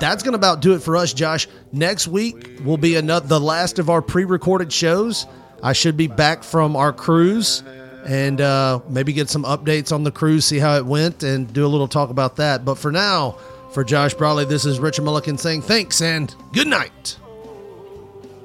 that's 0.00 0.22
going 0.22 0.32
to 0.32 0.38
about 0.38 0.62
do 0.62 0.72
it 0.72 0.80
for 0.80 0.96
us, 0.96 1.12
Josh. 1.12 1.48
Next 1.70 2.08
week 2.08 2.62
will 2.64 2.78
be 2.78 2.96
another 2.96 3.26
the 3.26 3.40
last 3.40 3.78
of 3.78 3.90
our 3.90 4.00
pre-recorded 4.00 4.72
shows. 4.72 5.26
I 5.62 5.74
should 5.74 5.98
be 5.98 6.06
back 6.06 6.42
from 6.42 6.76
our 6.76 6.94
cruise 6.94 7.62
and 8.06 8.40
uh, 8.40 8.80
maybe 8.88 9.12
get 9.12 9.28
some 9.28 9.42
updates 9.44 9.92
on 9.92 10.04
the 10.04 10.12
cruise, 10.12 10.44
see 10.44 10.58
how 10.58 10.76
it 10.76 10.86
went, 10.86 11.22
and 11.22 11.52
do 11.52 11.66
a 11.66 11.68
little 11.68 11.88
talk 11.88 12.10
about 12.10 12.36
that. 12.36 12.64
But 12.64 12.76
for 12.76 12.92
now, 12.92 13.32
for 13.72 13.84
Josh 13.84 14.14
Briley, 14.14 14.44
this 14.44 14.64
is 14.64 14.78
Richard 14.78 15.04
Mulliken 15.04 15.38
saying 15.38 15.62
thanks 15.62 16.00
and 16.00 16.34
good 16.52 16.68
night. 16.68 17.18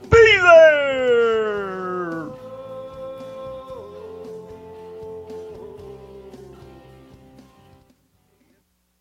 Be 0.10 0.38
there! 0.38 1.61